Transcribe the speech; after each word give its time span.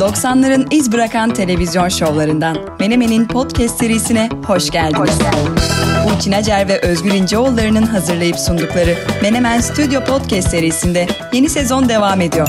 90'ların 0.00 0.66
iz 0.70 0.92
bırakan 0.92 1.34
televizyon 1.34 1.88
şovlarından 1.88 2.56
Menemen'in 2.80 3.28
podcast 3.28 3.78
serisine 3.78 4.28
hoş 4.46 4.70
geldiniz. 4.70 5.18
Burçin 6.04 6.32
Acer 6.32 6.68
ve 6.68 6.80
Özgür 6.80 7.10
İnceoğulları'nın 7.10 7.82
hazırlayıp 7.82 8.38
sundukları 8.38 8.94
Menemen 9.22 9.60
Stüdyo 9.60 10.04
Podcast 10.04 10.48
serisinde 10.48 11.06
yeni 11.32 11.48
sezon 11.48 11.88
devam 11.88 12.20
ediyor. 12.20 12.48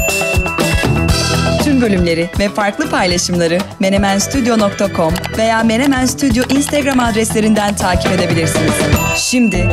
Tüm 1.63 1.81
bölümleri 1.81 2.29
ve 2.39 2.49
farklı 2.49 2.89
paylaşımları 2.89 3.57
menemenstudio.com 3.79 5.13
veya 5.37 5.63
Menemen 5.63 6.05
Studio 6.05 6.55
Instagram 6.55 6.99
adreslerinden 6.99 7.75
takip 7.75 8.11
edebilirsiniz. 8.11 8.73
Şimdi 9.17 9.69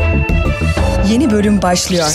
yeni 1.10 1.30
bölüm 1.30 1.62
başlıyor. 1.62 2.08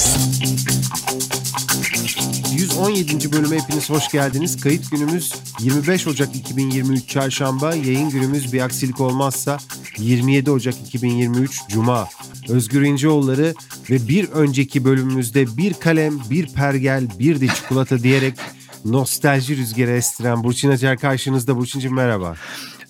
117. 2.73 3.31
bölüme 3.31 3.61
hepiniz 3.61 3.89
hoş 3.89 4.11
geldiniz. 4.11 4.61
Kayıt 4.61 4.91
günümüz 4.91 5.33
25 5.59 6.07
Ocak 6.07 6.35
2023 6.35 7.07
Çarşamba. 7.07 7.75
Yayın 7.75 8.09
günümüz 8.09 8.53
bir 8.53 8.61
aksilik 8.61 9.01
olmazsa 9.01 9.57
27 9.97 10.51
Ocak 10.51 10.75
2023 10.87 11.61
Cuma. 11.69 12.07
Özgür 12.49 12.81
İnceoğulları 12.81 13.53
ve 13.89 14.07
bir 14.07 14.29
önceki 14.29 14.85
bölümümüzde 14.85 15.57
bir 15.57 15.73
kalem, 15.73 16.13
bir 16.29 16.47
pergel, 16.47 17.07
bir 17.19 17.41
de 17.41 17.47
çikolata 17.47 17.99
diyerek 18.03 18.33
nostalji 18.85 19.57
rüzgarı 19.57 19.91
estiren 19.91 20.43
Burçin 20.43 20.69
Acar 20.69 20.97
karşınızda. 20.97 21.57
Burçin'cim 21.57 21.95
merhaba. 21.95 22.35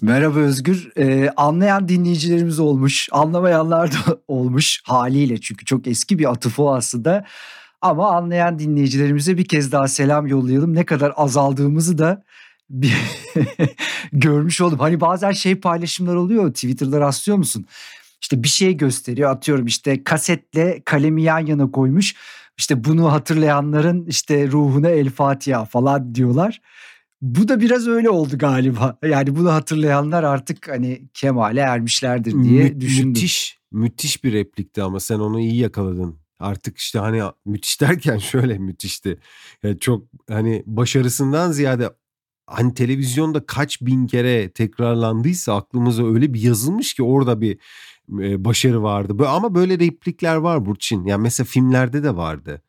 Merhaba 0.01 0.39
Özgür. 0.39 0.91
Ee, 0.97 1.29
anlayan 1.37 1.89
dinleyicilerimiz 1.89 2.59
olmuş, 2.59 3.09
anlamayanlar 3.11 3.91
da 3.91 3.97
olmuş 4.27 4.81
haliyle 4.83 5.41
çünkü 5.41 5.65
çok 5.65 5.87
eski 5.87 6.19
bir 6.19 6.31
atıf 6.31 6.59
o 6.59 6.73
aslında. 6.73 7.25
Ama 7.83 8.11
anlayan 8.11 8.59
dinleyicilerimize 8.59 9.37
bir 9.37 9.45
kez 9.45 9.71
daha 9.71 9.87
selam 9.87 10.27
yollayalım. 10.27 10.75
Ne 10.75 10.85
kadar 10.85 11.13
azaldığımızı 11.15 11.97
da 11.97 12.23
bir 12.69 12.93
görmüş 14.13 14.61
oldum. 14.61 14.79
Hani 14.79 15.01
bazen 15.01 15.31
şey 15.31 15.55
paylaşımlar 15.55 16.15
oluyor 16.15 16.53
Twitter'da 16.53 16.99
rastlıyor 16.99 17.37
musun? 17.37 17.65
İşte 18.21 18.43
bir 18.43 18.47
şey 18.47 18.77
gösteriyor 18.77 19.31
atıyorum 19.31 19.65
işte 19.65 20.03
kasetle 20.03 20.81
kalemi 20.85 21.23
yan 21.23 21.45
yana 21.45 21.71
koymuş. 21.71 22.15
İşte 22.57 22.83
bunu 22.83 23.11
hatırlayanların 23.11 24.05
işte 24.05 24.47
ruhuna 24.47 24.89
el 24.89 25.09
Fatiha 25.09 25.65
falan 25.65 26.15
diyorlar. 26.15 26.61
Bu 27.21 27.47
da 27.47 27.59
biraz 27.59 27.87
öyle 27.87 28.09
oldu 28.09 28.37
galiba. 28.37 28.97
Yani 29.09 29.35
bunu 29.35 29.53
hatırlayanlar 29.53 30.23
artık 30.23 30.69
hani 30.69 31.01
kemale 31.13 31.59
ermişlerdir 31.59 32.43
diye 32.43 32.63
Mü- 32.63 32.81
düşündüm. 32.81 33.09
Müthiş, 33.09 33.59
müthiş 33.71 34.23
bir 34.23 34.33
replikti 34.33 34.83
ama 34.83 34.99
sen 34.99 35.19
onu 35.19 35.39
iyi 35.39 35.57
yakaladın. 35.57 36.22
Artık 36.39 36.77
işte 36.77 36.99
hani 36.99 37.21
müthiş 37.45 37.81
derken 37.81 38.17
şöyle 38.31 38.57
müthişti. 38.57 39.19
Yani 39.63 39.79
çok 39.79 40.05
hani 40.29 40.63
başarısından 40.65 41.51
ziyade 41.51 41.89
hani 42.47 42.73
televizyonda 42.73 43.45
kaç 43.45 43.81
bin 43.81 44.07
kere 44.07 44.51
tekrarlandıysa 44.51 45.55
aklımıza 45.55 46.05
öyle 46.05 46.33
bir 46.33 46.41
yazılmış 46.41 46.93
ki 46.93 47.03
orada 47.03 47.41
bir 47.41 47.57
e, 48.19 48.45
başarı 48.45 48.83
vardı. 48.83 49.27
Ama 49.27 49.55
böyle 49.55 49.79
replikler 49.79 50.35
var 50.35 50.65
Burçin. 50.65 51.05
Yani 51.05 51.21
mesela 51.21 51.45
filmlerde 51.45 52.03
de 52.03 52.15
vardı. 52.15 52.61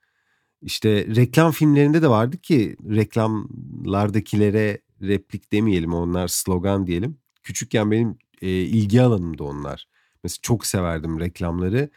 İşte 0.63 1.07
reklam 1.17 1.53
filmlerinde 1.53 2.03
de 2.03 2.09
vardı 2.09 2.37
ki 2.39 2.77
reklamlardakilere 2.91 4.79
replik 5.03 5.53
demeyelim 5.53 5.95
onlar 5.95 6.29
slogan 6.29 6.87
diyelim. 6.87 7.19
Küçükken 7.43 7.91
benim 7.91 8.19
e, 8.43 8.49
ilgi 8.49 9.03
alanımda 9.03 9.45
onlar. 9.45 9.89
Mesela 10.25 10.39
çok 10.43 10.67
severdim 10.67 11.21
reklamları. 11.21 11.91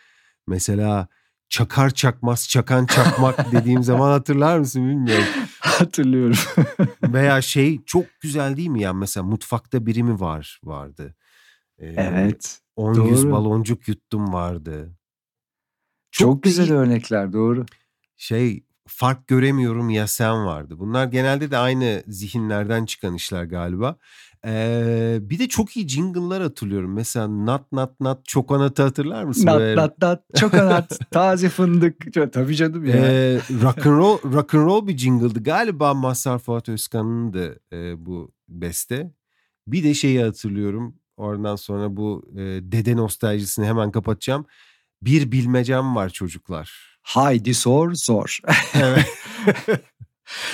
Mesela 0.47 1.07
çakar 1.49 1.89
çakmaz 1.89 2.49
çakan 2.49 2.85
çakmak 2.85 3.51
dediğim 3.51 3.83
zaman 3.83 4.11
hatırlar 4.11 4.59
mısın 4.59 4.89
bilmiyorum. 4.89 5.25
Hatırlıyorum. 5.59 6.37
Veya 7.03 7.41
şey 7.41 7.83
çok 7.85 8.05
güzel 8.21 8.57
değil 8.57 8.69
mi 8.69 8.81
ya 8.81 8.93
mesela 8.93 9.23
mutfakta 9.23 9.85
biri 9.85 10.03
mi 10.03 10.19
var 10.19 10.59
vardı. 10.63 11.15
Ee, 11.79 11.87
evet. 11.87 12.61
10 12.75 12.95
doğru. 12.95 13.07
yüz 13.07 13.31
baloncuk 13.31 13.87
yuttum 13.87 14.33
vardı. 14.33 14.97
Çok, 16.11 16.35
da 16.35 16.49
güzel 16.49 16.67
iyi- 16.67 16.73
örnekler 16.73 17.33
doğru. 17.33 17.65
Şey 18.17 18.63
fark 18.87 19.27
göremiyorum 19.27 19.89
ya 19.89 20.07
sen 20.07 20.45
vardı. 20.45 20.79
Bunlar 20.79 21.05
genelde 21.05 21.51
de 21.51 21.57
aynı 21.57 22.03
zihinlerden 22.07 22.85
çıkan 22.85 23.13
işler 23.13 23.43
galiba. 23.43 23.97
Ee, 24.45 25.17
bir 25.21 25.39
de 25.39 25.47
çok 25.47 25.77
iyi 25.77 25.87
jingle'lar 25.87 26.41
hatırlıyorum. 26.43 26.93
Mesela 26.93 27.45
Nat 27.45 27.71
Nat 27.71 27.99
Nat 27.99 28.25
Çokonat'ı 28.25 28.83
hatırlar 28.83 29.23
mısın? 29.23 29.45
Nat 29.45 29.59
Böyle- 29.59 29.81
nat 29.81 30.01
nat 30.01 30.23
çokonat 30.35 30.99
taze 31.11 31.49
fındık. 31.49 32.13
Tabii 32.33 32.55
canım 32.55 32.85
ya. 32.85 32.95
Ee, 32.95 33.35
rock 33.61 33.87
and 33.87 33.97
roll 33.97 34.17
rock 34.33 34.53
and 34.53 34.65
roll 34.65 34.87
bir 34.87 34.97
jingle'dı. 34.97 35.43
Galiba 35.43 35.93
Mazhar 35.93 36.39
Fuat 36.39 36.69
Özkan'ındı 36.69 37.59
e, 37.73 38.05
bu 38.05 38.31
beste. 38.49 39.11
Bir 39.67 39.83
de 39.83 39.93
şeyi 39.93 40.23
hatırlıyorum. 40.23 40.95
Oradan 41.17 41.55
sonra 41.55 41.97
bu 41.97 42.25
e, 42.33 42.39
dede 42.71 42.95
nostaljisini 42.97 43.65
hemen 43.65 43.91
kapatacağım. 43.91 44.45
Bir 45.01 45.31
bilmecem 45.31 45.95
var 45.95 46.09
çocuklar. 46.09 46.97
Haydi 47.01 47.53
sor 47.53 47.93
sor. 47.93 48.39
Evet. 48.73 49.05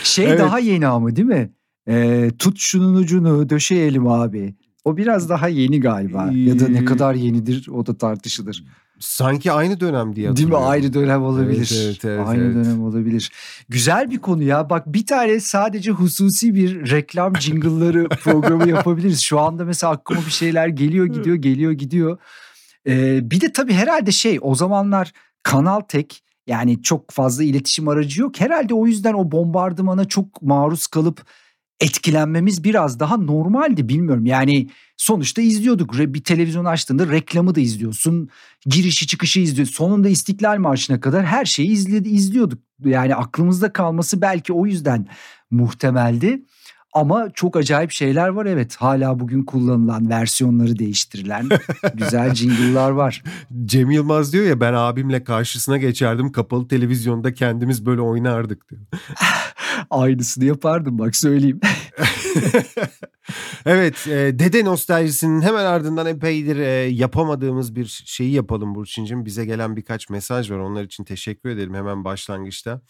Şey 0.04 0.26
Evet. 0.26 0.40
daha 0.40 0.60
yeni 0.60 0.88
ama 0.88 1.16
değil 1.16 1.28
mi? 1.28 1.54
Ee, 1.88 2.32
tut 2.40 2.60
şunun 2.60 2.96
ucunu 2.96 3.50
döşeyelim 3.50 4.08
abi. 4.08 4.56
O 4.86 4.98
biraz 4.98 5.30
daha 5.30 5.48
yeni 5.48 5.80
galiba. 5.80 6.32
Ya 6.32 6.60
da 6.60 6.66
Ee, 6.68 6.74
ne 6.74 6.86
kadar 6.86 7.14
yenidir 7.14 7.68
o 7.68 7.86
da 7.86 7.98
tartışılır. 7.98 8.64
Sanki 9.00 9.52
aynı 9.52 9.80
dönem 9.80 10.16
diye 10.16 10.36
Değil 10.36 10.48
mi? 10.48 10.56
Aynı 10.56 10.94
dönem 10.94 11.24
olabilir. 11.24 11.72
Evet, 11.76 11.86
evet, 11.86 12.06
evet, 12.06 12.28
Aynı 12.28 12.44
evet. 12.44 12.56
dönem 12.56 12.84
olabilir. 12.84 13.32
Güzel 13.70 14.12
bir 14.12 14.18
konu 14.18 14.44
ya. 14.44 14.70
Bak 14.70 14.94
bir 14.94 15.06
tane 15.06 15.40
sadece 15.40 15.92
hususi 15.92 16.56
bir 16.56 16.92
reklam 16.92 17.36
jingle'ları 17.40 18.10
programı 18.10 18.70
yapabiliriz. 18.70 19.22
Şu 19.22 19.40
anda 19.40 19.66
mesela 19.66 19.94
aklıma 19.94 20.22
bir 20.26 20.32
şeyler 20.32 20.68
geliyor 20.68 21.06
gidiyor 21.06 21.36
geliyor 21.36 21.72
gidiyor. 21.72 22.18
Ee, 22.88 23.32
bir 23.32 23.42
de 23.42 23.52
tabii 23.52 23.74
herhalde 23.74 24.12
şey 24.12 24.40
o 24.42 24.56
zamanlar 24.56 25.12
Kanal 25.44 25.80
Tek 25.80 26.24
yani 26.48 26.82
çok 26.82 27.12
fazla 27.12 27.44
iletişim 27.44 27.88
aracı 27.88 28.22
yok. 28.22 28.40
Herhalde 28.40 28.74
o 28.74 28.88
yüzden 28.88 29.14
o 29.14 29.32
bombardımana 29.32 30.06
çok 30.06 30.42
maruz 30.42 30.88
kalıp 30.88 31.26
etkilenmemiz 31.80 32.64
biraz 32.64 33.00
daha 33.00 33.18
normaldi 33.18 33.90
bilmiyorum. 33.90 34.26
Yani 34.26 34.70
sonuçta 34.98 35.42
izliyorduk. 35.42 35.94
Bir 35.98 36.24
televizyon 36.24 36.66
açtığında 36.66 37.10
reklamı 37.10 37.56
da 37.56 37.60
izliyorsun. 37.60 38.30
Girişi 38.66 39.08
çıkışı 39.08 39.40
izliyorsun. 39.40 39.74
Sonunda 39.74 40.10
İstiklal 40.10 40.58
Marşı'na 40.58 41.00
kadar 41.00 41.26
her 41.26 41.46
şeyi 41.46 41.72
izledi, 41.72 42.10
izliyorduk. 42.10 42.60
Yani 42.80 43.16
aklımızda 43.16 43.74
kalması 43.74 44.22
belki 44.22 44.54
o 44.54 44.66
yüzden 44.66 45.08
muhtemeldi. 45.52 46.44
Ama 46.94 47.30
çok 47.34 47.58
acayip 47.58 47.92
şeyler 47.92 48.28
var 48.28 48.46
evet. 48.46 48.76
Hala 48.76 49.20
bugün 49.20 49.44
kullanılan 49.44 50.10
versiyonları 50.10 50.80
değiştirilen 50.80 51.50
güzel 51.94 52.36
jingle'lar 52.36 52.92
var. 52.92 53.24
Cem 53.66 53.92
Yılmaz 53.92 54.34
diyor 54.34 54.46
ya 54.46 54.60
ben 54.60 54.74
abimle 54.74 55.24
karşısına 55.24 55.78
geçerdim 55.78 56.32
kapalı 56.32 56.68
televizyonda 56.68 57.34
kendimiz 57.34 57.86
böyle 57.86 58.02
oynardık 58.02 58.70
diyor. 58.70 58.82
Aynısını 59.90 60.46
yapardım 60.46 61.00
bak 61.00 61.16
söyleyeyim. 61.16 61.60
evet, 63.66 64.08
e, 64.08 64.40
dede 64.40 64.66
nostaljisinin 64.66 65.42
hemen 65.42 65.66
ardından 65.66 66.06
epeydir 66.06 66.58
e, 66.58 66.70
yapamadığımız 66.90 67.76
bir 67.76 68.04
şeyi 68.06 68.32
yapalım 68.32 68.76
Burçin'cim. 68.76 69.26
Bize 69.26 69.46
gelen 69.46 69.76
birkaç 69.76 70.10
mesaj 70.10 70.52
var. 70.52 70.58
Onlar 70.58 70.84
için 70.84 71.04
teşekkür 71.04 71.50
edelim 71.50 71.74
hemen 71.74 72.04
başlangıçta. 72.04 72.82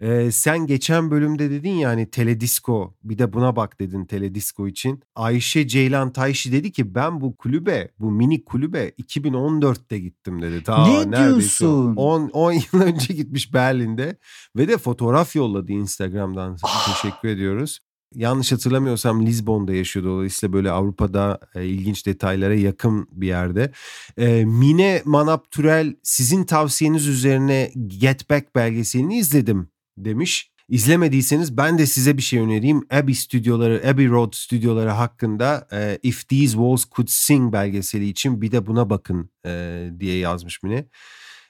E, 0.00 0.30
sen 0.30 0.66
geçen 0.66 1.10
bölümde 1.10 1.50
dedin 1.50 1.70
ya 1.72 1.88
hani 1.88 2.10
teledisko 2.10 2.94
bir 3.04 3.18
de 3.18 3.32
buna 3.32 3.56
bak 3.56 3.80
dedin 3.80 4.04
teledisko 4.04 4.68
için. 4.68 5.02
Ayşe 5.14 5.68
Ceylan 5.68 6.12
Tayşi 6.12 6.52
dedi 6.52 6.72
ki 6.72 6.94
ben 6.94 7.20
bu 7.20 7.36
kulübe, 7.36 7.90
bu 7.98 8.10
mini 8.10 8.44
kulübe 8.44 8.88
2014'te 8.88 9.98
gittim 9.98 10.42
dedi. 10.42 10.62
Ta 10.62 10.86
Ne 10.86 11.16
diyorsun? 11.16 11.96
10, 11.96 12.28
10 12.28 12.52
yıl 12.52 12.62
önce 12.72 13.14
gitmiş 13.14 13.54
Berlin'de 13.54 14.16
ve 14.56 14.68
de 14.68 14.78
fotoğraf 14.78 15.36
yolladı 15.36 15.72
Instagram'dan. 15.72 16.56
Ah. 16.62 17.02
Teşekkür 17.02 17.28
ediyoruz 17.28 17.78
yanlış 18.14 18.52
hatırlamıyorsam 18.52 19.26
Lizbon'da 19.26 19.72
yaşıyordu. 19.74 20.08
Dolayısıyla 20.08 20.52
böyle 20.52 20.70
Avrupa'da 20.70 21.40
e, 21.54 21.66
ilginç 21.66 22.06
detaylara 22.06 22.54
yakın 22.54 23.08
bir 23.12 23.26
yerde. 23.26 23.72
E, 24.16 24.44
Mine 24.44 25.02
Manap 25.04 25.50
Türel 25.50 25.94
sizin 26.02 26.44
tavsiyeniz 26.44 27.06
üzerine 27.06 27.72
Get 27.86 28.30
Back 28.30 28.54
belgeselini 28.54 29.18
izledim 29.18 29.68
demiş. 30.04 30.50
İzlemediyseniz 30.68 31.56
ben 31.56 31.78
de 31.78 31.86
size 31.86 32.16
bir 32.16 32.22
şey 32.22 32.40
önereyim. 32.40 32.86
Abbey 32.92 33.14
stüdyoları, 33.14 33.82
Abbey 33.88 34.08
Road 34.08 34.32
stüdyoları 34.32 34.90
hakkında 34.90 35.68
e, 35.72 35.98
If 36.02 36.28
These 36.28 36.52
Walls 36.52 36.84
Could 36.90 37.08
Sing 37.10 37.52
belgeseli 37.52 38.08
için 38.08 38.42
bir 38.42 38.52
de 38.52 38.66
buna 38.66 38.90
bakın 38.90 39.30
e, 39.46 39.90
diye 40.00 40.18
yazmış 40.18 40.62
Mine. 40.62 40.84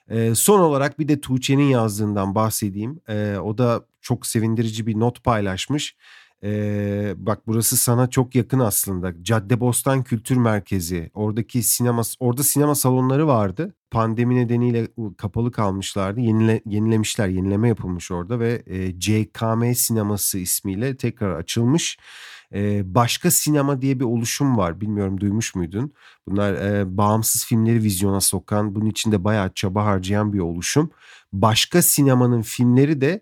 E, 0.09 0.35
son 0.35 0.61
olarak 0.61 0.99
bir 0.99 1.09
de 1.09 1.21
Tuğçe'nin 1.21 1.69
yazdığından 1.69 2.35
bahsedeyim. 2.35 3.01
E, 3.09 3.37
o 3.37 3.59
da 3.59 3.85
çok 4.01 4.27
sevindirici 4.27 4.87
bir 4.87 5.01
not 5.01 5.25
paylaşmış. 5.25 5.97
Ee, 6.45 7.15
bak 7.17 7.47
burası 7.47 7.77
sana 7.77 8.11
çok 8.11 8.35
yakın 8.35 8.59
aslında. 8.59 9.25
Caddebostan 9.25 10.03
Kültür 10.03 10.37
Merkezi. 10.37 11.11
Oradaki 11.15 11.63
sinema 11.63 12.03
orada 12.21 12.43
sinema 12.43 12.75
salonları 12.75 13.27
vardı. 13.27 13.75
Pandemi 13.91 14.37
nedeniyle 14.37 14.89
kapalı 15.17 15.53
kalmışlardı. 15.53 16.21
Yenile, 16.21 16.63
yenilemişler, 16.67 17.29
yenileme 17.29 17.69
yapılmış 17.69 18.11
orada 18.11 18.41
ve 18.41 18.63
e, 18.67 18.99
CKM 19.01 19.73
sineması 19.75 20.39
ismiyle 20.39 20.97
tekrar 20.97 21.37
açılmış. 21.37 21.99
E, 22.55 22.95
başka 22.95 23.31
sinema 23.31 23.83
diye 23.83 24.01
bir 24.01 24.05
oluşum 24.05 24.57
var. 24.57 24.81
Bilmiyorum 24.81 25.21
duymuş 25.21 25.55
muydun? 25.55 25.93
Bunlar 26.29 26.55
e, 26.55 26.97
bağımsız 26.97 27.45
filmleri 27.47 27.83
vizyona 27.83 28.21
sokan, 28.21 28.75
bunun 28.75 28.87
içinde 28.87 29.25
bayağı 29.25 29.53
çaba 29.55 29.85
harcayan 29.85 30.33
bir 30.33 30.39
oluşum. 30.39 30.91
Başka 31.33 31.83
sinemanın 31.83 32.43
filmleri 32.43 33.01
de 33.01 33.21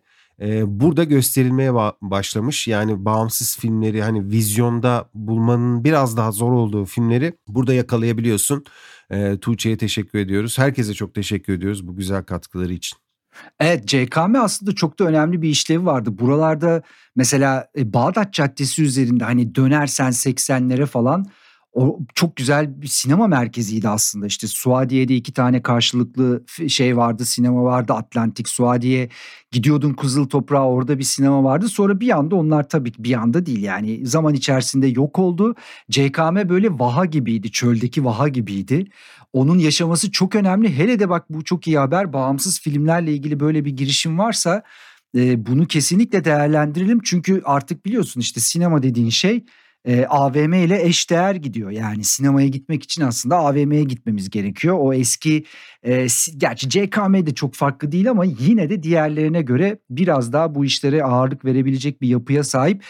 burada 0.66 1.04
gösterilmeye 1.04 1.74
başlamış. 2.02 2.68
Yani 2.68 3.04
bağımsız 3.04 3.58
filmleri 3.58 4.02
hani 4.02 4.30
vizyonda 4.30 5.10
bulmanın 5.14 5.84
biraz 5.84 6.16
daha 6.16 6.32
zor 6.32 6.52
olduğu 6.52 6.84
filmleri 6.84 7.32
burada 7.48 7.74
yakalayabiliyorsun. 7.74 8.64
E, 9.10 9.38
Tuğçe'ye 9.38 9.76
teşekkür 9.76 10.18
ediyoruz. 10.18 10.58
Herkese 10.58 10.94
çok 10.94 11.14
teşekkür 11.14 11.52
ediyoruz 11.52 11.88
bu 11.88 11.96
güzel 11.96 12.24
katkıları 12.24 12.72
için. 12.72 12.98
Evet 13.60 13.88
CKM 13.88 14.36
aslında 14.36 14.74
çok 14.74 14.98
da 14.98 15.04
önemli 15.04 15.42
bir 15.42 15.48
işlevi 15.48 15.86
vardı. 15.86 16.18
Buralarda 16.18 16.82
mesela 17.16 17.68
e, 17.78 17.92
Bağdat 17.92 18.32
Caddesi 18.32 18.82
üzerinde 18.82 19.24
hani 19.24 19.54
dönersen 19.54 20.10
80'lere 20.10 20.86
falan 20.86 21.26
o 21.76 21.98
çok 22.14 22.36
güzel 22.36 22.82
bir 22.82 22.86
sinema 22.86 23.26
merkeziydi 23.26 23.88
aslında. 23.88 24.26
İşte 24.26 24.46
Suadiye'de 24.46 25.16
iki 25.16 25.32
tane 25.32 25.62
karşılıklı 25.62 26.44
şey 26.68 26.96
vardı, 26.96 27.24
sinema 27.24 27.62
vardı. 27.62 27.92
Atlantik, 27.92 28.48
Suadiye. 28.48 29.08
Gidiyordun 29.50 29.94
Kızıl 29.94 30.28
Toprağa 30.28 30.68
orada 30.68 30.98
bir 30.98 31.04
sinema 31.04 31.44
vardı. 31.44 31.68
Sonra 31.68 32.00
bir 32.00 32.16
anda 32.18 32.36
onlar 32.36 32.68
tabii 32.68 32.92
bir 32.98 33.14
anda 33.14 33.46
değil 33.46 33.62
yani 33.62 34.06
zaman 34.06 34.34
içerisinde 34.34 34.86
yok 34.86 35.18
oldu. 35.18 35.54
CKM 35.90 36.48
böyle 36.48 36.78
vaha 36.78 37.04
gibiydi, 37.04 37.50
çöldeki 37.50 38.04
vaha 38.04 38.28
gibiydi. 38.28 38.84
Onun 39.32 39.58
yaşaması 39.58 40.10
çok 40.10 40.34
önemli. 40.34 40.76
Hele 40.76 40.98
de 40.98 41.08
bak 41.08 41.24
bu 41.30 41.44
çok 41.44 41.66
iyi 41.66 41.78
haber. 41.78 42.12
Bağımsız 42.12 42.60
filmlerle 42.60 43.12
ilgili 43.12 43.40
böyle 43.40 43.64
bir 43.64 43.70
girişim 43.70 44.18
varsa 44.18 44.62
bunu 45.36 45.66
kesinlikle 45.66 46.24
değerlendirelim. 46.24 47.00
Çünkü 47.04 47.42
artık 47.44 47.86
biliyorsun 47.86 48.20
işte 48.20 48.40
sinema 48.40 48.82
dediğin 48.82 49.10
şey 49.10 49.44
e, 49.86 50.06
AVM 50.06 50.52
ile 50.52 50.82
eşdeğer 50.82 51.34
gidiyor. 51.34 51.70
Yani 51.70 52.04
sinemaya 52.04 52.48
gitmek 52.48 52.82
için 52.82 53.02
aslında 53.02 53.36
AVM'ye 53.36 53.84
gitmemiz 53.84 54.30
gerekiyor. 54.30 54.76
O 54.80 54.92
eski 54.92 55.44
e, 55.82 56.06
gerçi 56.36 56.68
CKM 56.68 57.26
de 57.26 57.34
çok 57.34 57.54
farklı 57.54 57.92
değil 57.92 58.10
ama 58.10 58.24
yine 58.24 58.70
de 58.70 58.82
diğerlerine 58.82 59.42
göre 59.42 59.78
biraz 59.90 60.32
daha 60.32 60.54
bu 60.54 60.64
işlere 60.64 61.04
ağırlık 61.04 61.44
verebilecek 61.44 62.00
bir 62.00 62.08
yapıya 62.08 62.44
sahip. 62.44 62.84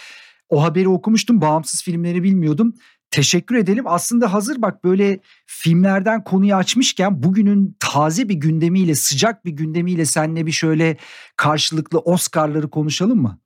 O 0.49 0.63
haberi 0.63 0.89
okumuştum. 0.89 1.41
Bağımsız 1.41 1.83
filmleri 1.83 2.23
bilmiyordum. 2.23 2.75
Teşekkür 3.11 3.57
edelim. 3.57 3.85
Aslında 3.87 4.33
hazır 4.33 4.63
bak 4.63 4.85
böyle 4.85 5.21
filmlerden 5.47 6.25
konuyu 6.25 6.55
açmışken 6.55 7.23
bugünün 7.23 7.77
taze 7.81 8.29
bir 8.29 8.35
gündemiyle, 8.35 8.95
sıcak 8.95 9.45
bir 9.45 9.51
gündemiyle 9.51 10.05
seninle 10.05 10.47
bir 10.47 10.53
şöyle 10.53 10.97
karşılıklı 11.37 11.99
Oscar'ları 11.99 12.71
konuşalım 12.71 13.23
mı? 13.23 13.39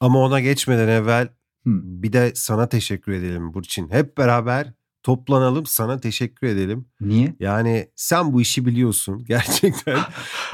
Ama 0.00 0.18
ona 0.18 0.40
geçmeden 0.40 0.88
evvel 0.88 1.28
bir 1.66 2.12
de 2.12 2.32
sana 2.34 2.68
teşekkür 2.68 3.12
edelim 3.12 3.54
Burçin. 3.54 3.90
Hep 3.90 4.18
beraber 4.18 4.72
toplanalım 5.02 5.66
sana 5.66 6.00
teşekkür 6.00 6.46
edelim. 6.46 6.86
Niye? 7.00 7.34
Yani 7.40 7.88
sen 7.96 8.32
bu 8.32 8.40
işi 8.40 8.66
biliyorsun 8.66 9.24
gerçekten. 9.28 9.98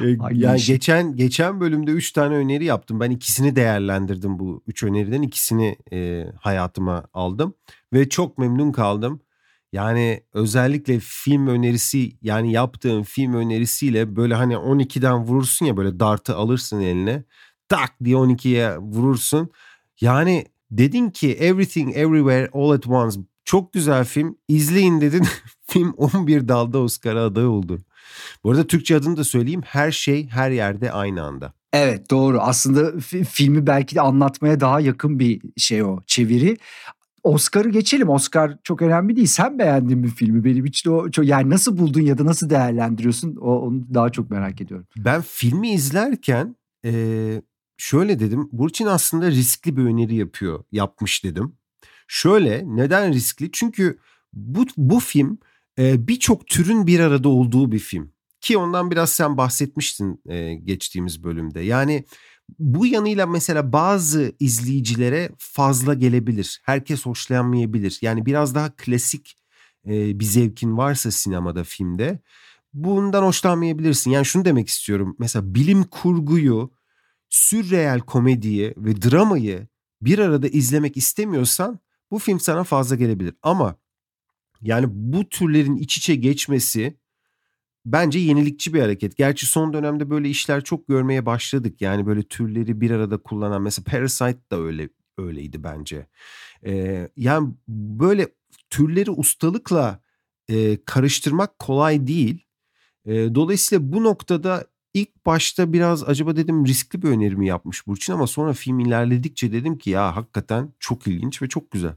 yani 0.32 0.56
işi? 0.56 0.72
geçen 0.72 1.16
geçen 1.16 1.60
bölümde 1.60 1.90
3 1.90 2.12
tane 2.12 2.34
öneri 2.34 2.64
yaptım. 2.64 3.00
Ben 3.00 3.10
ikisini 3.10 3.56
değerlendirdim 3.56 4.38
bu 4.38 4.62
3 4.66 4.82
öneriden. 4.82 5.22
ikisini 5.22 5.76
e, 5.92 6.26
hayatıma 6.40 7.04
aldım 7.14 7.54
ve 7.92 8.08
çok 8.08 8.38
memnun 8.38 8.72
kaldım. 8.72 9.20
Yani 9.72 10.22
özellikle 10.32 11.00
film 11.00 11.46
önerisi 11.46 12.16
yani 12.22 12.52
yaptığın 12.52 13.02
film 13.02 13.34
önerisiyle 13.34 14.16
böyle 14.16 14.34
hani 14.34 14.54
12'den 14.54 15.18
vurursun 15.18 15.66
ya 15.66 15.76
böyle 15.76 16.00
dartı 16.00 16.36
alırsın 16.36 16.80
eline. 16.80 17.24
Tak 17.68 17.92
diye 18.04 18.16
12'ye 18.16 18.78
vurursun. 18.78 19.50
Yani 20.00 20.46
Dedin 20.70 21.10
ki 21.10 21.32
Everything 21.32 21.96
Everywhere 21.96 22.50
All 22.52 22.70
at 22.70 22.86
Once 22.86 23.20
çok 23.44 23.72
güzel 23.72 24.04
film. 24.04 24.38
İzleyin 24.48 25.00
dedin. 25.00 25.26
film 25.66 25.92
11 25.96 26.48
dalda 26.48 26.78
Oscar 26.78 27.16
aday 27.16 27.46
oldu. 27.46 27.78
Bu 28.44 28.50
arada 28.50 28.66
Türkçe 28.66 28.96
adını 28.96 29.16
da 29.16 29.24
söyleyeyim. 29.24 29.62
Her 29.64 29.90
şey 29.90 30.28
her 30.28 30.50
yerde 30.50 30.92
aynı 30.92 31.22
anda. 31.22 31.52
Evet 31.72 32.10
doğru. 32.10 32.40
Aslında 32.40 33.00
filmi 33.28 33.66
belki 33.66 33.94
de 33.94 34.00
anlatmaya 34.00 34.60
daha 34.60 34.80
yakın 34.80 35.18
bir 35.18 35.40
şey 35.56 35.82
o 35.82 36.00
çeviri. 36.06 36.56
Oscar'ı 37.22 37.68
geçelim. 37.68 38.08
Oscar 38.08 38.58
çok 38.64 38.82
önemli 38.82 39.16
değil. 39.16 39.26
Sen 39.26 39.58
beğendin 39.58 39.98
mi 39.98 40.08
filmi? 40.08 40.44
Benim 40.44 40.64
için 40.64 40.90
o 40.90 41.10
çok 41.10 41.26
yani 41.26 41.50
nasıl 41.50 41.78
buldun 41.78 42.00
ya 42.00 42.18
da 42.18 42.24
nasıl 42.24 42.50
değerlendiriyorsun? 42.50 43.36
O, 43.36 43.60
onu 43.60 43.94
daha 43.94 44.10
çok 44.10 44.30
merak 44.30 44.60
ediyorum. 44.60 44.86
Ben 44.96 45.22
filmi 45.22 45.70
izlerken 45.72 46.56
e, 46.84 46.92
şöyle 47.76 48.20
dedim. 48.20 48.48
Burçin 48.52 48.86
aslında 48.86 49.30
riskli 49.30 49.76
bir 49.76 49.82
öneri 49.82 50.14
yapıyor, 50.14 50.64
yapmış 50.72 51.24
dedim. 51.24 51.56
Şöyle 52.08 52.62
neden 52.66 53.12
riskli? 53.12 53.50
Çünkü 53.52 53.98
bu, 54.32 54.66
bu 54.76 55.00
film 55.00 55.38
e, 55.78 56.08
birçok 56.08 56.46
türün 56.46 56.86
bir 56.86 57.00
arada 57.00 57.28
olduğu 57.28 57.72
bir 57.72 57.78
film. 57.78 58.12
Ki 58.40 58.58
ondan 58.58 58.90
biraz 58.90 59.10
sen 59.10 59.36
bahsetmiştin 59.36 60.22
e, 60.28 60.54
geçtiğimiz 60.54 61.24
bölümde. 61.24 61.60
Yani 61.60 62.04
bu 62.58 62.86
yanıyla 62.86 63.26
mesela 63.26 63.72
bazı 63.72 64.32
izleyicilere 64.40 65.30
fazla 65.38 65.94
gelebilir. 65.94 66.60
Herkes 66.64 67.06
hoşlanmayabilir. 67.06 67.98
Yani 68.02 68.26
biraz 68.26 68.54
daha 68.54 68.76
klasik 68.76 69.38
e, 69.86 70.20
bir 70.20 70.24
zevkin 70.24 70.76
varsa 70.76 71.10
sinemada, 71.10 71.64
filmde 71.64 72.20
bundan 72.74 73.22
hoşlanmayabilirsin. 73.22 74.10
Yani 74.10 74.26
şunu 74.26 74.44
demek 74.44 74.68
istiyorum. 74.68 75.16
Mesela 75.18 75.54
bilim 75.54 75.84
kurguyu 75.84 76.70
sürreel 77.36 78.00
komediyi 78.00 78.74
ve 78.76 79.02
dramayı 79.02 79.68
bir 80.02 80.18
arada 80.18 80.48
izlemek 80.48 80.96
istemiyorsan 80.96 81.78
bu 82.10 82.18
film 82.18 82.40
sana 82.40 82.64
fazla 82.64 82.96
gelebilir. 82.96 83.34
Ama 83.42 83.76
yani 84.60 84.86
bu 84.90 85.28
türlerin 85.28 85.76
iç 85.76 85.98
içe 85.98 86.14
geçmesi 86.14 86.98
bence 87.84 88.18
yenilikçi 88.18 88.74
bir 88.74 88.80
hareket. 88.80 89.16
Gerçi 89.16 89.46
son 89.46 89.72
dönemde 89.72 90.10
böyle 90.10 90.28
işler 90.28 90.64
çok 90.64 90.88
görmeye 90.88 91.26
başladık. 91.26 91.80
Yani 91.80 92.06
böyle 92.06 92.22
türleri 92.22 92.80
bir 92.80 92.90
arada 92.90 93.16
kullanan 93.16 93.62
mesela 93.62 93.84
Parasite 93.90 94.50
da 94.50 94.60
öyle 94.60 94.88
öyleydi 95.18 95.62
bence. 95.64 96.06
Ee, 96.66 97.08
yani 97.16 97.54
böyle 97.68 98.28
türleri 98.70 99.10
ustalıkla 99.10 100.00
e, 100.48 100.84
karıştırmak 100.84 101.58
kolay 101.58 102.06
değil. 102.06 102.44
E, 103.04 103.34
dolayısıyla 103.34 103.92
bu 103.92 104.04
noktada 104.04 104.66
İlk 104.96 105.26
başta 105.26 105.72
biraz 105.72 106.08
acaba 106.08 106.36
dedim 106.36 106.66
riskli 106.66 107.02
bir 107.02 107.08
önerimi 107.08 107.46
yapmış 107.46 107.86
Burçin 107.86 108.12
ama 108.12 108.26
sonra 108.26 108.52
film 108.52 108.80
ilerledikçe 108.80 109.52
dedim 109.52 109.78
ki 109.78 109.90
ya 109.90 110.16
hakikaten 110.16 110.72
çok 110.78 111.06
ilginç 111.06 111.42
ve 111.42 111.48
çok 111.48 111.70
güzel. 111.70 111.92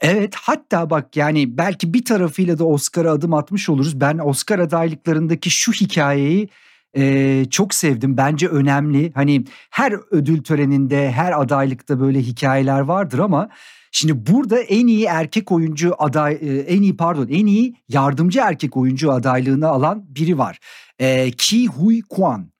Evet 0.00 0.34
hatta 0.34 0.90
bak 0.90 1.16
yani 1.16 1.58
belki 1.58 1.94
bir 1.94 2.04
tarafıyla 2.04 2.58
da 2.58 2.64
Oscar'a 2.64 3.12
adım 3.12 3.34
atmış 3.34 3.68
oluruz. 3.68 4.00
Ben 4.00 4.18
Oscar 4.18 4.58
adaylıklarındaki 4.58 5.50
şu 5.50 5.72
hikayeyi 5.72 6.48
e, 6.96 7.44
çok 7.50 7.74
sevdim. 7.74 8.16
Bence 8.16 8.48
önemli. 8.48 9.12
Hani 9.14 9.44
her 9.70 9.94
ödül 10.10 10.42
töreninde, 10.42 11.12
her 11.12 11.40
adaylıkta 11.40 12.00
böyle 12.00 12.20
hikayeler 12.20 12.80
vardır 12.80 13.18
ama 13.18 13.48
şimdi 13.90 14.26
burada 14.26 14.58
en 14.60 14.86
iyi 14.86 15.04
erkek 15.04 15.52
oyuncu 15.52 15.94
aday, 15.98 16.38
en 16.68 16.82
iyi 16.82 16.96
pardon, 16.96 17.28
en 17.30 17.46
iyi 17.46 17.74
yardımcı 17.88 18.40
erkek 18.40 18.76
oyuncu 18.76 19.12
adaylığını 19.12 19.68
alan 19.68 20.04
biri 20.08 20.38
var 20.38 20.58
e, 21.00 21.30
Ki 21.30 21.66
Huy 21.66 22.00
Kwan. 22.02 22.50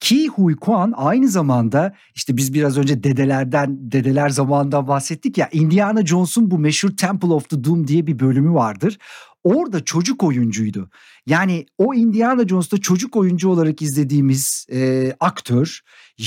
Ki 0.00 0.28
Huy 0.28 0.56
Kwan 0.56 0.92
aynı 0.96 1.28
zamanda 1.28 1.94
işte 2.14 2.36
biz 2.36 2.54
biraz 2.54 2.78
önce 2.78 3.02
dedelerden 3.02 3.76
dedeler 3.92 4.28
zamanından 4.28 4.88
bahsettik 4.88 5.38
ya 5.38 5.48
Indiana 5.52 6.06
Jones'un 6.06 6.50
bu 6.50 6.58
meşhur 6.58 6.96
Temple 6.96 7.28
of 7.28 7.48
the 7.48 7.64
Doom 7.64 7.86
diye 7.86 8.06
bir 8.06 8.18
bölümü 8.18 8.54
vardır. 8.54 8.98
Orada 9.44 9.84
çocuk 9.84 10.24
oyuncuydu. 10.24 10.90
Yani 11.26 11.66
o 11.78 11.94
Indiana 11.94 12.48
Jones'ta 12.48 12.78
çocuk 12.78 13.16
oyuncu 13.16 13.48
olarak 13.48 13.82
izlediğimiz 13.82 14.66
e, 14.72 15.12
aktör 15.20 15.80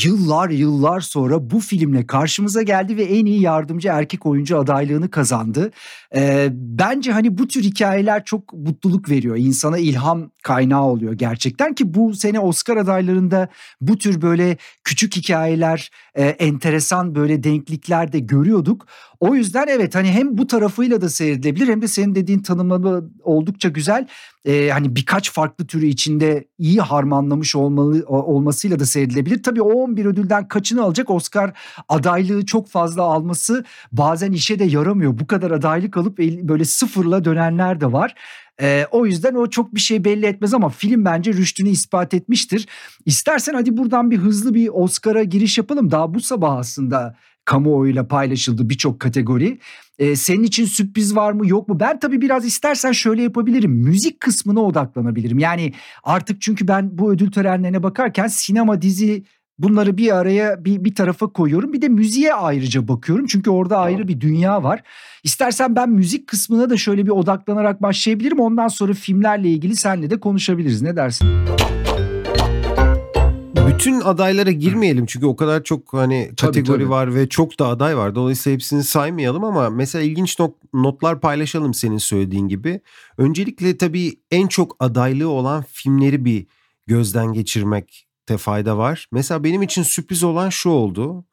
yıllar 0.03 0.50
yıllar 0.50 1.01
sonra 1.01 1.50
bu 1.50 1.59
filmle 1.59 2.07
karşımıza 2.07 2.62
geldi 2.62 2.97
ve 2.97 3.03
en 3.03 3.25
iyi 3.25 3.41
yardımcı 3.41 3.88
erkek 3.88 4.25
oyuncu 4.25 4.59
adaylığını 4.59 5.09
kazandı. 5.09 5.71
E, 6.15 6.50
bence 6.51 7.12
hani 7.12 7.38
bu 7.38 7.47
tür 7.47 7.63
hikayeler 7.63 8.25
çok 8.25 8.53
mutluluk 8.53 9.09
veriyor. 9.09 9.38
insana 9.38 9.77
ilham 9.77 10.31
kaynağı 10.43 10.83
oluyor 10.83 11.13
gerçekten 11.13 11.73
ki 11.73 11.93
bu 11.93 12.13
sene 12.13 12.39
Oscar 12.39 12.77
adaylarında 12.77 13.47
bu 13.81 13.97
tür 13.97 14.21
böyle 14.21 14.57
küçük 14.83 15.15
hikayeler, 15.15 15.91
e, 16.15 16.23
enteresan 16.23 17.15
böyle 17.15 17.43
denklikler 17.43 18.12
de 18.12 18.19
görüyorduk. 18.19 18.88
O 19.19 19.35
yüzden 19.35 19.67
evet 19.67 19.95
hani 19.95 20.12
hem 20.12 20.38
bu 20.38 20.47
tarafıyla 20.47 21.01
da 21.01 21.09
seyredilebilir 21.09 21.67
hem 21.67 21.81
de 21.81 21.88
senin 21.88 22.15
dediğin 22.15 22.39
tanımlama 22.39 23.01
oldukça 23.23 23.69
güzel. 23.69 24.07
Ee, 24.45 24.69
hani 24.69 24.82
birkaç 24.89 25.31
farklı 25.31 25.67
türü 25.67 25.85
içinde 25.85 26.47
iyi 26.57 26.81
harmanlamış 26.81 27.55
olmalı 27.55 28.03
olmasıyla 28.07 28.79
da 28.79 28.85
seyredilebilir. 28.85 29.43
Tabii 29.43 29.61
o 29.61 29.73
11 29.73 30.05
ödülden 30.05 30.47
kaçını 30.47 30.83
alacak 30.83 31.09
Oscar 31.09 31.53
adaylığı 31.89 32.45
çok 32.45 32.69
fazla 32.69 33.03
alması 33.03 33.65
bazen 33.91 34.31
işe 34.31 34.59
de 34.59 34.63
yaramıyor. 34.63 35.19
Bu 35.19 35.27
kadar 35.27 35.51
adaylık 35.51 35.97
alıp 35.97 36.17
böyle 36.19 36.65
sıfırla 36.65 37.25
dönenler 37.25 37.81
de 37.81 37.91
var. 37.91 38.15
E, 38.61 38.87
o 38.91 39.05
yüzden 39.05 39.35
o 39.35 39.49
çok 39.49 39.75
bir 39.75 39.79
şey 39.79 40.03
belli 40.03 40.25
etmez 40.25 40.53
ama 40.53 40.69
film 40.69 41.05
bence 41.05 41.33
rüştünü 41.33 41.69
ispat 41.69 42.13
etmiştir. 42.13 42.67
İstersen 43.05 43.53
hadi 43.53 43.77
buradan 43.77 44.11
bir 44.11 44.17
hızlı 44.17 44.53
bir 44.53 44.69
Oscar'a 44.73 45.23
giriş 45.23 45.57
yapalım. 45.57 45.91
Daha 45.91 46.13
bu 46.13 46.21
sabah 46.21 46.57
aslında 46.57 47.15
kamuoyuyla 47.45 48.07
paylaşıldı 48.07 48.69
birçok 48.69 49.00
kategori. 49.00 49.59
Ee, 50.00 50.15
senin 50.15 50.43
için 50.43 50.65
sürpriz 50.65 51.15
var 51.15 51.31
mı 51.31 51.47
yok 51.47 51.67
mu? 51.67 51.79
Ben 51.79 52.00
tabii 52.00 52.21
biraz 52.21 52.45
istersen 52.45 52.91
şöyle 52.91 53.23
yapabilirim. 53.23 53.71
Müzik 53.71 54.19
kısmına 54.19 54.59
odaklanabilirim. 54.59 55.39
Yani 55.39 55.73
artık 56.03 56.41
çünkü 56.41 56.67
ben 56.67 56.97
bu 56.97 57.12
ödül 57.12 57.31
törenlerine 57.31 57.83
bakarken 57.83 58.27
sinema, 58.27 58.81
dizi 58.81 59.23
bunları 59.59 59.97
bir 59.97 60.15
araya 60.15 60.65
bir, 60.65 60.83
bir 60.83 60.95
tarafa 60.95 61.27
koyuyorum. 61.27 61.73
Bir 61.73 61.81
de 61.81 61.89
müziğe 61.89 62.33
ayrıca 62.33 62.88
bakıyorum. 62.88 63.25
Çünkü 63.25 63.50
orada 63.50 63.77
ayrı 63.77 64.07
bir 64.07 64.21
dünya 64.21 64.63
var. 64.63 64.83
İstersen 65.23 65.75
ben 65.75 65.89
müzik 65.89 66.27
kısmına 66.27 66.69
da 66.69 66.77
şöyle 66.77 67.05
bir 67.05 67.12
odaklanarak 67.12 67.81
başlayabilirim. 67.81 68.39
Ondan 68.39 68.67
sonra 68.67 68.93
filmlerle 68.93 69.50
ilgili 69.50 69.75
senle 69.75 70.09
de 70.09 70.19
konuşabiliriz. 70.19 70.81
Ne 70.81 70.95
dersin? 70.95 71.27
Bütün 73.67 74.01
adaylara 74.01 74.51
girmeyelim 74.51 75.05
çünkü 75.05 75.25
o 75.25 75.36
kadar 75.36 75.63
çok 75.63 75.93
hani 75.93 76.32
kategori 76.38 76.63
tabii, 76.65 76.77
tabii. 76.77 76.89
var 76.89 77.15
ve 77.15 77.29
çok 77.29 77.60
da 77.60 77.67
aday 77.67 77.98
var. 77.98 78.15
Dolayısıyla 78.15 78.53
hepsini 78.55 78.84
saymayalım 78.84 79.43
ama 79.43 79.70
mesela 79.70 80.03
ilginç 80.03 80.39
not, 80.39 80.55
notlar 80.74 81.22
paylaşalım 81.22 81.74
senin 81.74 81.98
söylediğin 81.98 82.48
gibi. 82.48 82.82
Öncelikle 83.17 83.77
tabii 83.77 84.13
en 84.32 84.48
çok 84.48 84.75
adaylığı 84.79 85.29
olan 85.29 85.63
filmleri 85.72 86.25
bir 86.25 86.48
gözden 86.88 87.34
geçirmekte 87.34 88.38
fayda 88.38 88.77
var. 88.77 89.08
Mesela 89.12 89.43
benim 89.43 89.62
için 89.62 89.84
sürpriz 89.84 90.24
olan 90.24 90.50
şu 90.50 90.70
oldu. 90.70 91.25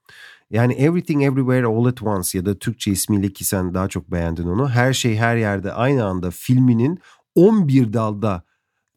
Yani 0.51 0.73
Everything 0.73 1.23
Everywhere 1.23 1.67
All 1.67 1.85
at 1.85 2.03
Once 2.03 2.39
ya 2.39 2.47
da 2.47 2.59
Türkçe 2.59 2.91
ismiyle 2.91 3.33
ki 3.33 3.45
sen 3.45 3.75
daha 3.75 3.89
çok 3.89 4.11
beğendin 4.11 4.47
onu. 4.49 4.69
Her 4.69 4.93
şey 4.93 5.17
her 5.17 5.37
yerde 5.37 5.73
aynı 5.73 6.05
anda 6.05 6.31
filminin 6.31 6.99
11 7.35 7.93
dalda 7.93 8.43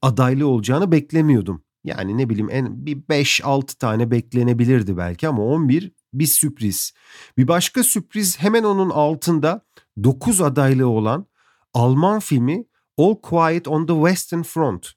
adaylı 0.02 0.48
olacağını 0.48 0.92
beklemiyordum. 0.92 1.63
Yani 1.84 2.18
ne 2.18 2.30
bileyim 2.30 2.50
en 2.52 2.86
bir 2.86 2.98
5-6 2.98 3.78
tane 3.78 4.12
beklenebilirdi 4.12 4.98
belki 4.98 5.28
ama 5.28 5.44
11 5.44 5.92
bir 6.14 6.26
sürpriz. 6.26 6.94
Bir 7.38 7.48
başka 7.48 7.84
sürpriz 7.84 8.40
hemen 8.40 8.64
onun 8.64 8.90
altında 8.90 9.66
9 10.04 10.42
adaylığı 10.42 10.88
olan 10.88 11.26
Alman 11.74 12.20
filmi 12.20 12.66
All 12.98 13.16
Quiet 13.16 13.68
on 13.68 13.86
the 13.86 13.94
Western 13.94 14.42
Front. 14.42 14.88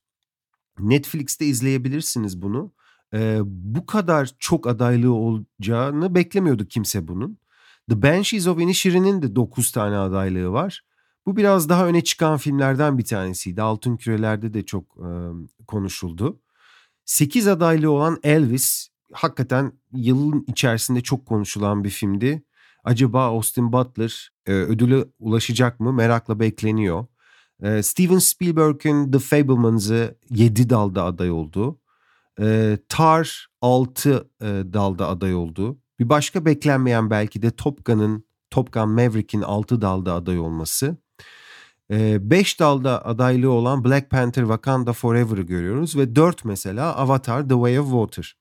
Netflix'te 0.78 1.46
izleyebilirsiniz 1.46 2.42
bunu. 2.42 2.72
Ee, 3.14 3.40
bu 3.44 3.86
kadar 3.86 4.30
çok 4.38 4.66
adaylığı 4.66 5.12
olacağını 5.12 6.14
beklemiyordu 6.14 6.64
kimse 6.64 7.08
bunun. 7.08 7.38
The 7.90 8.02
Banshees 8.02 8.46
of 8.46 8.60
Inisherin'in 8.60 9.22
de 9.22 9.36
9 9.36 9.72
tane 9.72 9.96
adaylığı 9.96 10.52
var. 10.52 10.82
Bu 11.26 11.36
biraz 11.36 11.68
daha 11.68 11.86
öne 11.86 12.04
çıkan 12.04 12.36
filmlerden 12.36 12.98
bir 12.98 13.04
tanesiydi. 13.04 13.62
Altın 13.62 13.96
Küreler'de 13.96 14.54
de 14.54 14.66
çok 14.66 14.84
e, 14.96 15.08
konuşuldu. 15.66 16.40
8 17.06 17.48
adaylı 17.48 17.90
olan 17.90 18.18
Elvis 18.22 18.88
hakikaten 19.12 19.72
yılın 19.92 20.44
içerisinde 20.48 21.00
çok 21.00 21.26
konuşulan 21.26 21.84
bir 21.84 21.90
filmdi. 21.90 22.42
Acaba 22.84 23.24
Austin 23.24 23.72
Butler 23.72 24.30
e, 24.46 24.52
ödüle 24.52 25.04
ulaşacak 25.18 25.80
mı 25.80 25.92
merakla 25.92 26.40
bekleniyor. 26.40 27.06
E, 27.62 27.82
Steven 27.82 28.18
Spielberg'in 28.18 29.10
The 29.12 29.18
Fablemans'ı 29.18 30.18
7 30.30 30.70
dalda 30.70 31.04
aday 31.04 31.30
oldu. 31.30 31.80
E, 32.40 32.78
Tar 32.88 33.48
6 33.60 34.30
e, 34.40 34.46
dalda 34.46 35.08
aday 35.08 35.34
oldu. 35.34 35.78
Bir 35.98 36.08
başka 36.08 36.44
beklenmeyen 36.44 37.10
belki 37.10 37.42
de 37.42 37.50
Top 37.50 37.84
Gun'ın 37.84 38.24
Top 38.50 38.72
Gun 38.72 38.88
Maverick'in 38.88 39.42
6 39.42 39.80
dalda 39.80 40.14
aday 40.14 40.38
olması. 40.38 40.96
5 41.90 42.60
dalda 42.60 43.06
adaylığı 43.06 43.50
olan 43.50 43.84
Black 43.84 44.10
Panther 44.10 44.42
Wakanda 44.42 44.92
Forever'ı 44.92 45.42
görüyoruz 45.42 45.96
ve 45.96 46.16
4 46.16 46.44
mesela 46.44 46.96
Avatar 46.96 47.42
The 47.42 47.54
Way 47.54 47.78
of 47.80 47.86
Water. 47.86 48.36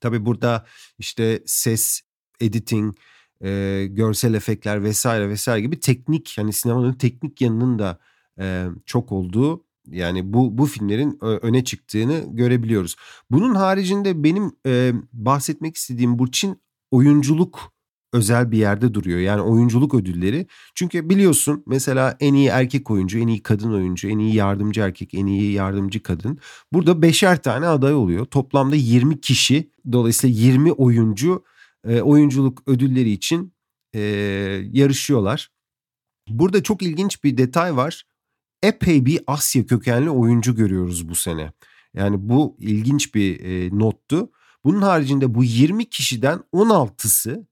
Tabi 0.00 0.26
burada 0.26 0.66
işte 0.98 1.42
ses, 1.46 2.00
editing, 2.40 2.96
e, 3.40 3.86
görsel 3.90 4.34
efektler 4.34 4.82
vesaire 4.82 5.28
vesaire 5.28 5.60
gibi 5.60 5.80
teknik 5.80 6.34
hani 6.36 6.52
sinemanın 6.52 6.92
teknik 6.92 7.40
yanının 7.40 7.78
da 7.78 7.98
e, 8.40 8.66
çok 8.86 9.12
olduğu 9.12 9.64
yani 9.90 10.32
bu 10.32 10.58
bu 10.58 10.66
filmlerin 10.66 11.18
öne 11.22 11.64
çıktığını 11.64 12.24
görebiliyoruz. 12.36 12.96
Bunun 13.30 13.54
haricinde 13.54 14.24
benim 14.24 14.52
e, 14.66 14.92
bahsetmek 15.12 15.76
istediğim 15.76 16.18
Burçin 16.18 16.62
oyunculuk 16.90 17.72
özel 18.16 18.52
bir 18.52 18.58
yerde 18.58 18.94
duruyor. 18.94 19.18
Yani 19.18 19.40
oyunculuk 19.42 19.94
ödülleri. 19.94 20.46
Çünkü 20.74 21.10
biliyorsun 21.10 21.62
mesela 21.66 22.16
en 22.20 22.34
iyi 22.34 22.48
erkek 22.48 22.90
oyuncu, 22.90 23.18
en 23.18 23.26
iyi 23.26 23.42
kadın 23.42 23.72
oyuncu, 23.72 24.08
en 24.08 24.18
iyi 24.18 24.34
yardımcı 24.34 24.80
erkek, 24.80 25.14
en 25.14 25.26
iyi 25.26 25.52
yardımcı 25.52 26.02
kadın. 26.02 26.38
Burada 26.72 27.02
beşer 27.02 27.42
tane 27.42 27.66
aday 27.66 27.94
oluyor. 27.94 28.26
Toplamda 28.26 28.76
20 28.76 29.20
kişi 29.20 29.70
dolayısıyla 29.92 30.38
20 30.38 30.72
oyuncu 30.72 31.44
e, 31.88 32.00
oyunculuk 32.00 32.62
ödülleri 32.66 33.10
için 33.10 33.52
e, 33.94 34.00
yarışıyorlar. 34.72 35.50
Burada 36.28 36.62
çok 36.62 36.82
ilginç 36.82 37.24
bir 37.24 37.36
detay 37.36 37.76
var. 37.76 38.04
Epey 38.62 39.06
bir 39.06 39.20
Asya 39.26 39.66
kökenli 39.66 40.10
oyuncu 40.10 40.54
görüyoruz 40.54 41.08
bu 41.08 41.14
sene. 41.14 41.52
Yani 41.94 42.16
bu 42.28 42.56
ilginç 42.60 43.14
bir 43.14 43.40
e, 43.40 43.78
nottu. 43.78 44.30
Bunun 44.64 44.82
haricinde 44.82 45.34
bu 45.34 45.44
20 45.44 45.90
kişiden 45.90 46.40
16'sı 46.52 47.46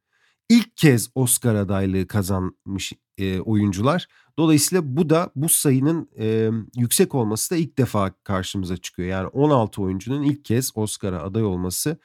ilk 0.49 0.77
kez 0.77 1.11
Oscar 1.15 1.55
adaylığı 1.55 2.07
kazanmış 2.07 2.93
e, 3.19 3.41
oyuncular. 3.41 4.07
Dolayısıyla 4.39 4.97
bu 4.97 5.11
da 5.11 5.31
bu 5.37 5.49
sayının 5.49 6.09
e, 6.19 6.51
yüksek 6.77 7.15
olması 7.15 7.51
da 7.51 7.57
ilk 7.57 7.79
defa 7.79 8.13
karşımıza 8.25 8.77
çıkıyor. 8.77 9.09
Yani 9.09 9.27
16 9.27 9.83
oyuncunun 9.83 10.23
ilk 10.23 10.45
kez 10.45 10.73
Oscar'a 10.75 11.23
aday 11.23 11.45
olması 11.45 11.99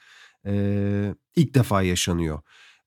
e, 0.45 1.15
ilk 1.35 1.55
defa 1.55 1.81
yaşanıyor. 1.81 2.41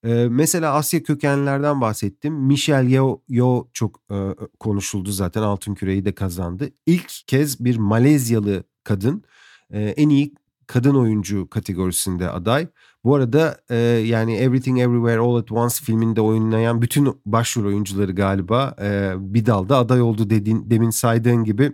E, 0.05 0.29
mesela 0.31 0.75
Asya 0.75 1.03
kökenlilerden 1.03 1.81
bahsettim. 1.81 2.35
Michelle 2.35 2.91
Yeoh, 2.91 3.19
Yeoh 3.29 3.67
çok 3.73 4.01
e, 4.11 4.17
konuşuldu 4.61 5.13
zaten 5.13 5.43
Altın 5.43 5.75
Küre'yi 5.75 6.05
de 6.05 6.15
kazandı. 6.15 6.71
İlk 6.87 7.13
kez 7.27 7.65
bir 7.65 7.77
Malezyalı 7.77 8.65
kadın 8.85 9.25
e, 9.71 9.83
en 9.83 10.09
iyi 10.09 10.35
kadın 10.73 10.95
oyuncu 10.95 11.51
kategorisinde 11.51 12.31
aday. 12.31 12.69
Bu 13.05 13.15
arada 13.15 13.61
e, 13.71 13.77
yani 13.77 14.37
Everything 14.37 14.81
Everywhere 14.81 15.19
All 15.19 15.37
at 15.37 15.53
Once 15.53 15.75
filminde 15.85 16.21
oynayan 16.21 16.83
bütün 16.83 17.21
başrol 17.27 17.65
oyuncuları 17.65 18.13
galiba 18.13 18.77
e, 18.83 19.13
bir 19.19 19.47
dalda 19.47 19.77
aday 19.77 20.03
oldu 20.03 20.31
dediğin, 20.31 20.71
demin 20.71 20.91
saydığın 20.91 21.45
gibi. 21.45 21.73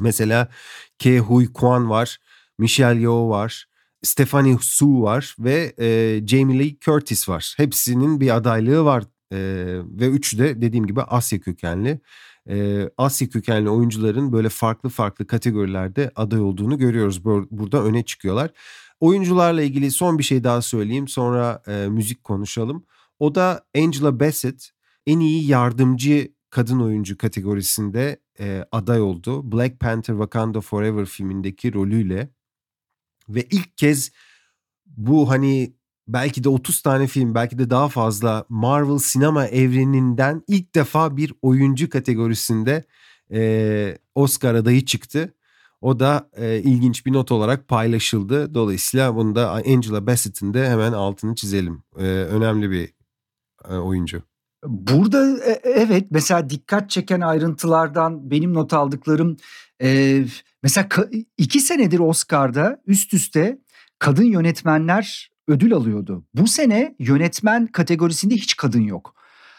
Mesela 0.00 0.48
Ke 0.98 1.18
Huy 1.18 1.46
Kwan 1.46 1.90
var, 1.90 2.18
Michelle 2.58 3.00
Yeoh 3.00 3.28
var, 3.28 3.66
Stephanie 4.02 4.56
Su 4.60 5.02
var 5.02 5.36
ve 5.38 5.74
e, 5.78 6.20
Jamie 6.26 6.58
Lee 6.58 6.76
Curtis 6.80 7.28
var. 7.28 7.54
Hepsinin 7.56 8.20
bir 8.20 8.36
adaylığı 8.36 8.84
var 8.84 9.04
e, 9.32 9.38
ve 9.84 10.06
üçü 10.08 10.38
de 10.38 10.62
dediğim 10.62 10.86
gibi 10.86 11.02
Asya 11.02 11.40
kökenli. 11.40 12.00
E, 12.50 12.88
Asya 12.98 13.28
kökenli 13.28 13.70
oyuncuların 13.70 14.32
böyle 14.32 14.48
farklı 14.48 14.88
farklı 14.88 15.26
kategorilerde 15.26 16.10
aday 16.16 16.40
olduğunu 16.40 16.78
görüyoruz. 16.78 17.24
Burada 17.24 17.84
öne 17.84 18.04
çıkıyorlar. 18.04 18.50
Oyuncularla 19.00 19.62
ilgili 19.62 19.90
son 19.90 20.18
bir 20.18 20.22
şey 20.22 20.44
daha 20.44 20.62
söyleyeyim 20.62 21.08
sonra 21.08 21.62
e, 21.66 21.88
müzik 21.88 22.24
konuşalım. 22.24 22.86
O 23.18 23.34
da 23.34 23.66
Angela 23.76 24.20
Bassett 24.20 24.70
en 25.06 25.20
iyi 25.20 25.46
yardımcı 25.46 26.32
kadın 26.50 26.80
oyuncu 26.80 27.18
kategorisinde 27.18 28.20
e, 28.40 28.64
aday 28.72 29.00
oldu. 29.00 29.52
Black 29.52 29.80
Panther 29.80 30.14
Wakanda 30.14 30.60
Forever 30.60 31.06
filmindeki 31.06 31.74
rolüyle 31.74 32.28
ve 33.28 33.42
ilk 33.50 33.76
kez 33.76 34.10
bu 34.86 35.30
hani 35.30 35.74
belki 36.12 36.44
de 36.44 36.48
30 36.48 36.82
tane 36.82 37.06
film 37.06 37.34
belki 37.34 37.58
de 37.58 37.70
daha 37.70 37.88
fazla 37.88 38.44
Marvel 38.48 38.98
sinema 38.98 39.46
evreninden 39.46 40.42
ilk 40.48 40.74
defa 40.74 41.16
bir 41.16 41.34
oyuncu 41.42 41.90
kategorisinde 41.90 42.84
e, 43.32 43.98
Oscar 44.14 44.54
adayı 44.54 44.84
çıktı. 44.84 45.34
O 45.80 46.00
da 46.00 46.30
e, 46.36 46.58
ilginç 46.58 47.06
bir 47.06 47.12
not 47.12 47.32
olarak 47.32 47.68
paylaşıldı. 47.68 48.54
Dolayısıyla 48.54 49.14
bunu 49.16 49.34
da 49.34 49.50
Angela 49.50 50.06
Bassett'in 50.06 50.54
de 50.54 50.68
hemen 50.68 50.92
altını 50.92 51.34
çizelim. 51.34 51.82
E, 51.98 52.02
önemli 52.04 52.70
bir 52.70 52.92
e, 53.68 53.74
oyuncu. 53.74 54.22
Burada 54.66 55.38
e, 55.44 55.60
evet 55.64 56.06
mesela 56.10 56.50
dikkat 56.50 56.90
çeken 56.90 57.20
ayrıntılardan 57.20 58.30
benim 58.30 58.54
not 58.54 58.72
aldıklarım 58.72 59.36
e, 59.82 60.20
mesela 60.62 60.88
iki 61.38 61.60
senedir 61.60 61.98
Oscar'da 61.98 62.82
üst 62.86 63.14
üste 63.14 63.58
kadın 63.98 64.24
yönetmenler 64.24 65.29
ödül 65.48 65.74
alıyordu. 65.74 66.24
Bu 66.34 66.46
sene 66.46 66.94
yönetmen 66.98 67.66
kategorisinde 67.66 68.34
hiç 68.34 68.56
kadın 68.56 68.80
yok. 68.80 69.14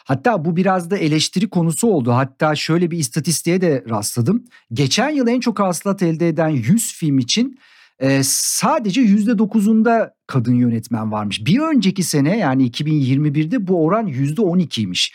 Hatta 0.05 0.45
bu 0.45 0.55
biraz 0.55 0.91
da 0.91 0.97
eleştiri 0.97 1.50
konusu 1.50 1.88
oldu. 1.88 2.11
Hatta 2.11 2.55
şöyle 2.55 2.91
bir 2.91 2.97
istatistiğe 2.97 3.61
de 3.61 3.83
rastladım. 3.89 4.43
Geçen 4.73 5.09
yıl 5.09 5.27
en 5.27 5.39
çok 5.39 5.59
hasılat 5.59 6.03
elde 6.03 6.27
eden 6.27 6.50
100 6.50 6.93
film 6.93 7.19
için 7.19 7.59
e, 8.00 8.21
sadece 8.23 9.01
%9'unda 9.01 10.11
kadın 10.27 10.55
yönetmen 10.55 11.11
varmış. 11.11 11.45
Bir 11.45 11.59
önceki 11.59 12.03
sene 12.03 12.38
yani 12.38 12.69
2021'de 12.69 13.67
bu 13.67 13.85
oran 13.85 14.07
%12'ymiş. 14.07 15.13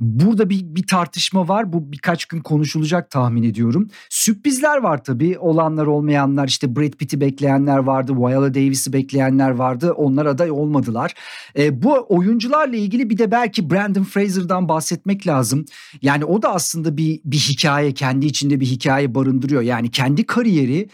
Burada 0.00 0.50
bir, 0.50 0.62
bir 0.64 0.86
tartışma 0.86 1.48
var. 1.48 1.72
Bu 1.72 1.92
birkaç 1.92 2.24
gün 2.24 2.40
konuşulacak 2.40 3.10
tahmin 3.10 3.42
ediyorum. 3.42 3.88
Sürprizler 4.10 4.76
var 4.76 5.04
tabii. 5.04 5.38
Olanlar 5.38 5.86
olmayanlar 5.86 6.48
işte 6.48 6.76
Brad 6.76 6.92
Pitt'i 6.92 7.20
bekleyenler 7.20 7.78
vardı. 7.78 8.12
Viola 8.12 8.54
Davis'i 8.54 8.92
bekleyenler 8.92 9.50
vardı. 9.50 9.92
Onlar 9.92 10.26
aday 10.26 10.50
olmadılar. 10.50 11.14
E, 11.58 11.82
bu 11.82 12.06
oyuncularla 12.08 12.76
ilgili 12.76 13.10
bir 13.10 13.18
de 13.18 13.30
belki 13.30 13.70
Brandon 13.70 14.04
Fraser'dan 14.04 14.68
bahsetmek 14.68 15.26
lazım. 15.26 15.64
Yani 16.02 16.24
o 16.24 16.42
da 16.42 16.54
aslında 16.54 16.96
bir, 16.96 17.20
bir 17.24 17.38
hikaye 17.38 17.94
kendi 17.94 18.26
içinde 18.26 18.60
bir 18.60 18.66
hikaye 18.66 19.14
barındırıyor. 19.14 19.62
Yani 19.62 19.90
kendi 19.90 20.26
kariyeri 20.26 20.88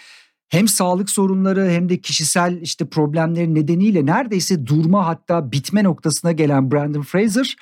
hem 0.48 0.68
sağlık 0.68 1.10
sorunları 1.10 1.70
hem 1.70 1.88
de 1.88 2.00
kişisel 2.00 2.58
işte 2.62 2.88
problemleri 2.88 3.54
nedeniyle 3.54 4.06
neredeyse 4.06 4.66
durma 4.66 5.06
hatta 5.06 5.52
bitme 5.52 5.84
noktasına 5.84 6.32
gelen 6.32 6.70
Brandon 6.70 7.02
Fraser 7.02 7.56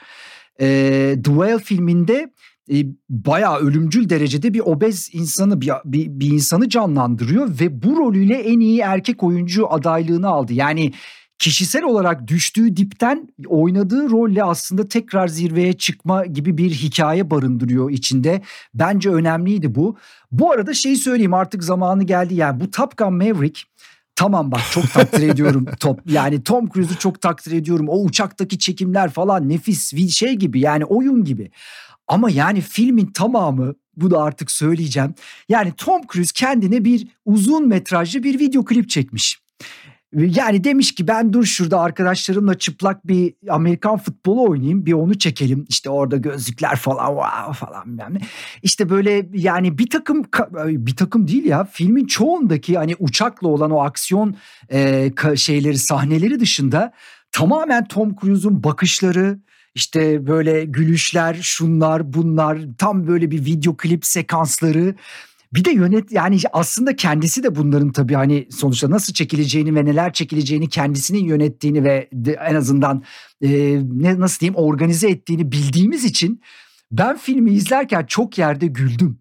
e, 0.60 1.16
Whale 1.24 1.58
filminde 1.58 2.32
e, 2.72 2.74
bayağı 3.08 3.58
ölümcül 3.58 4.08
derecede 4.08 4.54
bir 4.54 4.60
obez 4.60 5.10
insanı 5.12 5.60
bir, 5.60 5.70
bir, 5.84 6.06
bir 6.08 6.30
insanı 6.30 6.68
canlandırıyor 6.68 7.60
ve 7.60 7.82
bu 7.82 7.96
rolüyle 7.96 8.34
en 8.34 8.60
iyi 8.60 8.80
erkek 8.80 9.22
oyuncu 9.22 9.72
adaylığını 9.72 10.28
aldı. 10.28 10.52
Yani 10.52 10.92
kişisel 11.38 11.84
olarak 11.84 12.28
düştüğü 12.28 12.76
dipten 12.76 13.28
oynadığı 13.46 14.10
rolle 14.10 14.44
aslında 14.44 14.88
tekrar 14.88 15.28
zirveye 15.28 15.72
çıkma 15.72 16.26
gibi 16.26 16.58
bir 16.58 16.70
hikaye 16.70 17.30
barındırıyor 17.30 17.90
içinde. 17.90 18.42
Bence 18.74 19.10
önemliydi 19.10 19.74
bu. 19.74 19.96
Bu 20.32 20.52
arada 20.52 20.74
şeyi 20.74 20.96
söyleyeyim 20.96 21.34
artık 21.34 21.64
zamanı 21.64 22.04
geldi. 22.04 22.34
Yani 22.34 22.60
bu 22.60 22.70
Top 22.70 22.96
Gun 22.96 23.14
Maverick 23.14 23.62
Tamam 24.22 24.50
bak 24.50 24.60
çok 24.72 24.92
takdir 24.92 25.28
ediyorum 25.28 25.66
top 25.80 26.00
yani 26.06 26.42
Tom 26.42 26.68
Cruise'u 26.68 26.98
çok 26.98 27.20
takdir 27.20 27.52
ediyorum. 27.52 27.88
O 27.88 28.02
uçaktaki 28.04 28.58
çekimler 28.58 29.10
falan 29.10 29.48
nefis 29.48 30.12
şey 30.14 30.34
gibi 30.34 30.60
yani 30.60 30.84
oyun 30.84 31.24
gibi. 31.24 31.50
Ama 32.08 32.30
yani 32.30 32.60
filmin 32.60 33.06
tamamı 33.06 33.74
bu 33.96 34.10
da 34.10 34.22
artık 34.22 34.50
söyleyeceğim. 34.50 35.14
Yani 35.48 35.72
Tom 35.76 36.00
Cruise 36.12 36.32
kendine 36.34 36.84
bir 36.84 37.08
uzun 37.24 37.68
metrajlı 37.68 38.22
bir 38.22 38.38
video 38.38 38.64
klip 38.64 38.90
çekmiş. 38.90 39.41
Yani 40.16 40.64
demiş 40.64 40.94
ki 40.94 41.08
ben 41.08 41.32
dur 41.32 41.44
şurada 41.44 41.80
arkadaşlarımla 41.80 42.58
çıplak 42.58 43.06
bir 43.06 43.34
Amerikan 43.48 43.98
futbolu 43.98 44.50
oynayayım 44.50 44.86
bir 44.86 44.92
onu 44.92 45.18
çekelim. 45.18 45.64
İşte 45.68 45.90
orada 45.90 46.16
gözlükler 46.16 46.76
falan 46.76 47.06
wow 47.06 47.66
falan 47.66 47.96
yani. 47.98 48.18
İşte 48.62 48.90
böyle 48.90 49.26
yani 49.32 49.78
bir 49.78 49.90
takım 49.90 50.24
bir 50.62 50.96
takım 50.96 51.28
değil 51.28 51.44
ya 51.44 51.64
filmin 51.64 52.06
çoğundaki 52.06 52.76
hani 52.76 52.94
uçakla 52.98 53.48
olan 53.48 53.70
o 53.70 53.78
aksiyon 53.78 54.36
e, 54.72 55.10
şeyleri 55.36 55.78
sahneleri 55.78 56.40
dışında 56.40 56.92
tamamen 57.32 57.88
Tom 57.88 58.16
Cruise'un 58.20 58.64
bakışları 58.64 59.38
işte 59.74 60.26
böyle 60.26 60.64
gülüşler 60.64 61.38
şunlar 61.42 62.12
bunlar 62.12 62.58
tam 62.78 63.06
böyle 63.06 63.30
bir 63.30 63.44
video 63.44 63.76
klip 63.76 64.06
sekansları 64.06 64.94
bir 65.54 65.64
de 65.64 65.70
yönet 65.70 66.12
yani 66.12 66.38
aslında 66.52 66.96
kendisi 66.96 67.42
de 67.42 67.56
bunların 67.56 67.92
tabii 67.92 68.14
hani 68.14 68.48
sonuçta 68.50 68.90
nasıl 68.90 69.12
çekileceğini 69.12 69.74
ve 69.74 69.84
neler 69.84 70.12
çekileceğini 70.12 70.68
kendisinin 70.68 71.24
yönettiğini 71.24 71.84
ve 71.84 72.08
en 72.46 72.54
azından 72.54 73.02
e, 73.42 73.48
ne 73.92 74.20
nasıl 74.20 74.40
diyeyim 74.40 74.54
organize 74.54 75.10
ettiğini 75.10 75.52
bildiğimiz 75.52 76.04
için 76.04 76.40
ben 76.90 77.16
filmi 77.16 77.52
izlerken 77.52 78.04
çok 78.04 78.38
yerde 78.38 78.66
güldüm. 78.66 79.18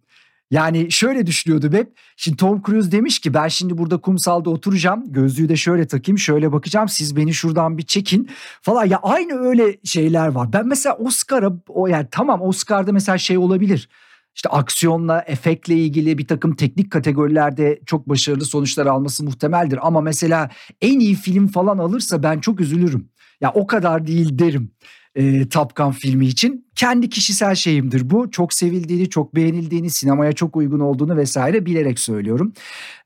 Yani 0.52 0.92
şöyle 0.92 1.26
düşünüyordu 1.26 1.70
hep. 1.74 1.92
Şimdi 2.18 2.38
Tom 2.38 2.62
Cruise 2.62 2.92
demiş 2.92 3.20
ki 3.20 3.34
ben 3.34 3.48
şimdi 3.48 3.78
burada 3.78 3.98
kumsalda 3.98 4.50
oturacağım. 4.50 5.04
Gözlüğü 5.08 5.50
de 5.50 5.56
şöyle 5.56 5.88
takayım 5.88 6.20
şöyle 6.20 6.52
bakacağım. 6.52 6.90
Siz 6.90 7.16
beni 7.16 7.34
şuradan 7.34 7.78
bir 7.78 7.84
çekin 7.84 8.30
falan. 8.62 8.86
Ya 8.86 9.00
aynı 9.04 9.34
öyle 9.34 9.78
şeyler 9.84 10.28
var. 10.28 10.54
Ben 10.54 10.68
mesela 10.68 10.96
Oscar'a 10.96 11.54
o 11.68 11.88
yani 11.88 12.08
tamam 12.12 12.42
Oscar'da 12.42 12.92
mesela 12.92 13.18
şey 13.18 13.38
olabilir 13.38 13.90
işte 14.36 14.50
aksiyonla, 14.50 15.24
efektle 15.28 15.76
ilgili 15.76 16.18
bir 16.18 16.28
takım 16.28 16.56
teknik 16.56 16.92
kategorilerde 16.92 17.80
çok 17.86 18.10
başarılı 18.10 18.46
sonuçlar 18.46 18.86
alması 18.86 19.24
muhtemeldir. 19.24 19.88
Ama 19.88 20.02
mesela 20.02 20.50
en 20.82 21.00
iyi 21.00 21.16
film 21.16 21.48
falan 21.48 21.78
alırsa 21.78 22.24
ben 22.24 22.40
çok 22.40 22.62
üzülürüm. 22.62 23.10
Ya 23.42 23.52
o 23.56 23.68
kadar 23.68 24.08
değil 24.08 24.40
derim 24.40 24.72
e, 25.16 25.50
Top 25.50 25.76
Gun 25.76 25.92
filmi 25.92 26.26
için. 26.26 26.68
Kendi 26.76 27.10
kişisel 27.10 27.56
şeyimdir 27.56 28.10
bu. 28.10 28.32
Çok 28.32 28.54
sevildiğini, 28.54 29.10
çok 29.10 29.36
beğenildiğini, 29.36 29.90
sinemaya 29.90 30.34
çok 30.34 30.56
uygun 30.56 30.80
olduğunu 30.80 31.18
vesaire 31.18 31.66
bilerek 31.66 32.00
söylüyorum. 32.00 32.54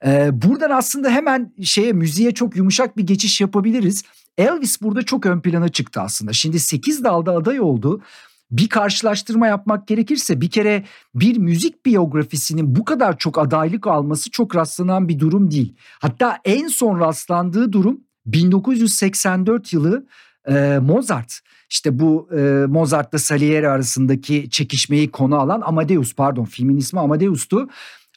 E, 0.06 0.30
buradan 0.42 0.70
aslında 0.70 1.10
hemen 1.10 1.54
şeye 1.64 1.94
müziğe 1.94 2.32
çok 2.32 2.56
yumuşak 2.56 2.98
bir 2.98 3.08
geçiş 3.08 3.42
yapabiliriz. 3.42 4.04
Elvis 4.38 4.82
burada 4.82 5.02
çok 5.02 5.26
ön 5.26 5.42
plana 5.42 5.70
çıktı 5.70 6.02
aslında. 6.02 6.34
Şimdi 6.34 6.60
8 6.60 7.04
dalda 7.04 7.32
aday 7.32 7.60
oldu 7.60 8.02
bir 8.52 8.70
karşılaştırma 8.70 9.48
yapmak 9.48 9.88
gerekirse 9.88 10.42
bir 10.42 10.50
kere 10.50 10.84
bir 11.16 11.38
müzik 11.38 11.86
biyografisinin 11.86 12.76
bu 12.76 12.86
kadar 12.86 13.18
çok 13.18 13.40
adaylık 13.40 13.88
alması 13.88 14.32
çok 14.32 14.56
rastlanan 14.56 15.10
bir 15.10 15.20
durum 15.20 15.52
değil. 15.52 15.76
Hatta 16.00 16.40
en 16.46 16.68
son 16.68 17.00
rastlandığı 17.00 17.72
durum 17.72 18.02
1984 18.26 19.74
yılı 19.74 20.06
e, 20.48 20.80
Mozart. 20.82 21.40
İşte 21.70 22.00
bu 22.00 22.30
e, 22.38 22.66
Mozart'la 22.68 23.20
Salieri 23.20 23.70
arasındaki 23.70 24.50
çekişmeyi 24.50 25.12
konu 25.12 25.36
alan 25.36 25.62
Amadeus 25.62 26.16
pardon 26.16 26.46
filmin 26.46 26.78
ismi 26.78 27.00
Amadeus'tu. 27.00 27.70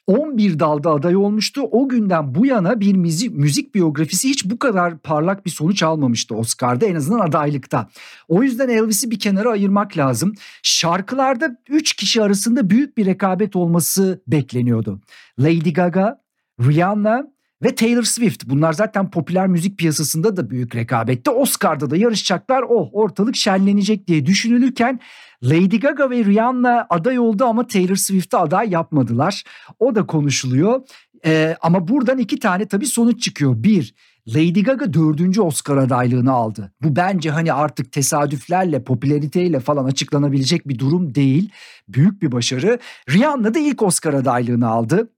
11 0.09 0.59
dalda 0.59 0.91
aday 0.91 1.15
olmuştu. 1.15 1.61
O 1.71 1.89
günden 1.89 2.35
bu 2.35 2.45
yana 2.45 2.79
bir 2.79 2.95
müzik, 2.95 3.33
müzik 3.35 3.75
biyografisi 3.75 4.29
hiç 4.29 4.45
bu 4.45 4.59
kadar 4.59 4.97
parlak 4.97 5.45
bir 5.45 5.51
sonuç 5.51 5.83
almamıştı 5.83 6.35
Oscar'da 6.35 6.85
en 6.85 6.95
azından 6.95 7.19
adaylıkta. 7.19 7.89
O 8.27 8.43
yüzden 8.43 8.69
Elvis'i 8.69 9.11
bir 9.11 9.19
kenara 9.19 9.51
ayırmak 9.51 9.97
lazım. 9.97 10.33
Şarkılarda 10.63 11.57
3 11.69 11.93
kişi 11.93 12.21
arasında 12.21 12.69
büyük 12.69 12.97
bir 12.97 13.05
rekabet 13.05 13.55
olması 13.55 14.21
bekleniyordu. 14.27 14.99
Lady 15.39 15.73
Gaga, 15.73 16.21
Rihanna 16.59 17.27
ve 17.63 17.75
Taylor 17.75 18.03
Swift. 18.03 18.45
Bunlar 18.45 18.73
zaten 18.73 19.11
popüler 19.11 19.47
müzik 19.47 19.77
piyasasında 19.77 20.37
da 20.37 20.49
büyük 20.49 20.75
rekabette. 20.75 21.31
Oscar'da 21.31 21.89
da 21.89 21.97
yarışacaklar. 21.97 22.63
Oh 22.69 22.89
ortalık 22.91 23.35
şenlenecek 23.35 24.07
diye 24.07 24.25
düşünülürken 24.25 24.99
Lady 25.43 25.79
Gaga 25.79 26.09
ve 26.09 26.25
Rihanna 26.25 26.87
aday 26.89 27.19
oldu 27.19 27.45
ama 27.45 27.67
Taylor 27.67 27.95
Swift'e 27.95 28.37
aday 28.37 28.69
yapmadılar. 28.69 29.43
O 29.79 29.95
da 29.95 30.05
konuşuluyor. 30.05 30.81
Ee, 31.25 31.55
ama 31.61 31.87
buradan 31.87 32.17
iki 32.17 32.39
tane 32.39 32.67
tabii 32.67 32.85
sonuç 32.85 33.21
çıkıyor. 33.21 33.63
Bir, 33.63 33.93
Lady 34.27 34.63
Gaga 34.63 34.93
dördüncü 34.93 35.41
Oscar 35.41 35.77
adaylığını 35.77 36.31
aldı. 36.31 36.73
Bu 36.81 36.95
bence 36.95 37.31
hani 37.31 37.53
artık 37.53 37.91
tesadüflerle, 37.91 38.83
popülariteyle 38.83 39.59
falan 39.59 39.85
açıklanabilecek 39.85 40.67
bir 40.67 40.79
durum 40.79 41.15
değil. 41.15 41.49
Büyük 41.87 42.21
bir 42.21 42.31
başarı. 42.31 42.79
Rihanna 43.09 43.53
da 43.53 43.59
ilk 43.59 43.81
Oscar 43.81 44.13
adaylığını 44.13 44.67
aldı. 44.67 45.09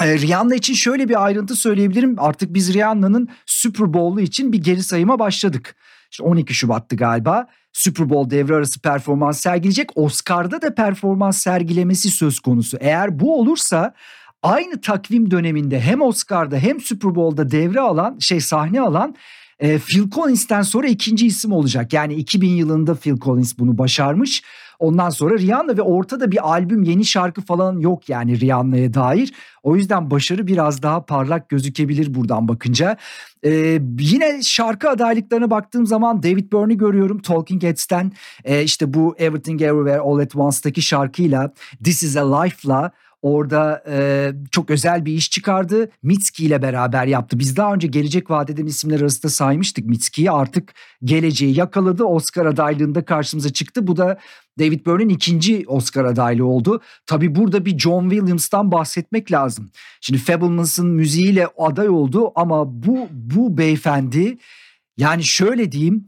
Ee, 0.00 0.18
Rihanna 0.18 0.54
için 0.54 0.74
şöyle 0.74 1.08
bir 1.08 1.24
ayrıntı 1.24 1.56
söyleyebilirim. 1.56 2.16
Artık 2.18 2.54
biz 2.54 2.74
Rihanna'nın 2.74 3.28
Super 3.46 3.94
Bowl'u 3.94 4.20
için 4.20 4.52
bir 4.52 4.58
geri 4.62 4.82
sayıma 4.82 5.18
başladık. 5.18 5.76
İşte 6.10 6.22
12 6.22 6.54
Şubat'tı 6.54 6.96
galiba. 6.96 7.46
Super 7.72 8.10
Bowl 8.10 8.30
devre 8.30 8.54
arası 8.54 8.80
performans 8.80 9.40
sergileyecek. 9.40 9.90
Oscar'da 9.94 10.62
da 10.62 10.74
performans 10.74 11.42
sergilemesi 11.42 12.10
söz 12.10 12.40
konusu. 12.40 12.76
Eğer 12.80 13.20
bu 13.20 13.40
olursa 13.40 13.94
aynı 14.42 14.80
takvim 14.80 15.30
döneminde 15.30 15.80
hem 15.80 16.02
Oscar'da 16.02 16.56
hem 16.56 16.80
Super 16.80 17.14
Bowl'da 17.14 17.50
devre 17.50 17.80
alan 17.80 18.18
şey 18.18 18.40
sahne 18.40 18.80
alan 18.80 19.14
e, 19.60 19.78
Phil 19.78 20.10
Collins'ten 20.10 20.62
sonra 20.62 20.86
ikinci 20.86 21.26
isim 21.26 21.52
olacak. 21.52 21.92
Yani 21.92 22.14
2000 22.14 22.48
yılında 22.48 22.94
Phil 22.94 23.16
Collins 23.16 23.58
bunu 23.58 23.78
başarmış. 23.78 24.42
Ondan 24.78 25.10
sonra 25.10 25.38
Rihanna 25.38 25.76
ve 25.76 25.82
ortada 25.82 26.30
bir 26.30 26.50
albüm 26.50 26.82
yeni 26.82 27.04
şarkı 27.04 27.40
falan 27.40 27.78
yok 27.78 28.08
yani 28.08 28.40
Rihanna'ya 28.40 28.94
dair. 28.94 29.32
O 29.62 29.76
yüzden 29.76 30.10
başarı 30.10 30.46
biraz 30.46 30.82
daha 30.82 31.04
parlak 31.04 31.48
gözükebilir 31.48 32.14
buradan 32.14 32.48
bakınca. 32.48 32.96
Ee, 33.44 33.80
yine 33.98 34.42
şarkı 34.42 34.90
adaylıklarına 34.90 35.50
baktığım 35.50 35.86
zaman 35.86 36.22
David 36.22 36.52
Byrne'i 36.52 36.76
görüyorum 36.76 37.22
Talking 37.22 37.62
Heads'ten. 37.62 38.12
Ee, 38.44 38.62
işte 38.62 38.94
bu 38.94 39.14
Everything 39.18 39.62
Everywhere 39.62 39.98
All 39.98 40.18
At 40.18 40.36
Once'daki 40.36 40.82
şarkıyla 40.82 41.52
This 41.84 42.02
Is 42.02 42.16
A 42.16 42.40
Life'la 42.40 42.90
Orada 43.22 43.84
e, 43.88 44.32
çok 44.50 44.70
özel 44.70 45.04
bir 45.04 45.12
iş 45.12 45.30
çıkardı. 45.30 45.90
Mitski 46.02 46.44
ile 46.44 46.62
beraber 46.62 47.06
yaptı. 47.06 47.38
Biz 47.38 47.56
daha 47.56 47.74
önce 47.74 47.88
gelecek 47.88 48.30
vadeden 48.30 48.66
isimler 48.66 49.00
arasında 49.00 49.32
saymıştık 49.32 49.86
Mitski'yi. 49.86 50.30
Artık 50.30 50.74
geleceği 51.04 51.58
yakaladı. 51.58 52.04
Oscar 52.04 52.46
adaylığında 52.46 53.04
karşımıza 53.04 53.52
çıktı. 53.52 53.86
Bu 53.86 53.96
da 53.96 54.18
David 54.58 54.86
Byrne'in 54.86 55.08
ikinci 55.08 55.64
Oscar 55.66 56.04
adaylığı 56.04 56.46
oldu. 56.46 56.80
Tabi 57.06 57.34
burada 57.34 57.64
bir 57.64 57.78
John 57.78 58.10
Williams'tan 58.10 58.72
bahsetmek 58.72 59.32
lazım. 59.32 59.70
Şimdi 60.00 60.20
Fableman's'ın 60.20 60.88
müziğiyle 60.88 61.48
aday 61.58 61.88
oldu 61.88 62.32
ama 62.34 62.82
bu 62.82 63.08
bu 63.12 63.58
beyefendi 63.58 64.38
yani 64.96 65.24
şöyle 65.24 65.72
diyeyim 65.72 66.04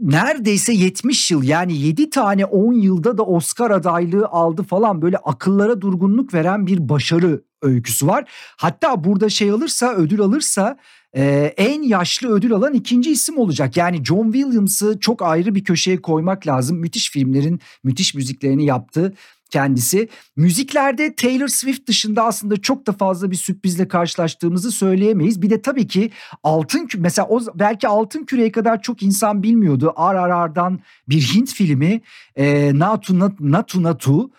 neredeyse 0.00 0.72
70 0.72 1.30
yıl 1.30 1.42
yani 1.42 1.76
7 1.76 2.10
tane 2.10 2.44
10 2.44 2.72
yılda 2.72 3.18
da 3.18 3.22
Oscar 3.22 3.70
adaylığı 3.70 4.26
aldı 4.26 4.62
falan 4.62 5.02
böyle 5.02 5.16
akıllara 5.16 5.80
durgunluk 5.80 6.34
veren 6.34 6.66
bir 6.66 6.88
başarı 6.88 7.42
öyküsü 7.62 8.06
var. 8.06 8.30
Hatta 8.56 9.04
burada 9.04 9.28
şey 9.28 9.50
alırsa 9.50 9.94
ödül 9.94 10.20
alırsa 10.20 10.76
e, 11.16 11.54
en 11.56 11.82
yaşlı 11.82 12.28
ödül 12.28 12.52
alan 12.52 12.74
ikinci 12.74 13.10
isim 13.10 13.38
olacak. 13.38 13.76
Yani 13.76 14.04
John 14.04 14.32
Williams'ı 14.32 15.00
çok 15.00 15.22
ayrı 15.22 15.54
bir 15.54 15.64
köşeye 15.64 16.02
koymak 16.02 16.46
lazım. 16.46 16.78
Müthiş 16.78 17.10
filmlerin 17.10 17.60
müthiş 17.84 18.14
müziklerini 18.14 18.64
yaptı 18.64 19.14
kendisi. 19.50 20.08
Müziklerde 20.36 21.14
Taylor 21.14 21.48
Swift 21.48 21.88
dışında 21.88 22.24
aslında 22.24 22.56
çok 22.56 22.86
da 22.86 22.92
fazla 22.92 23.30
bir 23.30 23.36
sürprizle 23.36 23.88
karşılaştığımızı 23.88 24.72
söyleyemeyiz. 24.72 25.42
Bir 25.42 25.50
de 25.50 25.62
tabii 25.62 25.86
ki 25.86 26.10
Altın 26.42 26.88
mesela 26.98 27.28
o 27.28 27.40
belki 27.54 27.88
Altın 27.88 28.24
Küre'ye 28.24 28.52
kadar 28.52 28.82
çok 28.82 29.02
insan 29.02 29.42
bilmiyordu. 29.42 29.94
RRR'dan 29.98 30.80
bir 31.08 31.20
Hint 31.20 31.52
filmi 31.54 32.00
e, 32.36 32.78
Natu 32.78 33.18
Natu 33.40 33.82
Natu 33.82 34.30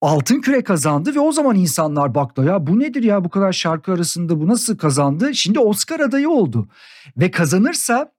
Altın 0.00 0.40
Küre 0.40 0.62
kazandı 0.62 1.14
ve 1.14 1.20
o 1.20 1.32
zaman 1.32 1.56
insanlar 1.56 2.14
baktı 2.14 2.42
ya 2.42 2.66
bu 2.66 2.80
nedir 2.80 3.02
ya 3.02 3.24
bu 3.24 3.28
kadar 3.28 3.52
şarkı 3.52 3.92
arasında 3.92 4.40
bu 4.40 4.48
nasıl 4.48 4.78
kazandı? 4.78 5.34
Şimdi 5.34 5.58
Oscar 5.58 6.00
adayı 6.00 6.30
oldu 6.30 6.68
ve 7.16 7.30
kazanırsa 7.30 8.12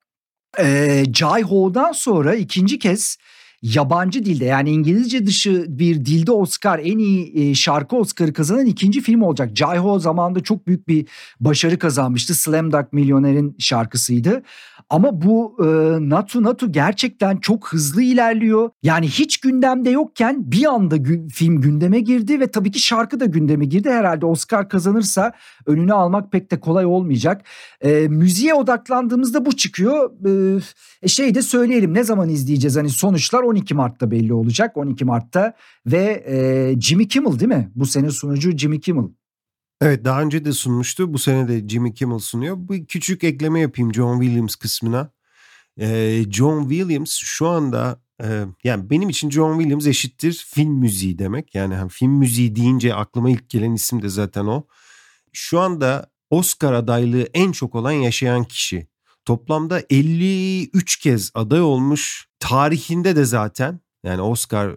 e, 0.59 1.03
Jai 1.13 1.43
Ho'dan 1.43 1.91
sonra 1.91 2.35
ikinci 2.35 2.79
kez 2.79 3.17
yabancı 3.61 4.25
dilde 4.25 4.45
yani 4.45 4.69
İngilizce 4.69 5.25
dışı 5.25 5.65
bir 5.67 6.05
dilde 6.05 6.31
Oscar 6.31 6.79
en 6.79 6.97
iyi 6.97 7.49
e, 7.49 7.55
şarkı 7.55 7.95
Oscar'ı 7.95 8.33
kazanan 8.33 8.65
ikinci 8.65 9.01
film 9.01 9.21
olacak. 9.21 9.51
Jai 9.55 9.77
Ho 9.77 9.99
zamanında 9.99 10.43
çok 10.43 10.67
büyük 10.67 10.87
bir 10.87 11.05
başarı 11.39 11.79
kazanmıştı. 11.79 12.35
Slam 12.35 12.71
Dunk 12.71 12.93
Milyoner'in 12.93 13.55
şarkısıydı. 13.59 14.43
Ama 14.89 15.21
bu 15.21 15.57
e, 15.59 15.65
Natu 16.09 16.43
Natu 16.43 16.71
gerçekten 16.71 17.37
çok 17.37 17.73
hızlı 17.73 18.01
ilerliyor. 18.01 18.69
Yani 18.83 19.07
hiç 19.07 19.37
gündemde 19.37 19.89
yokken 19.89 20.51
bir 20.51 20.65
anda 20.65 20.97
gü- 20.97 21.29
film 21.29 21.61
gündeme 21.61 21.99
girdi 21.99 22.39
ve 22.39 22.47
tabii 22.47 22.71
ki 22.71 22.79
şarkı 22.79 23.19
da 23.19 23.25
gündeme 23.25 23.65
girdi. 23.65 23.89
Herhalde 23.89 24.25
Oscar 24.25 24.69
kazanırsa 24.69 25.31
önünü 25.65 25.93
almak 25.93 26.31
pek 26.31 26.51
de 26.51 26.59
kolay 26.59 26.85
olmayacak. 26.85 27.41
E, 27.81 28.07
müziğe 28.07 28.53
odaklandığımızda 28.53 29.45
bu 29.45 29.55
çıkıyor. 29.55 30.11
E, 31.03 31.07
şey 31.07 31.35
de 31.35 31.41
söyleyelim 31.41 31.93
ne 31.93 32.03
zaman 32.03 32.29
izleyeceğiz? 32.29 32.77
Hani 32.77 32.89
sonuçlar 32.89 33.43
12 33.43 33.73
Mart'ta 33.73 34.11
belli 34.11 34.33
olacak. 34.33 34.77
12 34.77 35.05
Mart'ta 35.05 35.53
ve 35.85 36.23
e, 36.27 36.81
Jimmy 36.81 37.07
Kimmel 37.07 37.39
değil 37.39 37.49
mi? 37.51 37.71
Bu 37.75 37.85
sene 37.85 38.09
sunucu 38.11 38.57
Jimmy 38.57 38.79
Kimmel. 38.79 39.05
Evet 39.81 40.05
daha 40.05 40.21
önce 40.21 40.45
de 40.45 40.53
sunmuştu. 40.53 41.13
Bu 41.13 41.19
sene 41.19 41.47
de 41.47 41.69
Jimmy 41.69 41.93
Kimmel 41.93 42.19
sunuyor. 42.19 42.57
Bir 42.59 42.85
küçük 42.85 43.23
ekleme 43.23 43.59
yapayım 43.59 43.93
John 43.93 44.21
Williams 44.21 44.55
kısmına. 44.55 45.11
Ee, 45.79 46.23
John 46.31 46.69
Williams 46.69 47.11
şu 47.11 47.47
anda 47.47 48.01
e, 48.23 48.45
yani 48.63 48.89
benim 48.89 49.09
için 49.09 49.29
John 49.29 49.57
Williams 49.57 49.87
eşittir 49.87 50.45
film 50.49 50.73
müziği 50.73 51.19
demek. 51.19 51.55
Yani 51.55 51.75
hem 51.75 51.87
film 51.87 52.11
müziği 52.11 52.55
deyince 52.55 52.95
aklıma 52.95 53.29
ilk 53.29 53.49
gelen 53.49 53.73
isim 53.73 54.01
de 54.01 54.09
zaten 54.09 54.45
o. 54.45 54.63
Şu 55.33 55.59
anda 55.59 56.11
Oscar 56.29 56.73
adaylığı 56.73 57.27
en 57.33 57.51
çok 57.51 57.75
olan 57.75 57.91
yaşayan 57.91 58.43
kişi. 58.43 58.87
Toplamda 59.25 59.83
53 59.89 60.97
kez 60.97 61.31
aday 61.33 61.61
olmuş. 61.61 62.27
Tarihinde 62.39 63.15
de 63.15 63.25
zaten 63.25 63.79
yani 64.03 64.21
Oscar 64.21 64.67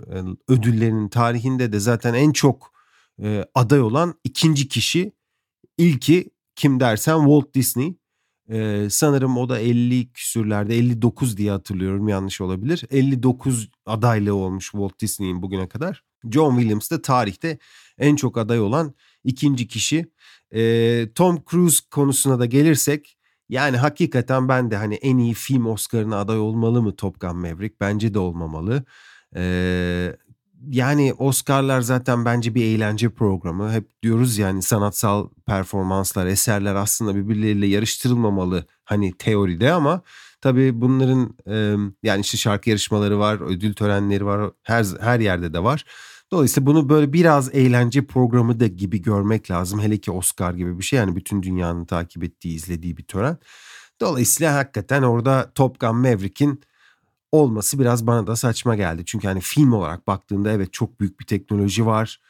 ödüllerinin 0.49 1.09
tarihinde 1.09 1.73
de 1.73 1.81
zaten 1.81 2.15
en 2.15 2.33
çok 2.33 2.80
e, 3.22 3.44
aday 3.54 3.80
olan 3.80 4.14
ikinci 4.24 4.68
kişi. 4.68 5.12
İlki 5.78 6.30
kim 6.56 6.80
dersen 6.80 7.18
Walt 7.18 7.54
Disney. 7.54 8.00
Ee, 8.52 8.87
sanırım 8.90 9.38
o 9.38 9.48
da 9.48 9.59
50 9.59 10.12
küsürlerde 10.12 10.76
59 10.76 11.37
diye 11.37 11.50
hatırlıyorum 11.50 12.09
yanlış 12.09 12.40
olabilir. 12.40 12.85
59 12.90 13.70
adaylığı 13.87 14.35
olmuş 14.35 14.70
Walt 14.70 15.00
Disney'in 15.00 15.42
bugüne 15.42 15.68
kadar. 15.68 16.04
John 16.30 16.56
Williams 16.56 16.90
da 16.90 17.02
tarihte 17.02 17.59
en 17.98 18.16
çok 18.16 18.38
aday 18.38 18.61
olan 18.61 18.94
ikinci 19.24 19.68
kişi. 19.68 20.06
Ee, 20.54 21.09
Tom 21.14 21.42
Cruise 21.50 21.78
konusuna 21.90 22.38
da 22.38 22.46
gelirsek 22.46 23.18
yani 23.48 23.76
hakikaten 23.76 24.48
ben 24.48 24.70
de 24.70 24.76
hani 24.76 24.94
en 24.94 25.18
iyi 25.18 25.35
film 25.35 25.66
Oscar'ına 25.66 26.16
aday 26.16 26.38
olmalı 26.38 26.83
mı 26.83 26.96
Top 26.96 27.20
Gun 27.20 27.37
Maverick? 27.37 27.76
Bence 27.80 28.14
de 28.14 28.18
olmamalı. 28.18 28.85
Ee, 29.37 30.16
yani 30.68 31.14
Oscar'lar 31.18 31.81
zaten 31.81 32.25
bence 32.25 32.55
bir 32.55 32.64
eğlence 32.64 33.09
programı. 33.09 33.73
Hep 33.73 34.03
diyoruz 34.03 34.38
yani 34.38 34.62
sanatsal 34.62 35.29
performanslar, 35.46 36.27
eserler 36.27 36.75
aslında 36.75 37.14
birbirleriyle 37.14 37.66
yarıştırılmamalı 37.66 38.66
hani 38.85 39.12
teoride 39.12 39.73
ama 39.73 40.03
tabii 40.40 40.81
bunların 40.81 41.37
yani 42.03 42.20
işte 42.20 42.37
şarkı 42.38 42.70
yarışmaları 42.70 43.18
var, 43.18 43.40
ödül 43.40 43.75
törenleri 43.75 44.25
var, 44.27 44.51
her 44.62 44.87
her 45.01 45.20
yerde 45.20 45.53
de 45.53 45.62
var. 45.62 45.85
Dolayısıyla 46.33 46.66
bunu 46.66 46.88
böyle 46.88 47.12
biraz 47.12 47.55
eğlence 47.55 48.07
programı 48.07 48.61
da 48.61 48.66
gibi 48.66 49.03
görmek 49.03 49.51
lazım. 49.51 49.81
Hele 49.81 49.99
ki 49.99 50.11
Oscar 50.11 50.55
gibi 50.55 50.79
bir 50.79 50.85
şey 50.85 50.99
yani 50.99 51.16
bütün 51.16 51.42
dünyanın 51.42 51.85
takip 51.85 52.25
ettiği, 52.25 52.55
izlediği 52.55 52.96
bir 52.96 53.03
tören. 53.03 53.38
Dolayısıyla 54.01 54.55
hakikaten 54.55 55.03
orada 55.03 55.53
Top 55.55 55.81
Gun 55.81 55.96
Maverick'in 55.96 56.61
olması 57.33 57.79
biraz 57.79 58.07
bana 58.07 58.27
da 58.27 58.37
saçma 58.37 58.75
geldi. 58.75 59.03
Çünkü 59.07 59.29
hani 59.29 59.40
film 59.40 59.73
olarak 59.73 60.07
baktığında 60.07 60.53
evet 60.53 60.73
çok 60.73 61.01
büyük 61.01 61.21
bir 61.21 61.25
teknoloji 61.25 61.87
var. 61.87 62.21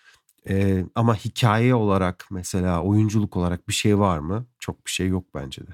Ee, 0.48 0.84
ama 0.94 1.14
hikaye 1.14 1.74
olarak 1.74 2.26
mesela 2.30 2.82
oyunculuk 2.82 3.36
olarak 3.36 3.68
bir 3.68 3.72
şey 3.72 3.98
var 3.98 4.18
mı? 4.18 4.46
Çok 4.58 4.86
bir 4.86 4.90
şey 4.90 5.08
yok 5.08 5.24
bence 5.34 5.66
de. 5.66 5.70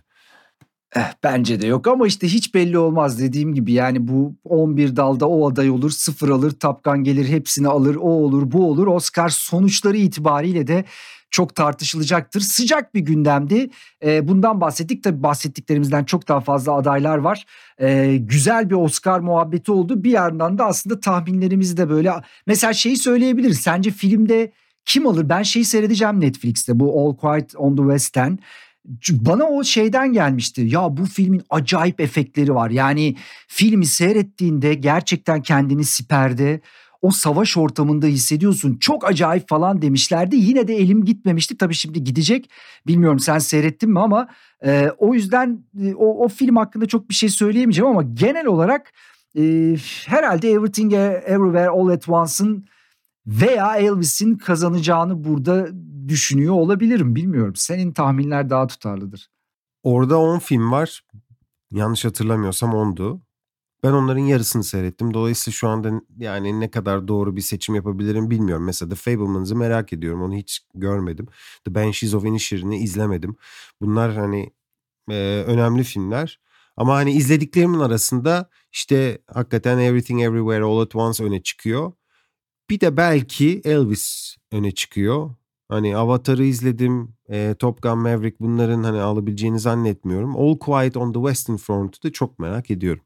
Eh, 0.97 1.13
bence 1.23 1.61
de 1.61 1.67
yok 1.67 1.87
ama 1.87 2.07
işte 2.07 2.29
hiç 2.29 2.55
belli 2.55 2.79
olmaz 2.79 3.21
dediğim 3.21 3.55
gibi 3.55 3.73
yani 3.73 4.09
bu 4.09 4.35
11 4.45 4.97
dalda 4.97 5.29
o 5.29 5.51
aday 5.51 5.71
olur 5.71 5.91
sıfır 5.91 6.29
alır 6.29 6.51
Tapkan 6.51 7.05
gelir 7.05 7.29
hepsini 7.29 7.69
alır 7.69 7.97
o 7.97 8.09
olur 8.09 8.53
bu 8.53 8.71
olur 8.71 8.87
Oscar 8.87 9.29
sonuçları 9.29 9.97
itibariyle 9.97 10.67
de 10.67 10.85
çok 11.31 11.55
tartışılacaktır. 11.55 12.41
Sıcak 12.41 12.95
bir 12.95 13.01
gündemdi. 13.01 13.71
E, 14.05 14.29
bundan 14.29 14.61
bahsettik. 14.61 15.05
Tabii 15.05 15.23
bahsettiklerimizden 15.23 16.05
çok 16.05 16.29
daha 16.29 16.41
fazla 16.41 16.73
adaylar 16.73 17.19
var. 17.19 17.47
E, 17.81 18.17
güzel 18.17 18.71
bir 18.71 18.75
Oscar 18.75 19.21
muhabbeti 19.21 19.73
oldu. 19.73 20.05
Bir 20.05 20.11
yandan 20.11 20.59
da 20.59 20.67
aslında 20.67 21.01
tahminlerimizi 21.01 21.77
de 21.77 21.91
böyle... 21.91 22.13
Mesela 22.47 22.73
şeyi 22.73 22.97
söyleyebiliriz. 22.97 23.61
Sence 23.61 23.91
filmde 23.91 24.53
kim 24.85 25.07
alır? 25.07 25.29
Ben 25.29 25.43
şeyi 25.43 25.65
seyredeceğim 25.65 26.21
Netflix'te. 26.21 26.81
Bu 26.81 27.01
All 27.01 27.17
Quiet 27.17 27.57
on 27.57 27.77
the 27.77 27.83
West'ten 27.83 28.39
bana 29.11 29.45
o 29.45 29.65
şeyden 29.65 30.13
gelmişti. 30.13 30.61
Ya 30.61 30.97
bu 30.97 31.07
filmin 31.07 31.43
acayip 31.51 32.01
efektleri 32.01 32.55
var. 32.55 32.71
Yani 32.71 33.17
filmi 33.49 33.87
seyrettiğinde 33.87 34.75
gerçekten 34.75 35.43
kendini 35.43 35.85
siperde 35.85 36.61
o 37.07 37.11
savaş 37.11 37.57
ortamında 37.57 38.07
hissediyorsun. 38.07 38.77
Çok 38.81 39.05
acayip 39.05 39.49
falan 39.49 39.83
demişlerdi. 39.83 40.37
Yine 40.37 40.69
de 40.69 40.77
elim 40.77 41.05
gitmemişti. 41.05 41.57
Tabii 41.57 41.75
şimdi 41.75 42.05
gidecek. 42.05 42.51
Bilmiyorum 42.87 43.19
sen 43.19 43.39
seyrettin 43.39 43.91
mi 43.91 44.01
ama 44.01 44.29
e, 44.65 44.91
o 44.99 45.15
yüzden 45.15 45.65
e, 45.83 45.95
o, 45.95 46.25
o 46.25 46.29
film 46.29 46.57
hakkında 46.57 46.87
çok 46.87 47.09
bir 47.09 47.15
şey 47.15 47.29
söyleyemeyeceğim 47.29 47.91
ama 47.91 48.03
genel 48.03 48.47
olarak 48.47 48.93
e, 49.39 49.77
herhalde 50.07 50.51
Everything 50.51 50.93
Everywhere 50.93 51.69
All 51.69 51.89
at 51.89 52.09
Once'ın 52.09 52.67
veya 53.27 53.77
Elvis'in 53.77 54.35
kazanacağını 54.35 55.25
burada 55.25 55.69
düşünüyor 56.09 56.55
olabilirim. 56.55 57.15
Bilmiyorum. 57.15 57.57
Senin 57.57 57.93
tahminler 57.93 58.51
daha 58.51 58.67
tutarlıdır. 58.67 59.29
Orada 59.83 60.19
10 60.19 60.39
film 60.39 60.73
var. 60.73 61.05
Yanlış 61.71 62.05
hatırlamıyorsam 62.05 62.71
10'du. 62.71 63.21
Ben 63.83 63.93
onların 63.93 64.21
yarısını 64.21 64.65
seyrettim. 64.65 65.15
Dolayısıyla 65.15 65.55
şu 65.55 65.69
anda 65.69 66.03
yani 66.19 66.61
ne 66.61 66.71
kadar 66.71 67.09
doğru 67.09 67.37
bir 67.37 67.41
seçim 67.41 67.75
yapabilirim 67.75 68.31
bilmiyorum. 68.31 68.65
Mesela 68.65 68.89
The 68.89 68.95
Fabelmans'ı 68.95 69.57
merak 69.57 69.93
ediyorum. 69.93 70.23
Onu 70.23 70.35
hiç 70.35 70.61
görmedim. 70.75 71.27
The 71.65 71.75
Banshees 71.75 72.15
of 72.15 72.25
Inisherin'i 72.25 72.79
izlemedim. 72.79 73.37
Bunlar 73.81 74.17
hani 74.17 74.53
e, 75.11 75.45
önemli 75.47 75.85
filmler. 75.85 76.41
Ama 76.77 76.95
hani 76.95 77.13
izlediklerimin 77.13 77.81
arasında 77.81 78.51
işte 78.73 79.19
hakikaten 79.27 79.79
Everything 79.79 80.23
Everywhere 80.23 80.65
All 80.65 80.81
at 80.81 80.97
Once 80.97 81.25
öne 81.25 81.43
çıkıyor. 81.43 81.93
Bir 82.71 82.81
de 82.81 82.97
belki 82.97 83.61
Elvis 83.65 84.37
öne 84.53 84.71
çıkıyor. 84.73 85.35
Hani 85.69 85.97
Avatar'ı 85.97 86.45
izledim, 86.45 87.15
e, 87.29 87.55
Top 87.59 87.83
Gun 87.83 87.99
Maverick 87.99 88.37
bunların 88.41 88.83
hani 88.83 89.01
alabileceğini 89.01 89.59
zannetmiyorum. 89.61 90.37
All 90.37 90.59
Quiet 90.59 90.97
on 90.97 91.13
the 91.13 91.19
Western 91.19 91.57
Front'u 91.57 92.03
da 92.03 92.13
çok 92.13 92.39
merak 92.39 92.71
ediyorum. 92.71 93.06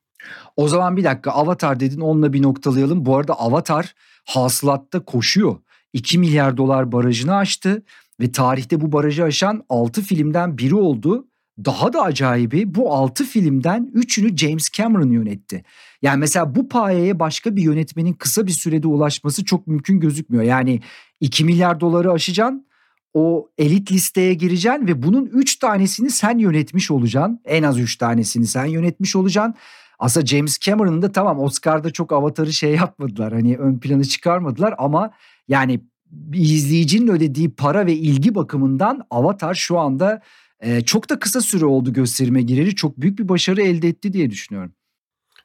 O 0.56 0.68
zaman 0.68 0.96
bir 0.96 1.04
dakika 1.04 1.30
Avatar 1.30 1.80
dedin 1.80 2.00
onunla 2.00 2.33
bir 2.33 2.42
noktalayalım. 2.42 3.06
Bu 3.06 3.16
arada 3.16 3.35
Avatar 3.35 3.94
hasılatta 4.24 5.04
koşuyor. 5.04 5.56
2 5.92 6.18
milyar 6.18 6.56
dolar 6.56 6.92
barajını 6.92 7.37
aştı 7.37 7.83
ve 8.20 8.33
tarihte 8.33 8.80
bu 8.80 8.92
barajı 8.92 9.24
aşan 9.24 9.64
6 9.68 10.02
filmden 10.02 10.59
biri 10.59 10.74
oldu. 10.74 11.26
Daha 11.64 11.92
da 11.92 12.02
acayibi 12.02 12.74
bu 12.74 12.94
6 12.94 13.24
filmden 13.24 13.92
3'ünü 13.94 14.37
James 14.37 14.70
Cameron 14.70 15.11
yönetti. 15.11 15.64
Yani 16.02 16.18
mesela 16.18 16.54
bu 16.54 16.68
payeye 16.68 17.18
başka 17.18 17.56
bir 17.56 17.62
yönetmenin 17.62 18.12
kısa 18.12 18.46
bir 18.46 18.52
sürede 18.52 18.87
ulaşması 18.87 19.44
çok 19.44 19.66
mümkün 19.66 20.00
gözükmüyor. 20.00 20.44
Yani 20.44 20.80
2 21.20 21.44
milyar 21.44 21.80
doları 21.80 22.12
aşacaksın 22.12 22.66
o 23.14 23.48
elit 23.59 23.92
listeye 23.92 24.35
gireceksin 24.35 24.87
ve 24.87 25.02
bunun 25.02 25.26
3 25.26 25.56
tanesini 25.56 26.11
sen 26.11 26.38
yönetmiş 26.38 26.90
olacaksın. 26.90 27.40
En 27.44 27.62
az 27.62 27.78
3 27.78 27.96
tanesini 27.96 28.46
sen 28.46 28.64
yönetmiş 28.64 29.16
olacaksın. 29.16 29.54
Aslında 30.00 30.26
James 30.26 30.58
Cameron'ın 30.58 31.02
da 31.02 31.12
tamam 31.12 31.40
Oscar'da 31.40 31.90
çok 31.90 32.12
avatarı 32.12 32.52
şey 32.52 32.74
yapmadılar. 32.74 33.32
Hani 33.32 33.56
ön 33.56 33.78
planı 33.78 34.04
çıkarmadılar 34.04 34.74
ama 34.78 35.10
yani 35.48 35.80
izleyicinin 36.34 37.08
ödediği 37.08 37.50
para 37.50 37.86
ve 37.86 37.94
ilgi 37.94 38.34
bakımından 38.34 39.06
Avatar 39.10 39.54
şu 39.54 39.78
anda 39.78 40.22
e, 40.60 40.80
çok 40.80 41.10
da 41.10 41.18
kısa 41.18 41.40
süre 41.40 41.64
oldu 41.64 41.92
gösterime 41.92 42.42
gireri. 42.42 42.74
Çok 42.74 43.00
büyük 43.00 43.18
bir 43.18 43.28
başarı 43.28 43.62
elde 43.62 43.88
etti 43.88 44.12
diye 44.12 44.30
düşünüyorum. 44.30 44.72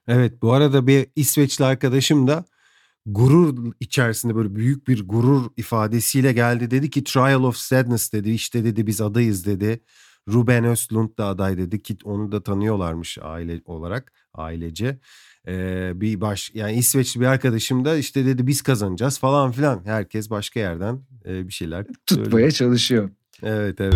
Evet 0.07 0.41
bu 0.41 0.53
arada 0.53 0.87
bir 0.87 1.07
İsveçli 1.15 1.65
arkadaşım 1.65 2.27
da 2.27 2.45
gurur 3.05 3.73
içerisinde 3.79 4.35
böyle 4.35 4.55
büyük 4.55 4.87
bir 4.87 5.07
gurur 5.07 5.49
ifadesiyle 5.57 6.33
geldi. 6.33 6.71
Dedi 6.71 6.89
ki 6.89 7.03
Trial 7.03 7.43
of 7.43 7.57
Sadness 7.57 8.13
dedi 8.13 8.31
işte 8.31 8.63
dedi 8.63 8.87
biz 8.87 9.01
adayız 9.01 9.45
dedi. 9.45 9.81
Ruben 10.27 10.63
Östlund 10.63 11.17
da 11.17 11.25
aday 11.25 11.57
dedi 11.57 11.81
ki 11.81 11.97
onu 12.03 12.31
da 12.31 12.43
tanıyorlarmış 12.43 13.17
aile 13.21 13.61
olarak 13.65 14.13
ailece. 14.33 14.99
Ee, 15.47 15.91
bir 15.95 16.21
baş 16.21 16.51
yani 16.53 16.73
İsveçli 16.73 17.21
bir 17.21 17.25
arkadaşım 17.25 17.85
da 17.85 17.97
işte 17.97 18.25
dedi 18.25 18.47
biz 18.47 18.61
kazanacağız 18.61 19.19
falan 19.19 19.51
filan. 19.51 19.85
Herkes 19.85 20.29
başka 20.29 20.59
yerden 20.59 21.01
e, 21.25 21.47
bir 21.47 21.53
şeyler 21.53 21.85
tutmaya 22.05 22.31
söylüyor. 22.31 22.51
çalışıyor. 22.51 23.09
Evet 23.43 23.81
evet. 23.81 23.93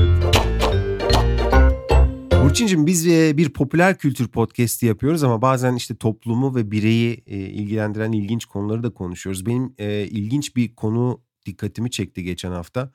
Burçin'cim 2.44 2.86
biz 2.86 3.08
bir 3.38 3.50
popüler 3.50 3.98
kültür 3.98 4.28
podcast'i 4.28 4.86
yapıyoruz 4.86 5.24
ama 5.24 5.42
bazen 5.42 5.76
işte 5.76 5.96
toplumu 5.96 6.56
ve 6.56 6.72
bireyi 6.72 7.16
ilgilendiren 7.26 8.12
ilginç 8.12 8.46
konuları 8.46 8.84
da 8.84 8.90
konuşuyoruz. 8.90 9.46
Benim 9.46 9.74
ilginç 10.10 10.56
bir 10.56 10.76
konu 10.76 11.22
dikkatimi 11.46 11.92
çekti 11.92 12.24
geçen 12.24 12.52
hafta. 12.52 12.92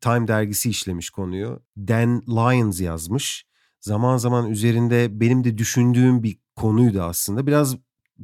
Time 0.00 0.28
dergisi 0.28 0.70
işlemiş 0.70 1.10
konuyu. 1.10 1.62
Dan 1.76 2.22
Lyons 2.28 2.80
yazmış. 2.80 3.46
Zaman 3.80 4.16
zaman 4.16 4.50
üzerinde 4.50 5.20
benim 5.20 5.44
de 5.44 5.58
düşündüğüm 5.58 6.22
bir 6.22 6.38
konuydu 6.56 7.02
aslında. 7.02 7.46
Biraz 7.46 7.76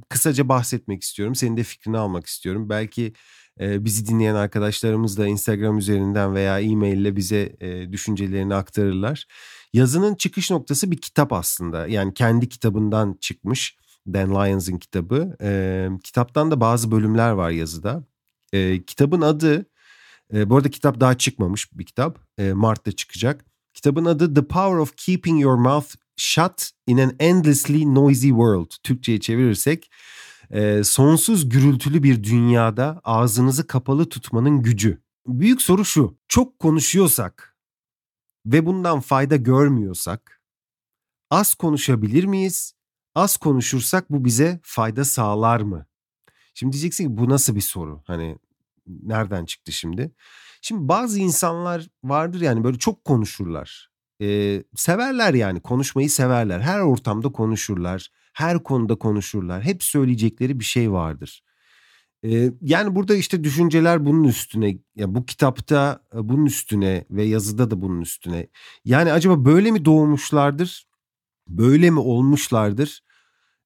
kısaca 0.09 0.49
bahsetmek 0.49 1.03
istiyorum. 1.03 1.35
Senin 1.35 1.57
de 1.57 1.63
fikrini 1.63 1.99
almak 1.99 2.27
istiyorum. 2.27 2.69
Belki 2.69 3.13
e, 3.61 3.85
bizi 3.85 4.07
dinleyen 4.07 4.35
arkadaşlarımız 4.35 5.19
da 5.19 5.27
Instagram 5.27 5.79
üzerinden 5.79 6.35
veya 6.35 6.61
e-mail 6.61 6.97
ile 6.97 7.17
bize 7.17 7.57
e, 7.61 7.93
düşüncelerini 7.93 8.55
aktarırlar. 8.55 9.27
Yazının 9.73 10.15
çıkış 10.15 10.51
noktası 10.51 10.91
bir 10.91 10.97
kitap 10.97 11.33
aslında. 11.33 11.87
Yani 11.87 12.15
kendi 12.15 12.49
kitabından 12.49 13.19
çıkmış. 13.21 13.77
Dan 14.07 14.31
Lyons'ın 14.31 14.79
kitabı. 14.79 15.37
E, 15.43 15.89
kitaptan 16.05 16.51
da 16.51 16.61
bazı 16.61 16.91
bölümler 16.91 17.31
var 17.31 17.51
yazıda. 17.51 18.05
E, 18.53 18.83
kitabın 18.85 19.21
adı, 19.21 19.67
e, 20.33 20.51
bu 20.51 20.57
arada 20.57 20.71
kitap 20.71 21.01
daha 21.01 21.19
çıkmamış 21.19 21.73
bir 21.73 21.87
kitap. 21.87 22.19
E, 22.39 22.53
Mart'ta 22.53 22.93
çıkacak. 22.93 23.45
Kitabın 23.75 24.05
adı 24.05 24.35
The 24.35 24.47
Power 24.47 24.77
of 24.77 24.97
Keeping 24.97 25.43
Your 25.43 25.55
Mouth 25.55 25.95
Shut 26.17 26.71
in 26.87 26.99
an 26.99 27.17
Endlessly 27.19 27.95
Noisy 27.95 28.29
World. 28.29 28.71
Türkçe'ye 28.83 29.21
çevirirsek 29.21 29.91
e, 30.51 30.85
sonsuz 30.85 31.49
gürültülü 31.49 32.03
bir 32.03 32.25
dünyada 32.25 33.01
ağzınızı 33.05 33.67
kapalı 33.67 34.09
tutmanın 34.09 34.63
gücü. 34.63 35.03
Büyük 35.27 35.63
soru 35.63 35.85
şu. 35.85 36.19
Çok 36.29 36.59
konuşuyorsak 36.59 37.57
ve 38.47 38.67
bundan 38.67 39.01
fayda 39.01 39.37
görmüyorsak 39.37 40.43
az 41.31 41.55
konuşabilir 41.55 42.25
miyiz? 42.25 42.75
Az 43.15 43.37
konuşursak 43.37 44.11
bu 44.11 44.25
bize 44.25 44.61
fayda 44.63 45.05
sağlar 45.05 45.61
mı? 45.61 45.87
Şimdi 46.55 46.73
diyeceksin 46.73 47.05
ki 47.05 47.17
bu 47.17 47.29
nasıl 47.29 47.55
bir 47.55 47.61
soru? 47.61 48.03
Hani 48.07 48.39
nereden 48.87 49.45
çıktı 49.45 49.73
şimdi? 49.73 50.13
Şimdi 50.63 50.89
bazı 50.89 51.21
insanlar 51.21 51.89
vardır 52.05 52.41
yani 52.41 52.65
böyle 52.65 52.79
çok 52.79 53.05
konuşurlar. 53.05 53.91
Ee, 54.23 54.63
severler 54.75 55.35
yani 55.35 55.61
konuşmayı 55.61 56.11
severler. 56.11 56.61
Her 56.61 56.81
ortamda 56.81 57.33
konuşurlar. 57.33 58.09
Her 58.33 58.63
konuda 58.63 58.95
konuşurlar. 58.95 59.63
Hep 59.63 59.83
söyleyecekleri 59.83 60.61
bir 60.61 60.65
şey 60.65 60.93
vardır. 60.93 61.43
Ee, 62.25 62.53
yani 62.61 62.95
burada 62.95 63.15
işte 63.15 63.45
düşünceler 63.45 64.07
bunun 64.07 64.25
üstüne 64.25 64.79
ya 64.97 65.15
bu 65.15 65.27
kitapta 65.27 66.03
e, 66.15 66.29
bunun 66.29 66.47
üstüne 66.47 67.05
ve 67.11 67.25
yazıda 67.25 67.71
da 67.71 67.83
bunun 67.83 68.01
üstüne. 68.01 68.49
Yani 68.85 69.13
acaba 69.13 69.45
böyle 69.45 69.71
mi 69.71 69.85
doğmuşlardır? 69.85 70.87
Böyle 71.49 71.91
mi 71.91 71.99
olmuşlardır? 71.99 73.03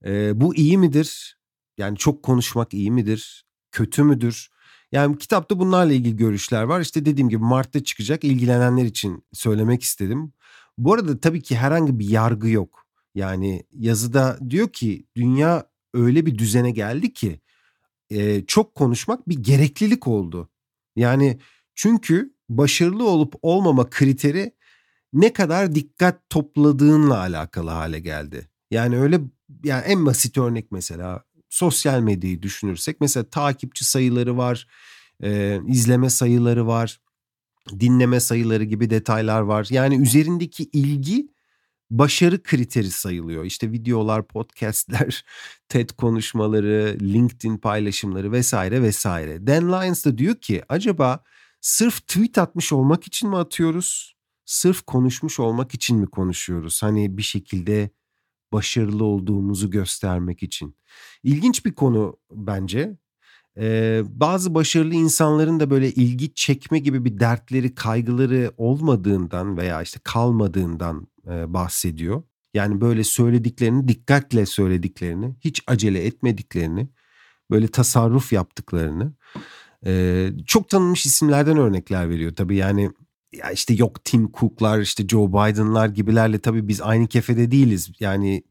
Ee, 0.04 0.40
bu 0.40 0.54
iyi 0.54 0.78
midir? 0.78 1.38
Yani 1.78 1.96
çok 1.96 2.22
konuşmak 2.22 2.74
iyi 2.74 2.90
midir? 2.90 3.44
Kötü 3.70 4.02
müdür? 4.02 4.48
Yani 4.92 5.18
kitapta 5.18 5.58
bunlarla 5.58 5.92
ilgili 5.92 6.16
görüşler 6.16 6.62
var. 6.62 6.80
İşte 6.80 7.04
dediğim 7.04 7.28
gibi 7.28 7.44
Mart'ta 7.44 7.84
çıkacak. 7.84 8.24
ilgilenenler 8.24 8.84
için 8.84 9.24
söylemek 9.32 9.82
istedim. 9.82 10.32
Bu 10.78 10.94
arada 10.94 11.20
tabii 11.20 11.42
ki 11.42 11.56
herhangi 11.56 11.98
bir 11.98 12.08
yargı 12.10 12.48
yok. 12.48 12.86
Yani 13.14 13.64
yazıda 13.72 14.38
diyor 14.50 14.68
ki 14.68 15.06
dünya 15.16 15.66
öyle 15.94 16.26
bir 16.26 16.38
düzene 16.38 16.70
geldi 16.70 17.12
ki 17.12 17.40
e, 18.10 18.46
çok 18.46 18.74
konuşmak 18.74 19.28
bir 19.28 19.38
gereklilik 19.38 20.06
oldu. 20.06 20.50
Yani 20.96 21.38
çünkü 21.74 22.34
başarılı 22.48 23.08
olup 23.08 23.34
olmama 23.42 23.90
kriteri 23.90 24.52
ne 25.12 25.32
kadar 25.32 25.74
dikkat 25.74 26.30
topladığınla 26.30 27.18
alakalı 27.18 27.70
hale 27.70 28.00
geldi. 28.00 28.48
Yani 28.70 28.98
öyle 28.98 29.20
yani 29.64 29.84
en 29.84 30.06
basit 30.06 30.38
örnek 30.38 30.72
mesela 30.72 31.24
sosyal 31.48 32.00
medyayı 32.00 32.42
düşünürsek 32.42 33.00
mesela 33.00 33.30
takipçi 33.30 33.84
sayıları 33.84 34.36
var, 34.36 34.66
e, 35.22 35.60
izleme 35.66 36.10
sayıları 36.10 36.66
var, 36.66 37.00
dinleme 37.70 38.20
sayıları 38.20 38.64
gibi 38.64 38.90
detaylar 38.90 39.40
var. 39.40 39.66
Yani 39.70 39.96
üzerindeki 39.96 40.64
ilgi 40.64 41.28
başarı 41.90 42.42
kriteri 42.42 42.90
sayılıyor. 42.90 43.44
İşte 43.44 43.72
videolar, 43.72 44.28
podcastler, 44.28 45.24
TED 45.68 45.90
konuşmaları, 45.90 46.96
LinkedIn 47.00 47.56
paylaşımları 47.56 48.32
vesaire 48.32 48.82
vesaire. 48.82 49.46
Dan 49.46 49.72
Lyons 49.72 50.04
da 50.04 50.18
diyor 50.18 50.34
ki 50.34 50.62
acaba 50.68 51.24
sırf 51.60 52.06
tweet 52.06 52.38
atmış 52.38 52.72
olmak 52.72 53.06
için 53.06 53.28
mi 53.28 53.36
atıyoruz? 53.36 54.16
Sırf 54.44 54.82
konuşmuş 54.82 55.40
olmak 55.40 55.74
için 55.74 55.98
mi 55.98 56.06
konuşuyoruz? 56.06 56.82
Hani 56.82 57.16
bir 57.18 57.22
şekilde 57.22 57.90
başarılı 58.52 59.04
olduğumuzu 59.04 59.70
göstermek 59.70 60.42
için. 60.42 60.76
İlginç 61.22 61.64
bir 61.64 61.74
konu 61.74 62.16
bence. 62.32 62.96
Ee, 63.58 64.02
bazı 64.08 64.54
başarılı 64.54 64.94
insanların 64.94 65.60
da 65.60 65.70
böyle 65.70 65.92
ilgi 65.92 66.34
çekme 66.34 66.78
gibi 66.78 67.04
bir 67.04 67.20
dertleri, 67.20 67.74
kaygıları 67.74 68.52
olmadığından 68.56 69.56
veya 69.56 69.82
işte 69.82 70.00
kalmadığından 70.04 71.08
e, 71.26 71.54
bahsediyor. 71.54 72.22
Yani 72.54 72.80
böyle 72.80 73.04
söylediklerini 73.04 73.88
dikkatle 73.88 74.46
söylediklerini, 74.46 75.36
hiç 75.40 75.62
acele 75.66 76.04
etmediklerini, 76.04 76.88
böyle 77.50 77.68
tasarruf 77.68 78.32
yaptıklarını. 78.32 79.12
E, 79.86 80.30
çok 80.46 80.68
tanınmış 80.68 81.06
isimlerden 81.06 81.56
örnekler 81.56 82.10
veriyor 82.10 82.34
tabii 82.36 82.56
yani 82.56 82.90
ya 83.36 83.50
işte 83.50 83.74
yok 83.74 84.04
Tim 84.04 84.32
Cook'lar 84.32 84.80
işte 84.80 85.08
Joe 85.08 85.28
Biden'lar 85.28 85.88
gibilerle 85.88 86.38
tabii 86.38 86.68
biz 86.68 86.80
aynı 86.80 87.06
kefede 87.06 87.50
değiliz. 87.50 87.90
Yani 88.00 88.42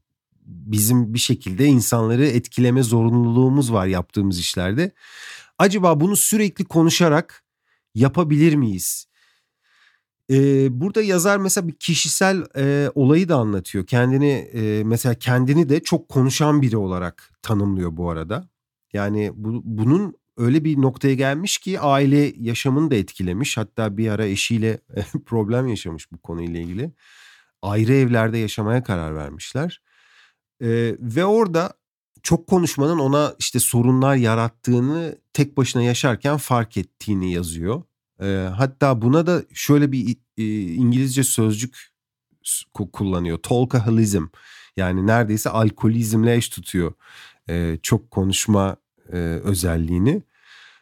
bizim 0.45 1.13
bir 1.13 1.19
şekilde 1.19 1.65
insanları 1.65 2.25
etkileme 2.25 2.83
zorunluluğumuz 2.83 3.73
var 3.73 3.87
yaptığımız 3.87 4.39
işlerde. 4.39 4.91
Acaba 5.57 5.99
bunu 5.99 6.15
sürekli 6.15 6.65
konuşarak 6.65 7.43
yapabilir 7.95 8.55
miyiz? 8.55 9.07
Ee, 10.31 10.67
burada 10.81 11.01
yazar 11.01 11.37
mesela 11.37 11.67
bir 11.67 11.75
kişisel 11.75 12.43
e, 12.57 12.91
olayı 12.95 13.29
da 13.29 13.35
anlatıyor. 13.35 13.87
Kendini 13.87 14.31
e, 14.31 14.83
mesela 14.83 15.15
kendini 15.15 15.69
de 15.69 15.79
çok 15.83 16.09
konuşan 16.09 16.61
biri 16.61 16.77
olarak 16.77 17.31
tanımlıyor 17.41 17.97
bu 17.97 18.09
arada. 18.09 18.49
Yani 18.93 19.31
bu, 19.35 19.61
bunun 19.63 20.15
öyle 20.37 20.63
bir 20.63 20.81
noktaya 20.81 21.13
gelmiş 21.13 21.57
ki 21.57 21.79
aile 21.79 22.33
yaşamını 22.39 22.91
da 22.91 22.95
etkilemiş. 22.95 23.57
Hatta 23.57 23.97
bir 23.97 24.09
ara 24.09 24.25
eşiyle 24.25 24.79
problem 25.25 25.67
yaşamış 25.67 26.11
bu 26.11 26.17
konuyla 26.17 26.59
ilgili. 26.59 26.91
Ayrı 27.61 27.93
evlerde 27.93 28.37
yaşamaya 28.37 28.83
karar 28.83 29.15
vermişler. 29.15 29.81
Ee, 30.61 30.95
ve 30.99 31.25
orada 31.25 31.73
çok 32.23 32.47
konuşmanın 32.47 32.99
ona 32.99 33.35
işte 33.39 33.59
sorunlar 33.59 34.15
yarattığını 34.15 35.17
tek 35.33 35.57
başına 35.57 35.81
yaşarken 35.81 36.37
fark 36.37 36.77
ettiğini 36.77 37.33
yazıyor. 37.33 37.83
E, 38.21 38.49
hatta 38.57 39.01
buna 39.01 39.27
da 39.27 39.43
şöyle 39.53 39.91
bir 39.91 40.17
e, 40.37 40.43
İngilizce 40.61 41.23
sözcük 41.23 41.95
kullanıyor. 42.93 43.37
Talkahalizm. 43.37 44.25
Yani 44.77 45.07
neredeyse 45.07 45.49
alkolizmle 45.49 46.35
eş 46.35 46.49
tutuyor 46.49 46.93
e, 47.49 47.77
çok 47.83 48.11
konuşma 48.11 48.77
e, 49.13 49.17
özelliğini. 49.17 50.23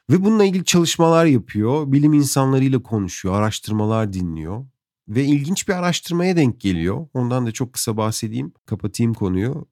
Ve 0.10 0.24
bununla 0.24 0.46
ilgili 0.46 0.66
çalışmalar 0.66 1.26
yapıyor. 1.26 1.92
Bilim 1.92 2.14
insanlarıyla 2.14 2.84
konuşuyor, 2.84 3.36
araştırmalar 3.36 4.14
dinliyor. 4.14 4.66
Ve 5.08 5.24
ilginç 5.24 5.68
bir 5.68 5.74
araştırmaya 5.74 6.38
denk 6.38 6.62
geliyor. 6.62 7.08
Ondan 7.14 7.46
da 7.46 7.52
çok 7.52 7.74
kısa 7.74 7.98
bahsedeyim, 7.98 8.54
kapatayım 8.66 9.14
konuyu. 9.14 9.68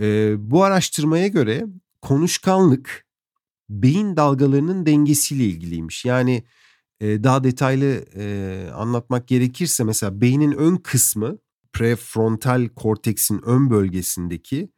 E, 0.00 0.34
bu 0.38 0.64
araştırmaya 0.64 1.28
göre 1.28 1.66
konuşkanlık 2.02 3.06
beyin 3.70 4.16
dalgalarının 4.16 4.86
dengesiyle 4.86 5.44
ilgiliymiş. 5.44 6.04
Yani 6.04 6.44
daha 7.02 7.44
detaylı 7.44 8.04
e, 8.16 8.66
anlatmak 8.74 9.28
gerekirse 9.28 9.84
mesela 9.84 10.20
beynin 10.20 10.52
ön 10.52 10.76
kısmı 10.76 11.38
prefrontal 11.72 12.68
korteksin 12.68 13.42
ön 13.46 13.70
bölgesindeki 13.70 14.68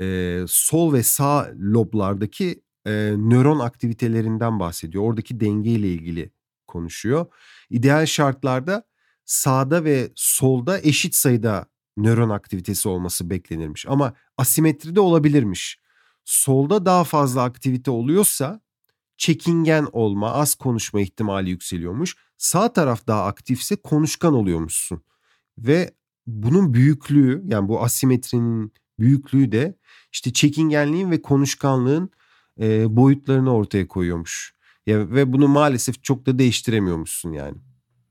e, 0.00 0.40
sol 0.48 0.92
ve 0.92 1.02
sağ 1.02 1.50
loblardaki 1.60 2.62
e, 2.86 2.90
nöron 3.16 3.58
aktivitelerinden 3.58 4.60
bahsediyor. 4.60 5.04
Oradaki 5.04 5.40
dengeyle 5.40 5.88
ilgili 5.88 6.32
konuşuyor. 6.66 7.26
İdeal 7.70 8.06
şartlarda 8.06 8.84
sağda 9.24 9.84
ve 9.84 10.10
solda 10.14 10.80
eşit 10.80 11.14
sayıda 11.14 11.66
nöron 11.96 12.30
aktivitesi 12.30 12.88
olması 12.88 13.30
beklenirmiş. 13.30 13.86
Ama 13.88 14.14
asimetri 14.38 14.96
de 14.96 15.00
olabilirmiş. 15.00 15.80
Solda 16.24 16.86
daha 16.86 17.04
fazla 17.04 17.42
aktivite 17.42 17.90
oluyorsa 17.90 18.60
çekingen 19.16 19.88
olma, 19.92 20.32
az 20.32 20.54
konuşma 20.54 21.00
ihtimali 21.00 21.50
yükseliyormuş. 21.50 22.16
Sağ 22.36 22.72
taraf 22.72 23.06
daha 23.06 23.24
aktifse 23.24 23.76
konuşkan 23.76 24.34
oluyormuşsun. 24.34 25.02
Ve 25.58 25.94
bunun 26.26 26.74
büyüklüğü 26.74 27.42
yani 27.46 27.68
bu 27.68 27.82
asimetrinin 27.82 28.72
büyüklüğü 28.98 29.52
de 29.52 29.78
işte 30.16 30.32
çekingenliğin 30.32 31.10
ve 31.10 31.22
konuşkanlığın 31.22 32.10
e, 32.60 32.96
boyutlarını 32.96 33.54
ortaya 33.54 33.88
koyuyormuş. 33.88 34.54
Ya, 34.86 35.10
ve 35.10 35.32
bunu 35.32 35.48
maalesef 35.48 36.04
çok 36.04 36.26
da 36.26 36.38
değiştiremiyormuşsun 36.38 37.32
yani. 37.32 37.56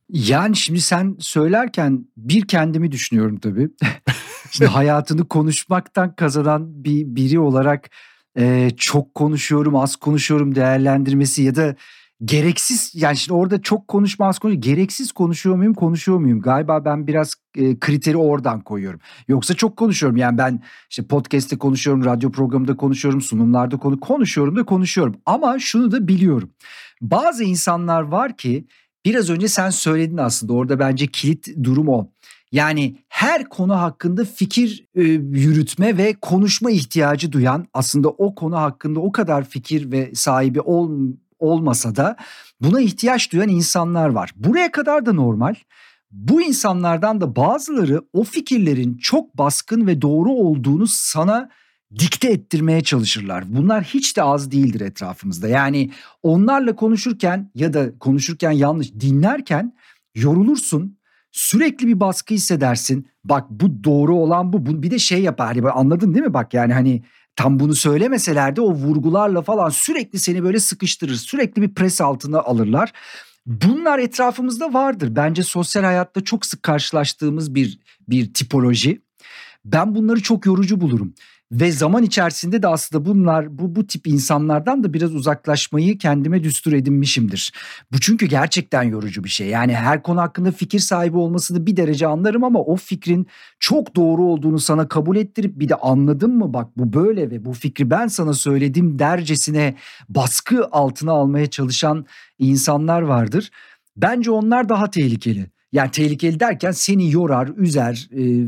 Yani 0.10 0.56
şimdi 0.56 0.82
sen 0.82 1.16
söylerken 1.20 2.08
bir 2.18 2.48
kendimi 2.48 2.92
düşünüyorum 2.92 3.40
tabii. 3.40 3.70
şimdi 4.52 4.72
hayatını 4.72 5.28
konuşmaktan 5.28 6.16
kazanan 6.16 6.84
bir 6.84 7.16
biri 7.16 7.40
olarak 7.40 7.90
e, 8.38 8.72
çok 8.78 9.16
konuşuyorum, 9.16 9.76
az 9.76 9.96
konuşuyorum 9.96 10.56
değerlendirmesi 10.56 11.44
ya 11.44 11.56
da 11.56 11.76
gereksiz 12.24 12.92
yani 12.96 13.18
şimdi 13.18 13.38
orada 13.38 13.62
çok 13.62 13.88
konuşma 13.88 14.28
az 14.28 14.40
konuşuyor. 14.40 14.64
Gereksiz 14.64 15.12
konuşuyor 15.12 15.56
muyum, 15.56 15.74
konuşuyor 15.74 16.18
muyum? 16.18 16.42
Galiba 16.42 16.86
ben 16.86 17.08
biraz 17.08 17.34
e, 17.58 17.80
kriteri 17.80 18.18
oradan 18.18 18.62
koyuyorum. 18.62 19.00
Yoksa 19.28 19.54
çok 19.54 19.78
konuşuyorum. 19.78 20.18
Yani 20.18 20.38
ben 20.38 20.62
işte 20.90 21.08
podcast'te 21.08 21.58
konuşuyorum, 21.58 22.06
radyo 22.06 22.32
programında 22.32 22.78
konuşuyorum, 22.78 23.22
sunumlarda 23.22 23.78
konu 23.78 24.00
konuşuyorum 24.00 24.56
da 24.56 24.66
konuşuyorum. 24.66 25.16
Ama 25.26 25.60
şunu 25.60 25.92
da 25.92 26.08
biliyorum. 26.08 26.50
Bazı 27.02 27.44
insanlar 27.44 28.02
var 28.02 28.38
ki 28.38 28.68
biraz 29.06 29.30
önce 29.30 29.48
sen 29.48 29.70
söyledin 29.70 30.18
aslında 30.18 30.54
orada 30.54 30.80
bence 30.80 31.08
kilit 31.08 31.64
durum 31.64 31.88
o. 31.88 32.12
Yani 32.52 32.98
her 33.10 33.50
konu 33.50 33.76
hakkında 33.76 34.26
fikir 34.26 34.88
e, 34.96 35.02
yürütme 35.04 35.98
ve 35.98 36.14
konuşma 36.22 36.72
ihtiyacı 36.72 37.32
duyan 37.32 37.68
aslında 37.74 38.10
o 38.10 38.36
konu 38.36 38.58
hakkında 38.58 39.00
o 39.00 39.12
kadar 39.12 39.50
fikir 39.50 39.92
ve 39.92 40.12
sahibi 40.16 40.62
ol, 40.62 40.92
olmasa 41.40 41.96
da 41.96 42.16
buna 42.62 42.82
ihtiyaç 42.82 43.32
duyan 43.32 43.50
insanlar 43.50 44.10
var. 44.10 44.34
Buraya 44.36 44.72
kadar 44.72 45.06
da 45.06 45.14
normal. 45.14 45.56
Bu 46.12 46.42
insanlardan 46.42 47.22
da 47.22 47.36
bazıları 47.36 48.02
o 48.14 48.24
fikirlerin 48.24 48.98
çok 48.98 49.38
baskın 49.38 49.88
ve 49.88 50.02
doğru 50.02 50.32
olduğunu 50.32 50.88
sana 50.88 51.50
dikte 52.00 52.32
ettirmeye 52.32 52.84
çalışırlar. 52.84 53.44
Bunlar 53.48 53.84
hiç 53.84 54.18
de 54.18 54.24
az 54.24 54.52
değildir 54.52 54.82
etrafımızda. 54.82 55.48
Yani 55.48 55.92
onlarla 56.24 56.76
konuşurken 56.76 57.52
ya 57.56 57.74
da 57.74 58.00
konuşurken 58.00 58.52
yanlış 58.52 58.94
dinlerken 58.94 59.74
yorulursun. 60.16 60.98
Sürekli 61.32 61.88
bir 61.88 62.00
baskı 62.00 62.34
hissedersin. 62.34 63.08
Bak 63.24 63.50
bu 63.50 63.84
doğru 63.84 64.16
olan 64.16 64.54
bu. 64.54 64.84
Bir 64.84 64.92
de 64.92 65.00
şey 65.00 65.22
yapar. 65.22 65.48
Hani 65.48 65.70
anladın 65.70 66.14
değil 66.14 66.26
mi? 66.26 66.34
Bak 66.34 66.54
yani 66.54 66.74
hani 66.74 67.04
tam 67.36 67.60
bunu 67.60 67.76
söylemeseler 67.76 68.56
de 68.56 68.62
o 68.62 68.74
vurgularla 68.74 69.42
falan 69.42 69.70
sürekli 69.70 70.20
seni 70.20 70.44
böyle 70.44 70.60
sıkıştırır. 70.60 71.16
Sürekli 71.16 71.62
bir 71.62 71.74
pres 71.74 72.02
altına 72.02 72.40
alırlar. 72.40 72.94
Bunlar 73.46 74.00
etrafımızda 74.00 74.74
vardır. 74.74 75.16
Bence 75.16 75.44
sosyal 75.44 75.84
hayatta 75.84 76.24
çok 76.24 76.46
sık 76.46 76.64
karşılaştığımız 76.64 77.56
bir 77.56 77.80
bir 78.10 78.34
tipoloji. 78.34 79.02
Ben 79.66 79.96
bunları 79.96 80.22
çok 80.22 80.46
yorucu 80.46 80.82
bulurum. 80.82 81.14
Ve 81.62 81.72
zaman 81.72 82.04
içerisinde 82.04 82.62
de 82.62 82.68
aslında 82.68 83.06
bunlar 83.06 83.58
bu 83.60 83.76
bu 83.76 83.88
tip 83.88 84.08
insanlardan 84.08 84.84
da 84.84 84.94
biraz 84.94 85.16
uzaklaşmayı 85.16 85.98
kendime 85.98 86.44
düstur 86.44 86.74
edinmişimdir. 86.74 87.54
Bu 87.92 88.00
çünkü 88.00 88.26
gerçekten 88.26 88.84
yorucu 88.84 89.24
bir 89.24 89.30
şey. 89.30 89.48
Yani 89.48 89.76
her 89.76 90.04
konu 90.04 90.22
hakkında 90.22 90.52
fikir 90.52 90.80
sahibi 90.80 91.18
olmasını 91.18 91.66
bir 91.66 91.78
derece 91.78 92.08
anlarım 92.08 92.44
ama 92.44 92.60
o 92.60 92.76
fikrin 92.76 93.28
çok 93.60 93.96
doğru 93.96 94.24
olduğunu 94.24 94.60
sana 94.60 94.88
kabul 94.88 95.16
ettirip 95.16 95.60
bir 95.60 95.70
de 95.70 95.76
anladın 95.76 96.38
mı 96.38 96.54
bak 96.54 96.78
bu 96.78 96.94
böyle 96.94 97.32
ve 97.32 97.46
bu 97.46 97.54
fikri 97.54 97.90
ben 97.90 98.08
sana 98.08 98.34
söyledim 98.34 99.00
dercesine 99.00 99.76
baskı 100.10 100.68
altına 100.72 101.12
almaya 101.12 101.50
çalışan 101.50 102.06
insanlar 102.40 103.02
vardır. 103.02 103.52
Bence 103.98 104.32
onlar 104.32 104.70
daha 104.70 104.90
tehlikeli. 104.90 105.55
Yani 105.72 105.92
tehlikeli 105.92 106.40
derken 106.40 106.72
seni 106.72 107.12
yorar, 107.12 107.50
üzer, 107.58 108.10
e, 108.12 108.48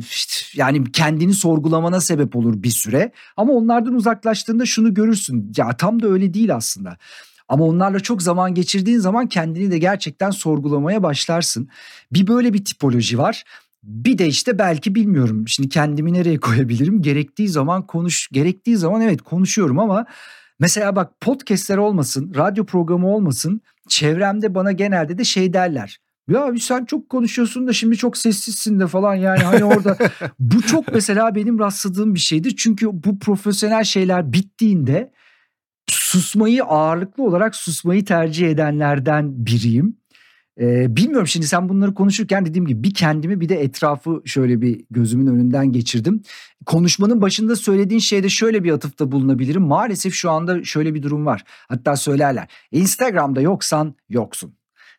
yani 0.56 0.91
kendini 0.91 1.34
sorgulamana 1.34 2.01
sebep 2.01 2.36
olur 2.36 2.63
bir 2.63 2.69
süre. 2.69 3.12
Ama 3.38 3.53
onlardan 3.53 3.93
uzaklaştığında 3.93 4.65
şunu 4.65 4.93
görürsün. 4.93 5.53
Ya 5.58 5.77
tam 5.77 6.01
da 6.01 6.08
öyle 6.08 6.34
değil 6.34 6.56
aslında. 6.56 6.97
Ama 7.47 7.65
onlarla 7.65 7.99
çok 7.99 8.21
zaman 8.21 8.53
geçirdiğin 8.53 8.99
zaman 8.99 9.27
kendini 9.27 9.71
de 9.71 9.77
gerçekten 9.77 10.32
sorgulamaya 10.32 11.03
başlarsın. 11.03 11.69
Bir 12.13 12.27
böyle 12.27 12.53
bir 12.53 12.65
tipoloji 12.65 13.17
var. 13.17 13.43
Bir 13.84 14.17
de 14.17 14.27
işte 14.27 14.60
belki 14.60 14.95
bilmiyorum. 14.95 15.47
Şimdi 15.47 15.69
kendimi 15.69 16.13
nereye 16.13 16.38
koyabilirim? 16.39 17.01
Gerektiği 17.01 17.49
zaman 17.49 17.88
konuş, 17.88 18.30
gerektiği 18.32 18.77
zaman 18.77 19.01
evet 19.01 19.21
konuşuyorum 19.21 19.80
ama 19.80 20.06
mesela 20.60 20.95
bak 20.95 21.21
podcastler 21.21 21.77
olmasın, 21.77 22.34
radyo 22.36 22.65
programı 22.65 23.08
olmasın. 23.08 23.62
Çevremde 23.89 24.56
bana 24.56 24.71
genelde 24.71 25.17
de 25.17 25.23
şey 25.23 25.53
derler. 25.53 25.99
Ya 26.29 26.53
sen 26.59 26.85
çok 26.85 27.09
konuşuyorsun 27.09 27.67
da 27.67 27.73
şimdi 27.73 27.97
çok 27.97 28.17
sessizsin 28.17 28.79
de 28.79 28.87
falan 28.87 29.15
yani 29.15 29.39
hani 29.39 29.63
orada 29.63 29.97
bu 30.39 30.61
çok 30.61 30.93
mesela 30.93 31.35
benim 31.35 31.59
rastladığım 31.59 32.15
bir 32.15 32.19
şeydir. 32.19 32.55
Çünkü 32.57 32.87
bu 32.93 33.19
profesyonel 33.19 33.83
şeyler 33.83 34.33
bittiğinde 34.33 35.11
susmayı 35.89 36.63
ağırlıklı 36.63 37.23
olarak 37.23 37.55
susmayı 37.55 38.05
tercih 38.05 38.49
edenlerden 38.49 39.45
biriyim. 39.45 39.97
Ee, 40.59 40.95
bilmiyorum 40.95 41.27
şimdi 41.27 41.47
sen 41.47 41.69
bunları 41.69 41.93
konuşurken 41.93 42.45
dediğim 42.45 42.67
gibi 42.67 42.83
bir 42.83 42.93
kendimi 42.93 43.41
bir 43.41 43.49
de 43.49 43.55
etrafı 43.55 44.21
şöyle 44.25 44.61
bir 44.61 44.85
gözümün 44.91 45.27
önünden 45.27 45.71
geçirdim. 45.71 46.21
Konuşmanın 46.65 47.21
başında 47.21 47.55
söylediğin 47.55 47.99
şeyde 47.99 48.29
şöyle 48.29 48.63
bir 48.63 48.71
atıfta 48.71 49.11
bulunabilirim. 49.11 49.61
Maalesef 49.61 50.13
şu 50.13 50.31
anda 50.31 50.63
şöyle 50.63 50.93
bir 50.93 51.03
durum 51.03 51.25
var. 51.25 51.43
Hatta 51.47 51.95
söylerler. 51.95 52.47
Instagram'da 52.71 53.41
yoksan 53.41 53.95
yoksun. 54.09 54.53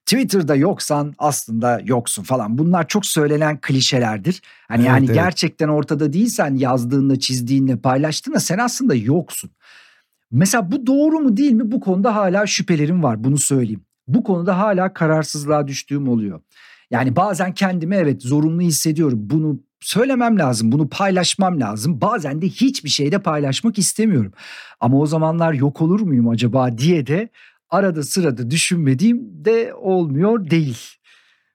Twitter'da 0.09 0.55
yoksan 0.55 1.15
aslında 1.19 1.81
yoksun 1.85 2.23
falan. 2.23 2.59
Bunlar 2.59 2.89
çok 2.89 3.07
söylenen 3.07 3.61
klişelerdir. 3.61 4.43
Hani 4.69 4.81
evet, 4.81 4.89
yani 4.89 5.07
evet. 5.07 5.15
gerçekten 5.15 5.69
ortada 5.69 6.13
değilsen 6.13 6.55
yazdığınla, 6.55 7.19
çizdiğinle, 7.19 7.77
paylaştığınla 7.77 8.41
sen 8.41 8.59
aslında 8.59 8.95
yoksun. 8.95 9.51
Mesela 10.31 10.73
bu 10.73 10.87
doğru 10.87 11.21
mu 11.21 11.37
değil 11.37 11.53
mi? 11.53 11.73
Bu 11.73 11.81
konuda 11.81 12.15
hala 12.15 12.47
şüphelerim 12.47 13.03
var. 13.03 13.25
Bunu 13.25 13.39
söyleyeyim. 13.39 13.85
Bu 14.07 14.23
konuda 14.23 14.59
hala 14.59 14.93
kararsızlığa 14.93 15.69
düştüğüm 15.69 16.09
oluyor. 16.09 16.41
Yani 16.91 17.17
bazen 17.17 17.55
kendimi 17.55 17.97
evet 17.97 18.23
zorunlu 18.23 18.61
hissediyorum. 18.61 19.19
Bunu 19.23 19.61
söylemem 19.81 20.39
lazım, 20.39 20.73
bunu 20.73 20.89
paylaşmam 20.89 21.61
lazım. 21.61 22.01
Bazen 22.01 22.43
de 22.43 22.47
hiçbir 22.47 22.91
şeyde 22.91 23.19
paylaşmak 23.19 23.79
istemiyorum. 23.79 24.33
Ama 24.81 24.99
o 24.99 25.07
zamanlar 25.07 25.53
yok 25.53 25.83
olur 25.83 26.01
muyum 26.01 26.29
acaba 26.29 26.79
diye 26.79 27.07
de 27.07 27.29
arada 27.71 28.03
sırada 28.03 28.51
düşünmediğim 28.51 29.45
de 29.45 29.75
olmuyor 29.75 30.51
değil. 30.51 30.79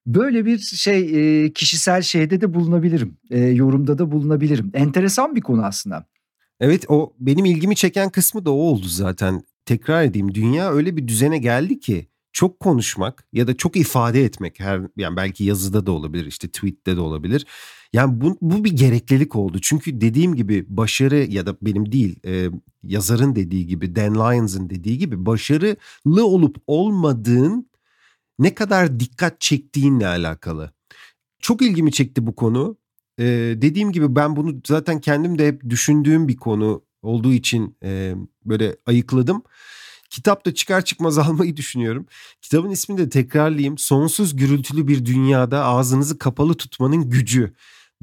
Böyle 0.05 0.45
bir 0.45 0.59
şey 0.59 1.53
kişisel 1.53 2.01
şeyde 2.01 2.41
de 2.41 2.53
bulunabilirim. 2.53 3.17
Yorumda 3.29 3.97
da 3.97 4.11
bulunabilirim. 4.11 4.71
Enteresan 4.73 5.35
bir 5.35 5.41
konu 5.41 5.65
aslında. 5.65 6.05
Evet 6.59 6.85
o 6.89 7.13
benim 7.19 7.45
ilgimi 7.45 7.75
çeken 7.75 8.09
kısmı 8.09 8.45
da 8.45 8.51
o 8.51 8.55
oldu 8.55 8.85
zaten. 8.87 9.43
Tekrar 9.65 10.03
edeyim 10.03 10.33
dünya 10.35 10.71
öyle 10.71 10.97
bir 10.97 11.07
düzene 11.07 11.37
geldi 11.37 11.79
ki 11.79 12.07
çok 12.31 12.59
konuşmak 12.59 13.27
ya 13.33 13.47
da 13.47 13.57
çok 13.57 13.75
ifade 13.75 14.23
etmek 14.23 14.59
her 14.59 14.81
yani 14.97 15.15
belki 15.15 15.43
yazıda 15.43 15.85
da 15.85 15.91
olabilir 15.91 16.25
işte 16.25 16.47
tweette 16.47 16.95
de 16.95 16.99
olabilir. 16.99 17.45
Yani 17.93 18.21
bu, 18.21 18.37
bu 18.41 18.63
bir 18.63 18.71
gereklilik 18.71 19.35
oldu. 19.35 19.59
Çünkü 19.61 20.01
dediğim 20.01 20.35
gibi 20.35 20.65
başarı 20.69 21.15
ya 21.15 21.45
da 21.45 21.57
benim 21.61 21.91
değil 21.91 22.19
e, 22.25 22.49
yazarın 22.83 23.35
dediği 23.35 23.67
gibi 23.67 23.95
Dan 23.95 24.15
Lyons'ın 24.15 24.69
dediği 24.69 24.97
gibi 24.97 25.25
başarılı 25.25 26.25
olup 26.25 26.57
olmadığın 26.67 27.69
ne 28.39 28.55
kadar 28.55 28.99
dikkat 28.99 29.41
çektiğinle 29.41 30.07
alakalı. 30.07 30.73
Çok 31.39 31.61
ilgimi 31.61 31.91
çekti 31.91 32.27
bu 32.27 32.35
konu. 32.35 32.77
E, 33.19 33.23
dediğim 33.57 33.91
gibi 33.91 34.15
ben 34.15 34.35
bunu 34.35 34.61
zaten 34.67 35.01
kendim 35.01 35.39
de 35.39 35.47
hep 35.47 35.69
düşündüğüm 35.69 36.27
bir 36.27 36.37
konu 36.37 36.83
olduğu 37.01 37.33
için 37.33 37.77
e, 37.83 38.15
böyle 38.45 38.75
ayıkladım. 38.85 39.43
Kitap 40.09 40.45
da 40.45 40.53
çıkar 40.53 40.85
çıkmaz 40.85 41.17
almayı 41.17 41.57
düşünüyorum. 41.57 42.05
Kitabın 42.41 42.69
ismini 42.69 42.97
de 42.97 43.09
tekrarlayayım. 43.09 43.77
Sonsuz 43.77 44.35
gürültülü 44.35 44.87
bir 44.87 45.05
dünyada 45.05 45.65
ağzınızı 45.65 46.17
kapalı 46.17 46.53
tutmanın 46.53 47.09
gücü. 47.09 47.53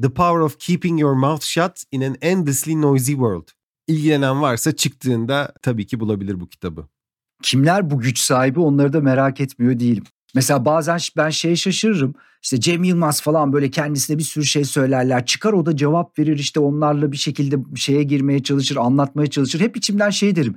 The 0.02 0.10
Power 0.10 0.40
of 0.40 0.58
Keeping 0.58 1.00
Your 1.00 1.14
Mouth 1.14 1.42
Shut 1.42 1.84
in 1.92 2.00
an 2.00 2.16
Endlessly 2.22 2.80
Noisy 2.82 3.12
World. 3.12 3.48
İlgilenen 3.86 4.42
varsa 4.42 4.76
çıktığında 4.76 5.52
tabii 5.62 5.86
ki 5.86 6.00
bulabilir 6.00 6.40
bu 6.40 6.48
kitabı. 6.48 6.88
Kimler 7.42 7.90
bu 7.90 8.00
güç 8.00 8.18
sahibi 8.18 8.60
onları 8.60 8.92
da 8.92 9.00
merak 9.00 9.40
etmiyor 9.40 9.80
değilim. 9.80 10.04
Mesela 10.34 10.64
bazen 10.64 10.98
ben 11.16 11.30
şeye 11.30 11.56
şaşırırım. 11.56 12.14
İşte 12.42 12.60
Cem 12.60 12.84
Yılmaz 12.84 13.22
falan 13.22 13.52
böyle 13.52 13.70
kendisine 13.70 14.18
bir 14.18 14.22
sürü 14.22 14.44
şey 14.44 14.64
söylerler. 14.64 15.26
Çıkar 15.26 15.52
o 15.52 15.66
da 15.66 15.76
cevap 15.76 16.18
verir 16.18 16.38
işte 16.38 16.60
onlarla 16.60 17.12
bir 17.12 17.16
şekilde 17.16 17.56
şeye 17.76 18.02
girmeye 18.02 18.42
çalışır, 18.42 18.76
anlatmaya 18.76 19.26
çalışır. 19.26 19.60
Hep 19.60 19.76
içimden 19.76 20.10
şey 20.10 20.36
derim. 20.36 20.56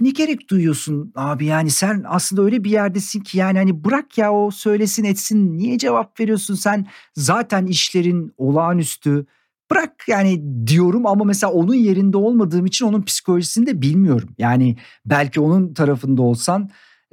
Ne 0.00 0.10
gerek 0.10 0.50
duyuyorsun 0.50 1.12
abi? 1.14 1.46
Yani 1.46 1.70
sen 1.70 2.04
aslında 2.06 2.42
öyle 2.42 2.64
bir 2.64 2.70
yerdesin 2.70 3.20
ki 3.20 3.38
yani 3.38 3.58
hani 3.58 3.84
bırak 3.84 4.18
ya 4.18 4.32
o 4.32 4.50
söylesin 4.50 5.04
etsin. 5.04 5.58
Niye 5.58 5.78
cevap 5.78 6.20
veriyorsun 6.20 6.54
sen? 6.54 6.86
Zaten 7.14 7.66
işlerin 7.66 8.32
olağanüstü. 8.36 9.26
Bırak 9.70 10.04
yani 10.08 10.42
diyorum 10.66 11.06
ama 11.06 11.24
mesela 11.24 11.52
onun 11.52 11.74
yerinde 11.74 12.16
olmadığım 12.16 12.66
için 12.66 12.86
onun 12.86 13.02
psikolojisini 13.02 13.66
de 13.66 13.82
bilmiyorum. 13.82 14.28
Yani 14.38 14.76
belki 15.06 15.40
onun 15.40 15.74
tarafında 15.74 16.22
olsan 16.22 16.70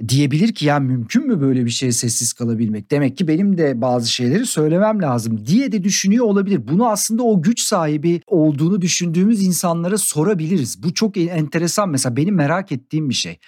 diyebilir 0.10 0.54
ki 0.54 0.66
ya 0.66 0.80
mümkün 0.80 1.28
mü 1.28 1.42
böyle 1.42 1.66
bir 1.66 1.70
şeye 1.70 1.92
sessiz 1.92 2.34
kalabilmek? 2.34 2.92
Demek 2.92 3.18
ki 3.18 3.28
benim 3.28 3.58
de 3.58 3.82
bazı 3.82 4.12
şeyleri 4.12 4.46
söylemem 4.46 5.02
lazım 5.02 5.46
diye 5.46 5.72
de 5.72 5.84
düşünüyor 5.84 6.26
olabilir. 6.26 6.68
Bunu 6.68 6.90
aslında 6.90 7.24
o 7.24 7.42
güç 7.42 7.60
sahibi 7.60 8.22
olduğunu 8.28 8.82
düşündüğümüz 8.82 9.44
insanlara 9.44 9.98
sorabiliriz. 9.98 10.84
Bu 10.84 10.94
çok 10.94 11.18
enteresan 11.18 11.90
mesela 11.90 12.16
benim 12.16 12.36
merak 12.36 12.72
ettiğim 12.72 13.10
bir 13.10 13.14
şey. 13.14 13.40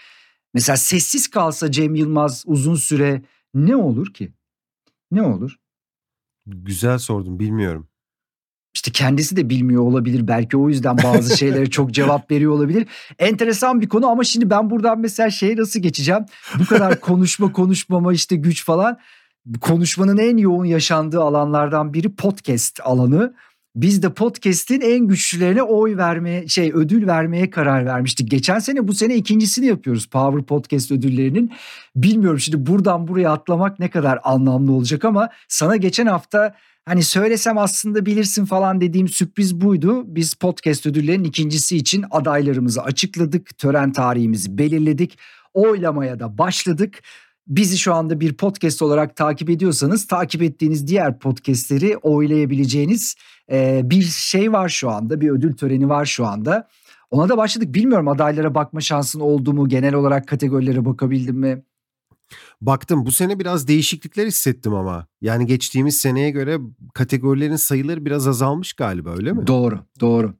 Mesela 0.54 0.78
sessiz 0.78 1.28
kalsa 1.28 1.72
Cem 1.72 1.95
Yılmaz 1.95 2.43
uzun 2.45 2.76
süre 2.76 3.22
ne 3.54 3.76
olur 3.76 4.14
ki? 4.14 4.34
Ne 5.12 5.22
olur? 5.22 5.56
Güzel 6.45 6.97
sordum 6.97 7.39
bilmiyorum. 7.39 7.88
İşte 8.74 8.91
kendisi 8.91 9.36
de 9.36 9.49
bilmiyor 9.49 9.84
olabilir. 9.84 10.28
Belki 10.28 10.57
o 10.57 10.69
yüzden 10.69 10.97
bazı 11.03 11.38
şeylere 11.38 11.69
çok 11.69 11.91
cevap 11.91 12.32
veriyor 12.32 12.51
olabilir. 12.51 12.88
Enteresan 13.19 13.82
bir 13.82 13.89
konu 13.89 14.07
ama 14.07 14.24
şimdi 14.24 14.49
ben 14.49 14.69
buradan 14.69 14.99
mesela 14.99 15.30
şeye 15.30 15.55
nasıl 15.55 15.80
geçeceğim? 15.80 16.26
Bu 16.59 16.65
kadar 16.65 16.99
konuşma 16.99 17.51
konuşmama 17.53 18.13
işte 18.13 18.36
güç 18.36 18.65
falan. 18.65 18.99
Konuşmanın 19.61 20.17
en 20.17 20.38
yoğun 20.38 20.65
yaşandığı 20.65 21.21
alanlardan 21.21 21.93
biri 21.93 22.15
podcast 22.15 22.80
alanı. 22.84 23.34
Biz 23.76 24.03
de 24.03 24.13
podcast'in 24.13 24.82
en 24.82 25.07
güçlülerine 25.07 25.63
oy 25.63 25.97
vermeye 25.97 26.47
şey 26.47 26.71
ödül 26.74 27.07
vermeye 27.07 27.49
karar 27.49 27.86
vermiştik. 27.86 28.32
Geçen 28.32 28.59
sene 28.59 28.88
bu 28.88 28.93
sene 28.93 29.15
ikincisini 29.15 29.65
yapıyoruz 29.65 30.05
Power 30.05 30.43
Podcast 30.43 30.91
ödüllerinin. 30.91 31.51
Bilmiyorum 31.95 32.39
şimdi 32.39 32.65
buradan 32.65 33.07
buraya 33.07 33.32
atlamak 33.32 33.80
ne 33.80 33.89
kadar 33.89 34.19
anlamlı 34.24 34.71
olacak 34.71 35.05
ama 35.05 35.30
sana 35.47 35.76
geçen 35.76 36.05
hafta 36.05 36.55
Hani 36.86 37.04
söylesem 37.04 37.58
aslında 37.58 38.06
bilirsin 38.06 38.46
falan 38.46 38.82
dediğim 38.82 39.08
sürpriz 39.08 39.62
buydu. 39.62 40.04
Biz 40.16 40.34
podcast 40.34 40.86
ödüllerinin 40.86 41.24
ikincisi 41.24 41.78
için 41.78 42.06
adaylarımızı 42.12 42.82
açıkladık. 42.82 43.58
Tören 43.58 43.92
tarihimizi 43.92 44.58
belirledik. 44.58 45.20
Oylamaya 45.54 46.20
da 46.20 46.38
başladık. 46.38 47.04
Bizi 47.48 47.78
şu 47.78 47.94
anda 47.94 48.20
bir 48.20 48.34
podcast 48.34 48.82
olarak 48.82 49.16
takip 49.16 49.50
ediyorsanız 49.50 50.08
takip 50.08 50.42
ettiğiniz 50.42 50.88
diğer 50.88 51.20
podcastleri 51.20 51.98
oylayabileceğiniz 51.98 53.16
e, 53.52 53.82
bir 53.84 54.02
şey 54.04 54.54
var 54.54 54.70
şu 54.70 54.90
anda. 54.90 55.22
Bir 55.22 55.30
ödül 55.30 55.58
töreni 55.58 55.90
var 55.90 56.06
şu 56.06 56.26
anda. 56.26 56.68
Ona 57.12 57.30
da 57.30 57.38
başladık. 57.38 57.74
Bilmiyorum 57.74 58.08
adaylara 58.08 58.56
bakma 58.56 58.82
şansın 58.82 59.20
oldu 59.20 59.54
mu? 59.54 59.70
Genel 59.70 59.94
olarak 59.94 60.28
kategorilere 60.28 60.86
bakabildim 60.86 61.36
mi? 61.36 61.64
Baktım 62.62 63.06
bu 63.06 63.12
sene 63.12 63.40
biraz 63.40 63.68
değişiklikler 63.68 64.28
hissettim 64.28 64.74
ama. 64.74 65.08
Yani 65.22 65.46
geçtiğimiz 65.46 65.98
seneye 65.98 66.30
göre 66.30 66.58
kategorilerin 66.94 67.56
sayıları 67.56 68.06
biraz 68.06 68.28
azalmış 68.28 68.74
galiba 68.74 69.10
öyle 69.10 69.34
mi? 69.34 69.48
Doğru, 69.48 69.80
doğru. 70.00 70.34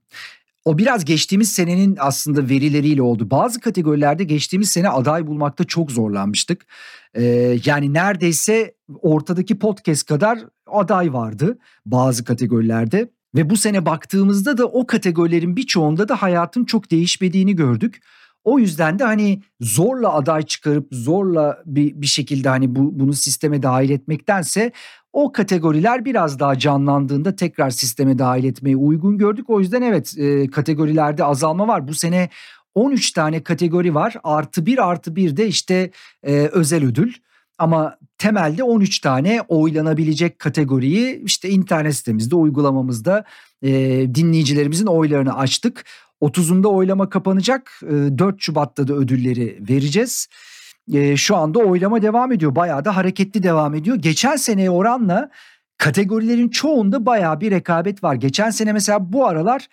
O 0.66 0.78
biraz 0.78 1.06
geçtiğimiz 1.06 1.52
senenin 1.52 1.98
aslında 2.00 2.50
verileriyle 2.50 3.02
oldu. 3.02 3.30
Bazı 3.32 3.60
kategorilerde 3.60 4.24
geçtiğimiz 4.24 4.70
sene 4.70 4.90
aday 4.90 5.28
bulmakta 5.28 5.64
çok 5.64 5.92
zorlanmıştık. 5.92 6.66
Ee, 7.14 7.58
yani 7.66 7.94
neredeyse 7.94 8.74
ortadaki 9.02 9.60
podcast 9.60 10.08
kadar 10.08 10.40
aday 10.68 11.14
vardı 11.14 11.58
bazı 11.86 12.24
kategorilerde. 12.24 13.10
Ve 13.36 13.50
bu 13.50 13.58
sene 13.58 13.86
baktığımızda 13.86 14.58
da 14.58 14.66
o 14.66 14.88
kategorilerin 14.88 15.56
birçoğunda 15.56 16.10
da 16.10 16.22
hayatın 16.22 16.66
çok 16.66 16.92
değişmediğini 16.92 17.56
gördük. 17.56 18.02
O 18.44 18.60
yüzden 18.60 19.00
de 19.00 19.04
hani 19.04 19.42
zorla 19.62 20.14
aday 20.14 20.42
çıkarıp 20.42 20.88
zorla 20.92 21.62
bir, 21.66 22.02
bir 22.02 22.08
şekilde 22.08 22.50
hani 22.50 22.76
bu, 22.76 23.00
bunu 23.00 23.14
sisteme 23.14 23.64
dahil 23.64 23.90
etmektense 23.90 24.72
o 25.14 25.32
kategoriler 25.32 26.06
biraz 26.06 26.40
daha 26.40 26.60
canlandığında 26.60 27.36
tekrar 27.36 27.70
sisteme 27.70 28.20
dahil 28.20 28.44
etmeyi 28.44 28.78
uygun 28.78 29.18
gördük. 29.18 29.50
O 29.50 29.60
yüzden 29.60 29.82
evet 29.82 30.16
e, 30.18 30.48
kategorilerde 30.50 31.24
azalma 31.24 31.68
var. 31.68 31.88
Bu 31.88 31.94
sene 31.94 32.30
13 32.76 33.12
tane 33.12 33.44
kategori 33.44 33.96
var. 33.96 34.16
Artı 34.24 34.66
bir 34.66 34.90
artı 34.90 35.16
bir 35.16 35.38
de 35.38 35.48
işte 35.48 35.92
e, 36.24 36.34
özel 36.34 36.86
ödül. 36.86 37.14
Ama 37.58 37.98
temelde 38.18 38.64
13 38.64 39.00
tane 39.00 39.42
oylanabilecek 39.48 40.40
kategoriyi 40.40 41.24
işte 41.26 41.50
internet 41.50 41.96
sitemizde 41.96 42.36
uygulamamızda 42.36 43.24
e, 43.62 43.72
dinleyicilerimizin 44.16 44.86
oylarını 44.86 45.38
açtık. 45.38 45.86
30'unda 46.24 46.68
oylama 46.68 47.10
kapanacak. 47.10 47.80
4 47.82 48.42
Şubat'ta 48.42 48.88
da 48.88 48.94
ödülleri 48.94 49.58
vereceğiz. 49.70 50.28
Şu 51.16 51.36
anda 51.36 51.60
oylama 51.60 52.02
devam 52.02 52.32
ediyor. 52.32 52.56
Bayağı 52.56 52.86
da 52.86 52.96
hareketli 52.96 53.44
devam 53.44 53.76
ediyor. 53.76 53.96
Geçen 53.96 54.36
seneye 54.36 54.70
oranla 54.70 55.30
kategorilerin 55.78 56.50
çoğunda 56.50 57.06
bayağı 57.06 57.42
bir 57.42 57.52
rekabet 57.52 58.04
var. 58.04 58.16
Geçen 58.16 58.50
sene 58.50 58.74
mesela 58.74 59.14
bu 59.14 59.28
aralar 59.28 59.68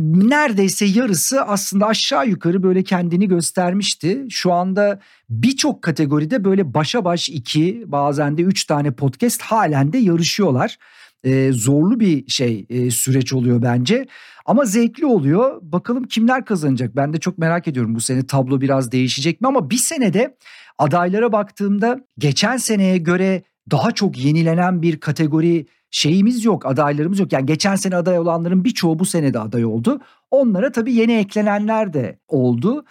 neredeyse 0.00 0.84
yarısı 0.84 1.42
aslında 1.42 1.86
aşağı 1.86 2.28
yukarı 2.28 2.62
böyle 2.62 2.82
kendini 2.82 3.28
göstermişti. 3.28 4.26
Şu 4.30 4.52
anda 4.52 5.00
birçok 5.30 5.82
kategoride 5.82 6.44
böyle 6.44 6.74
başa 6.74 7.04
baş 7.04 7.28
iki 7.28 7.84
bazen 7.86 8.38
de 8.38 8.42
üç 8.42 8.64
tane 8.64 8.90
podcast 8.90 9.42
halen 9.42 9.92
de 9.92 9.98
yarışıyorlar. 9.98 10.78
Ee, 11.24 11.52
zorlu 11.52 12.00
bir 12.00 12.28
şey 12.28 12.66
e, 12.70 12.90
süreç 12.90 13.32
oluyor 13.32 13.62
bence. 13.62 14.06
Ama 14.46 14.64
zevkli 14.64 15.06
oluyor. 15.06 15.58
Bakalım 15.62 16.04
kimler 16.04 16.44
kazanacak? 16.44 16.96
Ben 16.96 17.12
de 17.12 17.18
çok 17.18 17.38
merak 17.38 17.68
ediyorum 17.68 17.94
bu 17.94 18.00
sene 18.00 18.26
tablo 18.26 18.60
biraz 18.60 18.92
değişecek 18.92 19.40
mi? 19.40 19.48
Ama 19.48 19.70
bir 19.70 19.76
senede 19.76 20.36
adaylara 20.78 21.32
baktığımda 21.32 22.00
geçen 22.18 22.56
seneye 22.56 22.98
göre 22.98 23.42
daha 23.70 23.92
çok 23.92 24.24
yenilenen 24.24 24.82
bir 24.82 25.00
kategori 25.00 25.66
şeyimiz 25.90 26.44
yok, 26.44 26.66
adaylarımız 26.66 27.18
yok. 27.18 27.32
Yani 27.32 27.46
geçen 27.46 27.76
sene 27.76 27.96
aday 27.96 28.18
olanların 28.18 28.64
birçoğu 28.64 28.98
bu 28.98 29.04
sene 29.04 29.34
de 29.34 29.38
aday 29.38 29.64
oldu. 29.64 30.00
Onlara 30.30 30.72
tabii 30.72 30.92
yeni 30.92 31.12
eklenenler 31.12 31.92
de 31.92 32.18
oldu. 32.28 32.84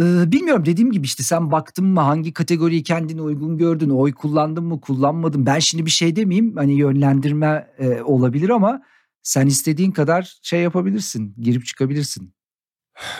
Ee, 0.00 0.32
bilmiyorum 0.32 0.64
dediğim 0.64 0.92
gibi 0.92 1.04
işte 1.04 1.22
sen 1.22 1.50
baktın 1.50 1.86
mı 1.86 2.00
hangi 2.00 2.32
kategoriyi 2.32 2.82
kendine 2.82 3.22
uygun 3.22 3.58
gördün, 3.58 3.90
oy 3.90 4.12
kullandın 4.12 4.64
mı 4.64 4.80
kullanmadın. 4.80 5.46
Ben 5.46 5.58
şimdi 5.58 5.86
bir 5.86 5.90
şey 5.90 6.16
demeyeyim 6.16 6.56
hani 6.56 6.78
yönlendirme 6.78 7.74
e, 7.78 8.02
olabilir 8.02 8.48
ama 8.48 8.82
sen 9.22 9.46
istediğin 9.46 9.90
kadar 9.90 10.38
şey 10.42 10.62
yapabilirsin, 10.62 11.34
girip 11.38 11.66
çıkabilirsin. 11.66 12.34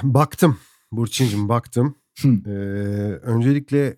Baktım 0.02 0.58
Burçin'cim 0.92 1.48
baktım. 1.48 1.94
ee, 2.24 2.50
öncelikle 3.22 3.96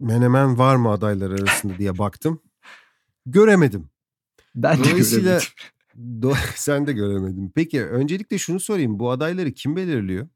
Menemen 0.00 0.58
var 0.58 0.76
mı 0.76 0.90
adaylar 0.90 1.30
arasında 1.30 1.78
diye 1.78 1.98
baktım. 1.98 2.42
Göremedim. 3.26 3.90
Ben 4.54 4.84
de 4.84 4.90
göremedim. 4.90 5.48
Do 6.22 6.34
sen 6.54 6.86
de 6.86 6.92
göremedin. 6.92 7.52
Peki 7.54 7.84
öncelikle 7.84 8.38
şunu 8.38 8.60
sorayım. 8.60 8.98
Bu 8.98 9.10
adayları 9.10 9.52
kim 9.52 9.76
belirliyor? 9.76 10.28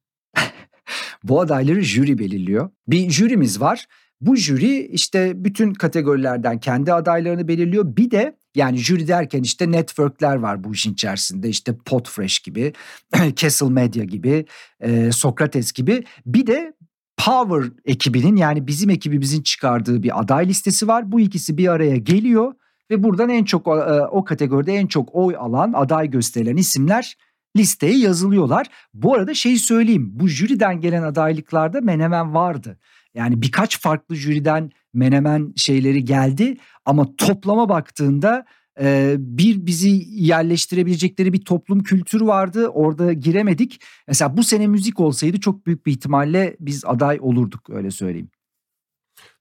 Bu 1.24 1.40
adayları 1.40 1.82
jüri 1.82 2.18
belirliyor. 2.18 2.70
Bir 2.88 3.10
jürimiz 3.10 3.60
var. 3.60 3.86
Bu 4.20 4.36
jüri 4.36 4.86
işte 4.86 5.32
bütün 5.44 5.74
kategorilerden 5.74 6.60
kendi 6.60 6.92
adaylarını 6.92 7.48
belirliyor. 7.48 7.96
Bir 7.96 8.10
de 8.10 8.36
yani 8.54 8.78
jüri 8.78 9.08
derken 9.08 9.42
işte 9.42 9.70
networkler 9.70 10.36
var 10.36 10.64
bu 10.64 10.72
işin 10.72 10.92
içerisinde. 10.92 11.48
İşte 11.48 11.76
Podfresh 11.84 12.38
gibi, 12.38 12.72
Castle 13.36 13.68
Media 13.68 14.04
gibi, 14.04 14.46
e, 14.80 15.12
Sokrates 15.12 15.72
gibi. 15.72 16.04
Bir 16.26 16.46
de 16.46 16.74
Power 17.16 17.72
ekibinin 17.84 18.36
yani 18.36 18.66
bizim 18.66 18.90
ekibimizin 18.90 19.42
çıkardığı 19.42 20.02
bir 20.02 20.20
aday 20.20 20.48
listesi 20.48 20.88
var. 20.88 21.12
Bu 21.12 21.20
ikisi 21.20 21.56
bir 21.58 21.68
araya 21.68 21.96
geliyor 21.96 22.52
ve 22.90 23.02
buradan 23.02 23.28
en 23.28 23.44
çok 23.44 23.66
e, 23.66 23.70
o 24.10 24.24
kategoride 24.24 24.74
en 24.74 24.86
çok 24.86 25.14
oy 25.14 25.36
alan 25.38 25.72
aday 25.72 26.10
gösterilen 26.10 26.56
isimler 26.56 27.16
listeye 27.56 27.98
yazılıyorlar. 27.98 28.66
Bu 28.94 29.14
arada 29.14 29.34
şey 29.34 29.56
söyleyeyim 29.56 30.10
bu 30.12 30.28
jüriden 30.28 30.80
gelen 30.80 31.02
adaylıklarda 31.02 31.80
Menemen 31.80 32.34
vardı. 32.34 32.78
Yani 33.14 33.42
birkaç 33.42 33.80
farklı 33.80 34.16
jüriden 34.16 34.70
Menemen 34.94 35.52
şeyleri 35.56 36.04
geldi 36.04 36.56
ama 36.84 37.16
toplama 37.16 37.68
baktığında 37.68 38.44
e, 38.80 39.16
bir 39.18 39.66
bizi 39.66 40.02
yerleştirebilecekleri 40.08 41.32
bir 41.32 41.44
toplum 41.44 41.82
kültürü 41.82 42.26
vardı. 42.26 42.68
Orada 42.68 43.12
giremedik. 43.12 43.82
Mesela 44.08 44.36
bu 44.36 44.44
sene 44.44 44.66
müzik 44.66 45.00
olsaydı 45.00 45.40
çok 45.40 45.66
büyük 45.66 45.86
bir 45.86 45.92
ihtimalle 45.92 46.56
biz 46.60 46.84
aday 46.84 47.18
olurduk 47.20 47.70
öyle 47.70 47.90
söyleyeyim. 47.90 48.30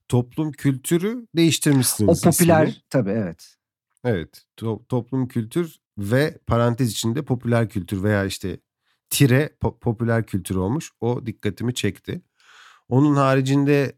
Toplum 0.08 0.52
kültürü 0.52 1.26
değiştirmişsiniz. 1.36 2.24
O 2.24 2.30
popüler 2.30 2.66
ismini. 2.66 2.82
tabii 2.90 3.10
evet. 3.10 3.56
Evet 4.04 4.44
to- 4.56 4.86
toplum 4.88 5.28
kültür 5.28 5.76
ve 6.00 6.38
parantez 6.46 6.90
içinde 6.90 7.22
popüler 7.22 7.68
kültür 7.68 8.02
veya 8.02 8.24
işte 8.24 8.60
tire 9.10 9.50
po- 9.62 9.78
popüler 9.78 10.26
kültür 10.26 10.54
olmuş. 10.56 10.90
O 11.00 11.26
dikkatimi 11.26 11.74
çekti. 11.74 12.22
Onun 12.88 13.16
haricinde 13.16 13.92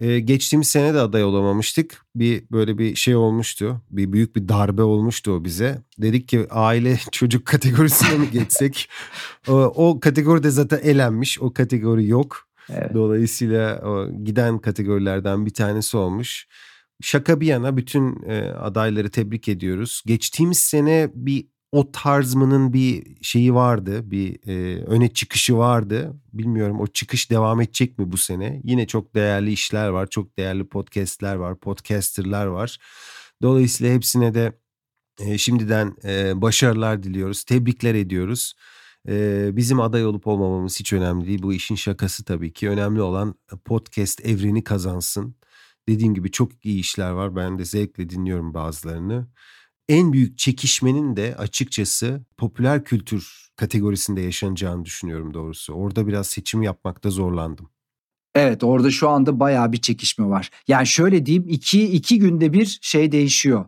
Ee, 0.00 0.20
geçtiğimiz 0.20 0.68
sene 0.68 0.94
de 0.94 1.00
aday 1.00 1.24
olamamıştık. 1.24 2.02
Bir 2.14 2.44
böyle 2.52 2.78
bir 2.78 2.94
şey 2.96 3.16
olmuştu. 3.16 3.82
Bir 3.90 4.12
büyük 4.12 4.36
bir 4.36 4.48
darbe 4.48 4.82
olmuştu 4.82 5.32
o 5.32 5.44
bize. 5.44 5.82
Dedik 5.98 6.28
ki 6.28 6.46
aile 6.50 6.98
çocuk 7.12 7.46
kategorisine 7.46 8.18
mi 8.18 8.30
geçsek? 8.30 8.88
o, 9.48 9.52
o 9.54 10.00
kategoride 10.00 10.50
zaten 10.50 10.78
elenmiş. 10.82 11.40
O 11.40 11.52
kategori 11.52 12.06
yok. 12.06 12.48
Evet. 12.70 12.94
Dolayısıyla 12.94 13.80
o 13.84 14.24
giden 14.24 14.58
kategorilerden 14.58 15.46
bir 15.46 15.54
tanesi 15.54 15.96
olmuş. 15.96 16.46
Şaka 17.00 17.40
bir 17.40 17.46
yana 17.46 17.76
bütün 17.76 18.22
e, 18.22 18.40
adayları 18.42 19.10
tebrik 19.10 19.48
ediyoruz. 19.48 20.02
Geçtiğimiz 20.06 20.58
sene 20.58 21.10
bir 21.14 21.46
o 21.72 21.92
tarzmanın 21.92 22.72
bir 22.72 23.16
şeyi 23.22 23.54
vardı. 23.54 24.10
Bir 24.10 24.48
e, 24.48 24.84
öne 24.84 25.08
çıkışı 25.08 25.56
vardı. 25.56 26.20
Bilmiyorum 26.32 26.80
o 26.80 26.86
çıkış 26.86 27.30
devam 27.30 27.60
edecek 27.60 27.98
mi 27.98 28.12
bu 28.12 28.16
sene? 28.16 28.60
Yine 28.64 28.86
çok 28.86 29.14
değerli 29.14 29.52
işler 29.52 29.88
var. 29.88 30.06
Çok 30.06 30.38
değerli 30.38 30.68
podcastler 30.68 31.34
var. 31.34 31.60
Podcasterlar 31.60 32.46
var. 32.46 32.78
Dolayısıyla 33.42 33.94
hepsine 33.94 34.34
de 34.34 34.52
e, 35.20 35.38
şimdiden 35.38 35.94
e, 36.04 36.42
başarılar 36.42 37.02
diliyoruz. 37.02 37.44
Tebrikler 37.44 37.94
ediyoruz. 37.94 38.54
E, 39.08 39.48
bizim 39.56 39.80
aday 39.80 40.06
olup 40.06 40.26
olmamamız 40.26 40.80
hiç 40.80 40.92
önemli 40.92 41.26
değil. 41.26 41.42
Bu 41.42 41.52
işin 41.52 41.74
şakası 41.74 42.24
tabii 42.24 42.52
ki. 42.52 42.68
Önemli 42.68 43.02
olan 43.02 43.34
podcast 43.64 44.26
evreni 44.26 44.64
kazansın. 44.64 45.39
Dediğim 45.90 46.14
gibi 46.14 46.30
çok 46.30 46.64
iyi 46.64 46.80
işler 46.80 47.10
var. 47.10 47.36
Ben 47.36 47.58
de 47.58 47.64
zevkle 47.64 48.10
dinliyorum 48.10 48.54
bazılarını 48.54 49.28
en 49.88 50.12
büyük 50.12 50.38
çekişmenin 50.38 51.16
de 51.16 51.34
açıkçası 51.38 52.24
popüler 52.36 52.84
kültür 52.84 53.50
kategorisinde 53.56 54.20
yaşanacağını 54.20 54.84
düşünüyorum 54.84 55.34
doğrusu. 55.34 55.72
Orada 55.72 56.06
biraz 56.06 56.26
seçim 56.26 56.62
yapmakta 56.62 57.10
zorlandım. 57.10 57.70
Evet 58.34 58.64
orada 58.64 58.90
şu 58.90 59.08
anda 59.08 59.40
bayağı 59.40 59.72
bir 59.72 59.80
çekişme 59.80 60.26
var. 60.26 60.50
Yani 60.68 60.86
şöyle 60.86 61.26
diyeyim 61.26 61.48
iki, 61.48 61.92
iki 61.92 62.18
günde 62.18 62.52
bir 62.52 62.78
şey 62.82 63.12
değişiyor. 63.12 63.64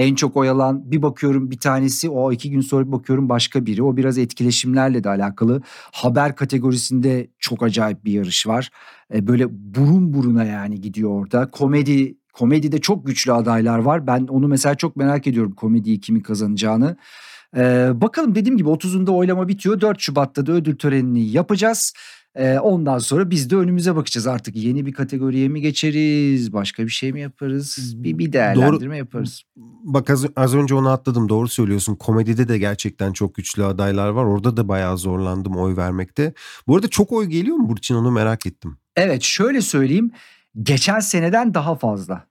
En 0.00 0.14
çok 0.14 0.36
oyalan 0.36 0.90
bir 0.90 1.02
bakıyorum 1.02 1.50
bir 1.50 1.58
tanesi 1.58 2.10
o 2.10 2.32
iki 2.32 2.50
gün 2.50 2.60
sonra 2.60 2.86
bir 2.86 2.92
bakıyorum 2.92 3.28
başka 3.28 3.66
biri. 3.66 3.82
O 3.82 3.96
biraz 3.96 4.18
etkileşimlerle 4.18 5.04
de 5.04 5.08
alakalı. 5.08 5.62
Haber 5.92 6.36
kategorisinde 6.36 7.30
çok 7.38 7.62
acayip 7.62 8.04
bir 8.04 8.12
yarış 8.12 8.46
var. 8.46 8.70
Böyle 9.12 9.46
burun 9.50 10.12
buruna 10.12 10.44
yani 10.44 10.80
gidiyor 10.80 11.10
orada. 11.10 11.50
Komedi 11.50 12.16
Komedide 12.32 12.80
çok 12.80 13.06
güçlü 13.06 13.32
adaylar 13.32 13.78
var. 13.78 14.06
Ben 14.06 14.26
onu 14.26 14.48
mesela 14.48 14.74
çok 14.74 14.96
merak 14.96 15.26
ediyorum 15.26 15.52
komediyi 15.52 16.00
kimin 16.00 16.20
kazanacağını. 16.20 16.96
Ee, 17.56 17.90
bakalım 17.94 18.34
dediğim 18.34 18.56
gibi 18.56 18.68
30'unda 18.68 19.10
oylama 19.10 19.48
bitiyor. 19.48 19.80
4 19.80 20.00
Şubat'ta 20.00 20.46
da 20.46 20.52
ödül 20.52 20.76
törenini 20.76 21.30
yapacağız. 21.30 21.92
Ondan 22.62 22.98
sonra 22.98 23.30
biz 23.30 23.50
de 23.50 23.56
önümüze 23.56 23.96
bakacağız 23.96 24.26
artık 24.26 24.56
yeni 24.56 24.86
bir 24.86 24.92
kategoriye 24.92 25.48
mi 25.48 25.60
geçeriz 25.60 26.52
başka 26.52 26.84
bir 26.84 26.88
şey 26.88 27.12
mi 27.12 27.20
yaparız 27.20 27.94
bir, 27.96 28.18
bir 28.18 28.32
değerlendirme 28.32 28.86
Doğru. 28.86 28.96
yaparız. 28.96 29.42
Bak 29.84 30.10
az, 30.10 30.26
az 30.36 30.54
önce 30.54 30.74
onu 30.74 30.88
atladım 30.88 31.28
doğru 31.28 31.48
söylüyorsun 31.48 31.94
komedide 31.94 32.48
de 32.48 32.58
gerçekten 32.58 33.12
çok 33.12 33.34
güçlü 33.34 33.64
adaylar 33.64 34.08
var 34.08 34.24
orada 34.24 34.56
da 34.56 34.68
bayağı 34.68 34.98
zorlandım 34.98 35.56
oy 35.56 35.76
vermekte. 35.76 36.32
Bu 36.66 36.76
arada 36.76 36.88
çok 36.88 37.12
oy 37.12 37.26
geliyor 37.26 37.56
mu 37.56 37.68
Burçin 37.68 37.94
onu 37.94 38.10
merak 38.10 38.46
ettim. 38.46 38.76
Evet 38.96 39.22
şöyle 39.22 39.60
söyleyeyim 39.60 40.10
geçen 40.62 41.00
seneden 41.00 41.54
daha 41.54 41.74
fazla. 41.74 42.24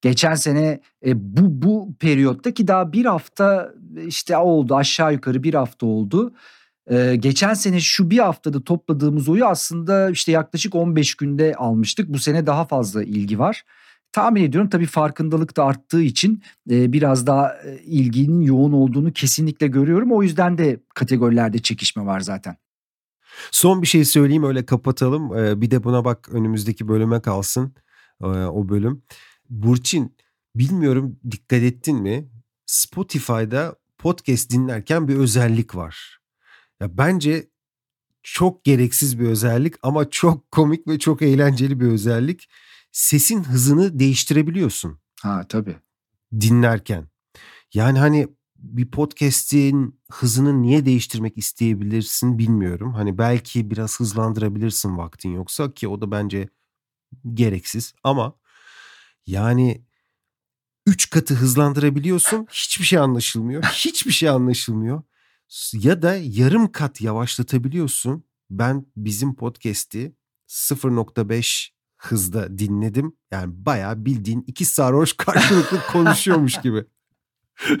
Geçen 0.00 0.34
sene 0.34 0.80
e, 1.06 1.36
bu 1.36 1.62
bu 1.62 1.94
periyottaki 2.00 2.68
daha 2.68 2.92
bir 2.92 3.04
hafta 3.04 3.72
işte 4.06 4.36
oldu 4.36 4.76
aşağı 4.76 5.12
yukarı 5.12 5.42
bir 5.42 5.54
hafta 5.54 5.86
oldu. 5.86 6.34
Ee, 6.90 7.16
geçen 7.16 7.54
sene 7.54 7.80
şu 7.80 8.10
bir 8.10 8.18
haftada 8.18 8.64
topladığımız 8.64 9.28
oyu 9.28 9.46
aslında 9.46 10.10
işte 10.10 10.32
yaklaşık 10.32 10.74
15 10.74 11.14
günde 11.14 11.54
almıştık. 11.54 12.08
Bu 12.08 12.18
sene 12.18 12.46
daha 12.46 12.64
fazla 12.64 13.04
ilgi 13.04 13.38
var. 13.38 13.64
Tahmin 14.12 14.42
ediyorum 14.42 14.70
tabii 14.70 14.86
farkındalık 14.86 15.56
da 15.56 15.64
arttığı 15.64 16.02
için 16.02 16.42
e, 16.70 16.92
biraz 16.92 17.26
daha 17.26 17.52
e, 17.52 17.78
ilginin 17.84 18.40
yoğun 18.40 18.72
olduğunu 18.72 19.12
kesinlikle 19.12 19.66
görüyorum. 19.66 20.12
O 20.12 20.22
yüzden 20.22 20.58
de 20.58 20.80
kategorilerde 20.94 21.58
çekişme 21.58 22.06
var 22.06 22.20
zaten. 22.20 22.56
Son 23.50 23.82
bir 23.82 23.86
şey 23.86 24.04
söyleyeyim 24.04 24.44
öyle 24.44 24.66
kapatalım. 24.66 25.38
Ee, 25.38 25.60
bir 25.60 25.70
de 25.70 25.84
buna 25.84 26.04
bak 26.04 26.28
önümüzdeki 26.32 26.88
bölüme 26.88 27.20
kalsın 27.20 27.74
ee, 28.22 28.26
o 28.26 28.68
bölüm. 28.68 29.02
Burçin 29.50 30.16
bilmiyorum 30.56 31.16
dikkat 31.30 31.62
ettin 31.62 32.02
mi? 32.02 32.28
Spotify'da 32.66 33.74
podcast 33.98 34.50
dinlerken 34.50 35.08
bir 35.08 35.16
özellik 35.16 35.74
var. 35.74 36.18
Ya 36.80 36.98
bence 36.98 37.48
çok 38.22 38.64
gereksiz 38.64 39.20
bir 39.20 39.26
özellik 39.26 39.74
ama 39.82 40.10
çok 40.10 40.50
komik 40.50 40.88
ve 40.88 40.98
çok 40.98 41.22
eğlenceli 41.22 41.80
bir 41.80 41.86
özellik. 41.86 42.48
Sesin 42.92 43.44
hızını 43.44 43.98
değiştirebiliyorsun. 43.98 44.98
Ha 45.22 45.46
tabii. 45.48 45.76
Dinlerken. 46.40 47.08
Yani 47.74 47.98
hani 47.98 48.28
bir 48.56 48.90
podcast'in 48.90 50.00
hızını 50.12 50.62
niye 50.62 50.86
değiştirmek 50.86 51.38
isteyebilirsin 51.38 52.38
bilmiyorum. 52.38 52.94
Hani 52.94 53.18
belki 53.18 53.70
biraz 53.70 54.00
hızlandırabilirsin 54.00 54.96
vaktin 54.96 55.34
yoksa 55.34 55.74
ki 55.74 55.88
o 55.88 56.00
da 56.00 56.10
bence 56.10 56.48
gereksiz 57.34 57.94
ama 58.04 58.34
yani 59.26 59.84
üç 60.86 61.10
katı 61.10 61.34
hızlandırabiliyorsun 61.34 62.46
hiçbir 62.50 62.84
şey 62.84 62.98
anlaşılmıyor. 62.98 63.62
Hiçbir 63.62 64.12
şey 64.12 64.28
anlaşılmıyor. 64.28 65.02
Ya 65.72 66.02
da 66.02 66.16
yarım 66.16 66.72
kat 66.72 67.00
yavaşlatabiliyorsun. 67.00 68.24
Ben 68.50 68.86
bizim 68.96 69.34
podcast'i 69.34 70.16
0.5 70.48 71.70
hızda 71.96 72.58
dinledim. 72.58 73.16
Yani 73.30 73.52
bayağı 73.66 74.04
bildiğin 74.04 74.44
iki 74.46 74.64
sarhoş 74.64 75.12
karşılıklı 75.12 75.80
konuşuyormuş 75.92 76.60
gibi. 76.60 76.84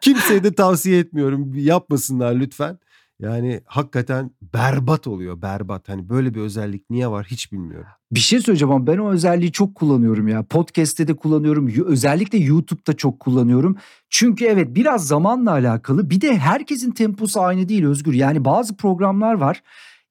Kimseye 0.00 0.44
de 0.44 0.54
tavsiye 0.54 0.98
etmiyorum. 0.98 1.54
Yapmasınlar 1.54 2.34
lütfen. 2.34 2.78
Yani 3.20 3.60
hakikaten 3.64 4.30
berbat 4.54 5.06
oluyor 5.06 5.42
berbat. 5.42 5.88
Hani 5.88 6.08
böyle 6.08 6.34
bir 6.34 6.40
özellik 6.40 6.90
niye 6.90 7.08
var 7.08 7.26
hiç 7.30 7.52
bilmiyorum. 7.52 7.88
Bir 8.12 8.20
şey 8.20 8.40
söyleyeceğim 8.40 8.74
ama 8.74 8.86
ben 8.86 8.98
o 8.98 9.10
özelliği 9.10 9.52
çok 9.52 9.74
kullanıyorum 9.74 10.28
ya. 10.28 10.42
Podcast'te 10.42 11.08
de 11.08 11.16
kullanıyorum. 11.16 11.70
Özellikle 11.86 12.38
YouTube'da 12.38 12.96
çok 12.96 13.20
kullanıyorum. 13.20 13.76
Çünkü 14.10 14.44
evet 14.44 14.74
biraz 14.74 15.06
zamanla 15.06 15.50
alakalı. 15.50 16.10
Bir 16.10 16.20
de 16.20 16.38
herkesin 16.38 16.90
temposu 16.90 17.40
aynı 17.40 17.68
değil 17.68 17.84
Özgür. 17.84 18.12
Yani 18.12 18.44
bazı 18.44 18.76
programlar 18.76 19.34
var. 19.34 19.62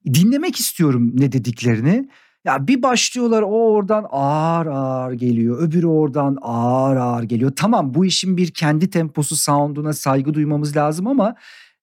Dinlemek 0.06 0.56
istiyorum 0.60 1.10
ne 1.14 1.32
dediklerini. 1.32 2.08
Ya 2.44 2.68
bir 2.68 2.82
başlıyorlar 2.82 3.42
o 3.42 3.72
oradan 3.72 4.06
ağır 4.10 4.66
ağır 4.66 5.12
geliyor. 5.12 5.62
Öbürü 5.62 5.86
oradan 5.86 6.38
ağır 6.42 6.96
ağır 6.96 7.22
geliyor. 7.22 7.52
Tamam 7.56 7.94
bu 7.94 8.04
işin 8.04 8.36
bir 8.36 8.50
kendi 8.50 8.90
temposu 8.90 9.36
sound'una 9.36 9.92
saygı 9.92 10.34
duymamız 10.34 10.76
lazım 10.76 11.06
ama 11.06 11.34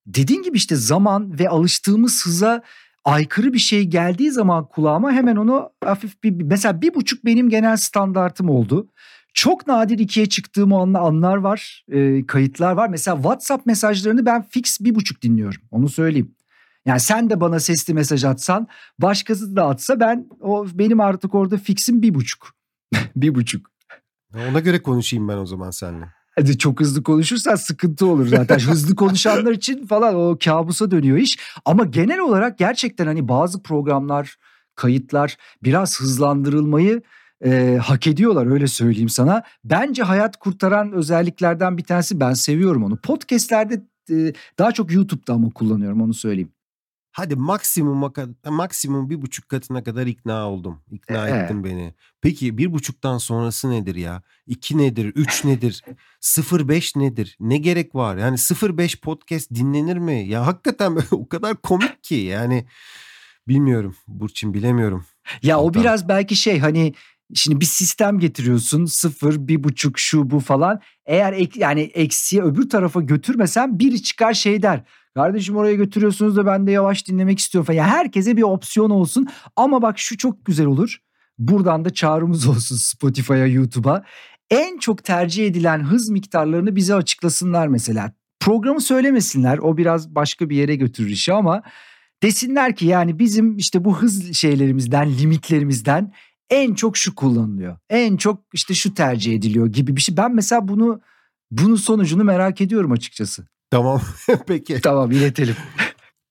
dediğin 0.08 0.44
gibi 0.44 0.58
işte 0.58 0.76
zaman 0.76 1.40
ve 1.40 1.50
alıştığımız 1.50 2.26
hıza 2.26 2.62
aykırı 3.06 3.54
bir 3.54 3.60
şey 3.60 3.84
geldiği 3.84 4.32
zaman 4.32 4.68
kulağıma 4.68 5.12
hemen 5.12 5.36
onu 5.36 5.70
hafif 5.84 6.24
bir 6.24 6.32
mesela 6.32 6.82
bir 6.82 6.94
buçuk 6.94 7.26
benim 7.26 7.50
genel 7.50 7.78
standartım 7.78 8.50
oldu. 8.50 8.92
Çok 9.34 9.68
nadir 9.68 10.00
ikiye 10.00 10.26
çıktığım 10.26 10.74
anlar 10.74 11.38
var, 11.38 11.86
e, 11.92 12.26
kayıtlar 12.26 12.72
var. 12.72 12.90
Mesela 12.90 13.18
WhatsApp 13.18 13.66
mesajlarını 13.66 14.26
ben 14.26 14.42
fix 14.42 14.80
bir 14.82 14.96
buçuk 14.96 15.22
dinliyorum. 15.22 15.62
Onu 15.72 15.90
söyleyeyim. 15.90 16.36
Yani 16.86 17.00
sen 17.00 17.30
de 17.30 17.42
bana 17.42 17.60
sesli 17.60 17.94
mesaj 17.94 18.24
atsan, 18.24 18.68
başkası 19.00 19.56
da 19.56 19.68
atsa 19.68 20.00
ben 20.00 20.28
o 20.42 20.68
benim 20.74 21.00
artık 21.00 21.36
orada 21.36 21.58
fixim 21.58 22.02
bir 22.02 22.14
buçuk. 22.14 22.54
bir 23.16 23.36
buçuk. 23.36 23.72
Ona 24.50 24.60
göre 24.60 24.82
konuşayım 24.82 25.28
ben 25.28 25.38
o 25.38 25.46
zaman 25.46 25.72
seninle. 25.72 26.17
Hadi 26.40 26.58
çok 26.58 26.80
hızlı 26.80 27.04
konuşursan 27.04 27.56
sıkıntı 27.56 28.06
olur 28.06 28.28
zaten. 28.28 28.60
hızlı 28.72 28.96
konuşanlar 28.96 29.52
için 29.52 29.86
falan 29.86 30.16
o 30.16 30.38
kabusa 30.44 30.92
dönüyor 30.92 31.18
iş. 31.18 31.40
Ama 31.66 31.86
genel 31.86 32.20
olarak 32.20 32.58
gerçekten 32.58 33.06
hani 33.06 33.28
bazı 33.28 33.64
programlar, 33.64 34.36
kayıtlar 34.76 35.38
biraz 35.64 36.00
hızlandırılmayı 36.00 37.02
e, 37.46 37.78
hak 37.82 38.08
ediyorlar 38.08 38.52
öyle 38.52 38.68
söyleyeyim 38.68 39.10
sana. 39.10 39.44
Bence 39.64 40.04
hayat 40.04 40.38
kurtaran 40.38 40.92
özelliklerden 40.92 41.78
bir 41.78 41.84
tanesi 41.84 42.20
ben 42.20 42.34
seviyorum 42.34 42.84
onu. 42.84 42.98
Podcast'lerde 42.98 43.82
e, 44.12 44.34
daha 44.60 44.72
çok 44.72 44.92
YouTube'da 44.92 45.34
ama 45.34 45.50
kullanıyorum 45.50 46.02
onu 46.02 46.14
söyleyeyim. 46.14 46.52
Hadi 47.18 47.36
maksimum 47.36 48.12
maksimum 48.46 49.10
bir 49.10 49.22
buçuk 49.22 49.50
katına 49.50 49.84
kadar 49.84 50.08
ikna 50.08 50.50
oldum. 50.50 50.82
İkna 50.92 51.30
ee. 51.30 51.32
ettin 51.32 51.64
beni. 51.64 51.94
Peki 52.22 52.58
bir 52.58 52.74
buçuktan 52.74 53.18
sonrası 53.18 53.72
nedir 53.72 53.96
ya? 53.96 54.22
İki 54.48 54.78
nedir? 54.78 55.06
Üç 55.06 55.44
nedir? 55.46 55.84
Sıfır 56.20 56.68
beş 56.68 56.96
nedir? 56.96 57.38
Ne 57.40 57.58
gerek 57.58 57.96
var? 57.96 58.18
Yani 58.18 58.38
sıfır 58.38 58.78
beş 58.78 59.02
podcast 59.02 59.52
dinlenir 59.52 59.98
mi? 59.98 60.28
Ya 60.28 60.48
hakikaten 60.48 60.98
o 61.12 61.30
kadar 61.30 61.56
komik 61.56 62.04
ki 62.04 62.16
yani 62.16 62.66
bilmiyorum 63.48 63.96
Burçin 64.08 64.54
bilemiyorum. 64.54 65.06
Ya 65.44 65.56
Hatta. 65.56 65.66
o 65.66 65.74
biraz 65.74 66.10
belki 66.10 66.36
şey 66.36 66.60
hani 66.60 66.94
Şimdi 67.34 67.60
bir 67.60 67.66
sistem 67.66 68.20
getiriyorsun 68.20 68.86
sıfır 68.86 69.48
bir 69.48 69.64
buçuk 69.64 70.00
şu 70.00 70.30
bu 70.30 70.40
falan. 70.40 70.82
Eğer 71.06 71.34
ek, 71.34 71.60
yani 71.60 71.82
eksiye 71.82 72.44
öbür 72.44 72.70
tarafa 72.70 73.02
götürmesen 73.02 73.80
biri 73.80 74.04
çıkar 74.04 74.34
şey 74.34 74.62
der. 74.62 74.84
Kardeşim 75.18 75.56
oraya 75.56 75.76
götürüyorsunuz 75.76 76.36
da 76.36 76.46
ben 76.46 76.68
de 76.68 76.72
yavaş 76.72 77.08
dinlemek 77.08 77.40
istiyorum 77.40 77.66
falan. 77.66 77.78
Yani 77.78 77.90
herkese 77.90 78.38
bir 78.38 78.42
opsiyon 78.42 78.90
olsun. 78.90 79.28
Ama 79.56 79.82
bak 79.82 80.00
şu 80.00 80.18
çok 80.18 80.46
güzel 80.46 80.66
olur. 80.66 80.98
Buradan 81.40 81.86
da 81.86 81.90
çağrımız 81.90 82.48
olsun 82.48 82.76
Spotify'a, 82.76 83.46
YouTube'a. 83.46 84.04
En 84.50 84.78
çok 84.78 85.04
tercih 85.04 85.48
edilen 85.48 85.84
hız 85.84 86.10
miktarlarını 86.10 86.76
bize 86.76 86.96
açıklasınlar 86.96 87.68
mesela. 87.68 88.14
Programı 88.40 88.82
söylemesinler 88.82 89.58
o 89.58 89.78
biraz 89.78 90.16
başka 90.16 90.50
bir 90.50 90.56
yere 90.56 90.76
götürür 90.76 91.10
işi 91.10 91.34
ama 91.34 91.62
desinler 92.24 92.76
ki 92.76 92.86
yani 92.86 93.20
bizim 93.20 93.58
işte 93.58 93.86
bu 93.86 94.02
hız 94.02 94.34
şeylerimizden, 94.34 95.18
limitlerimizden 95.18 96.14
en 96.50 96.74
çok 96.74 96.98
şu 96.98 97.16
kullanılıyor. 97.16 97.78
En 97.90 98.18
çok 98.18 98.44
işte 98.54 98.74
şu 98.74 98.94
tercih 98.94 99.36
ediliyor 99.36 99.68
gibi 99.68 99.96
bir 99.96 100.02
şey. 100.02 100.18
Ben 100.18 100.36
mesela 100.36 100.68
bunu 100.68 101.02
bunun 101.52 101.76
sonucunu 101.76 102.24
merak 102.24 102.62
ediyorum 102.62 102.92
açıkçası. 102.92 103.48
Tamam 103.72 104.02
peki. 104.48 104.82
Tamam 104.82 105.12
iletelim. 105.12 105.56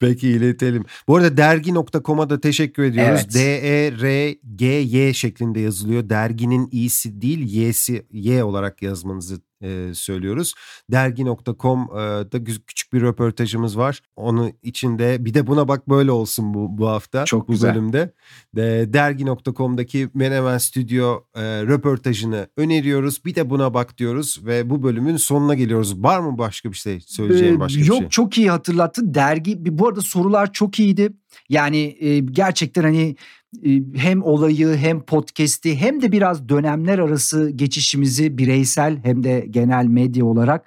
Peki 0.01 0.29
iletelim. 0.29 0.85
Bu 1.09 1.17
arada 1.17 1.37
dergi.com'a 1.37 2.31
da 2.31 2.41
teşekkür 2.41 2.83
ediyoruz. 2.83 3.21
Evet. 3.25 3.35
D-E-R-G-Y 3.35 5.15
şeklinde 5.15 5.61
yazılıyor. 5.61 6.09
Derginin 6.09 6.69
i'si 6.73 7.21
değil 7.21 7.55
y'si 7.55 8.07
y 8.13 8.45
olarak 8.45 8.83
yazmanızı 8.83 9.41
e, 9.63 9.95
söylüyoruz. 9.95 10.55
Dergi.com'da 10.91 12.45
küçük 12.67 12.93
bir 12.93 13.03
röportajımız 13.03 13.79
var. 13.79 14.01
Onun 14.17 14.53
içinde 14.63 15.25
bir 15.25 15.35
de 15.35 15.47
buna 15.47 15.69
bak 15.69 15.89
böyle 15.89 16.11
olsun 16.11 16.55
bu, 16.55 16.79
bu 16.79 16.89
hafta. 16.89 17.25
Çok 17.25 17.49
bu 17.49 17.53
güzel. 17.53 17.75
bölümde. 17.75 18.13
De, 18.57 18.93
dergi.com'daki 18.93 20.09
Menemen 20.15 20.59
Stüdyo 20.59 21.21
e, 21.35 21.43
röportajını 21.43 22.49
öneriyoruz. 22.57 23.25
Bir 23.25 23.35
de 23.35 23.51
buna 23.51 23.75
bak 23.75 23.99
diyoruz 23.99 24.41
ve 24.47 24.71
bu 24.71 24.83
bölümün 24.83 25.17
sonuna 25.17 25.55
geliyoruz. 25.55 26.03
Var 26.03 26.21
mı 26.21 26.39
başka 26.39 26.71
bir 26.73 26.77
şey 26.77 27.01
söyleyeceğin 27.01 27.57
Ee, 27.57 27.61
başka 27.61 27.81
Yok 27.81 27.89
bir 27.89 28.01
şey? 28.01 28.09
çok 28.09 28.39
iyi 28.39 28.51
hatırlattın. 28.51 29.15
Dergi 29.15 29.79
bu 29.79 29.89
arada 29.89 30.01
sorular 30.01 30.53
çok 30.53 30.79
iyiydi. 30.81 31.13
Yani 31.49 31.97
e, 32.01 32.19
gerçekten 32.19 32.83
hani 32.83 33.17
e, 33.65 33.83
hem 33.97 34.23
olayı 34.23 34.77
hem 34.77 35.03
podcast'i 35.03 35.77
hem 35.77 36.03
de 36.03 36.13
biraz 36.13 36.49
dönemler 36.49 36.99
arası 36.99 37.51
geçişimizi 37.51 38.39
bireysel 38.39 38.99
hem 39.05 39.25
de 39.25 39.47
genel 39.51 39.85
medya 39.85 40.25
olarak 40.25 40.67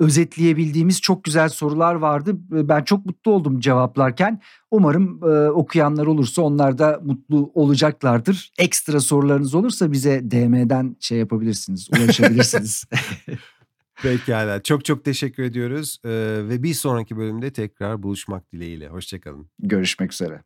özetleyebildiğimiz 0.00 1.00
çok 1.00 1.24
güzel 1.24 1.48
sorular 1.48 1.94
vardı. 1.94 2.36
Ben 2.50 2.84
çok 2.84 3.06
mutlu 3.06 3.32
oldum 3.32 3.60
cevaplarken. 3.60 4.40
Umarım 4.70 5.20
e, 5.24 5.50
okuyanlar 5.50 6.06
olursa 6.06 6.42
onlar 6.42 6.78
da 6.78 7.00
mutlu 7.04 7.50
olacaklardır. 7.54 8.52
Ekstra 8.58 9.00
sorularınız 9.00 9.54
olursa 9.54 9.92
bize 9.92 10.30
DM'den 10.30 10.96
şey 11.00 11.18
yapabilirsiniz, 11.18 11.88
ulaşabilirsiniz. 11.98 12.84
Pekala. 14.02 14.62
Çok 14.62 14.84
çok 14.84 15.04
teşekkür 15.04 15.42
ediyoruz. 15.42 15.98
Ee, 16.04 16.10
ve 16.48 16.62
bir 16.62 16.74
sonraki 16.74 17.16
bölümde 17.16 17.52
tekrar 17.52 18.02
buluşmak 18.02 18.52
dileğiyle. 18.52 18.88
Hoşçakalın. 18.88 19.50
Görüşmek 19.58 20.12
üzere. 20.12 20.42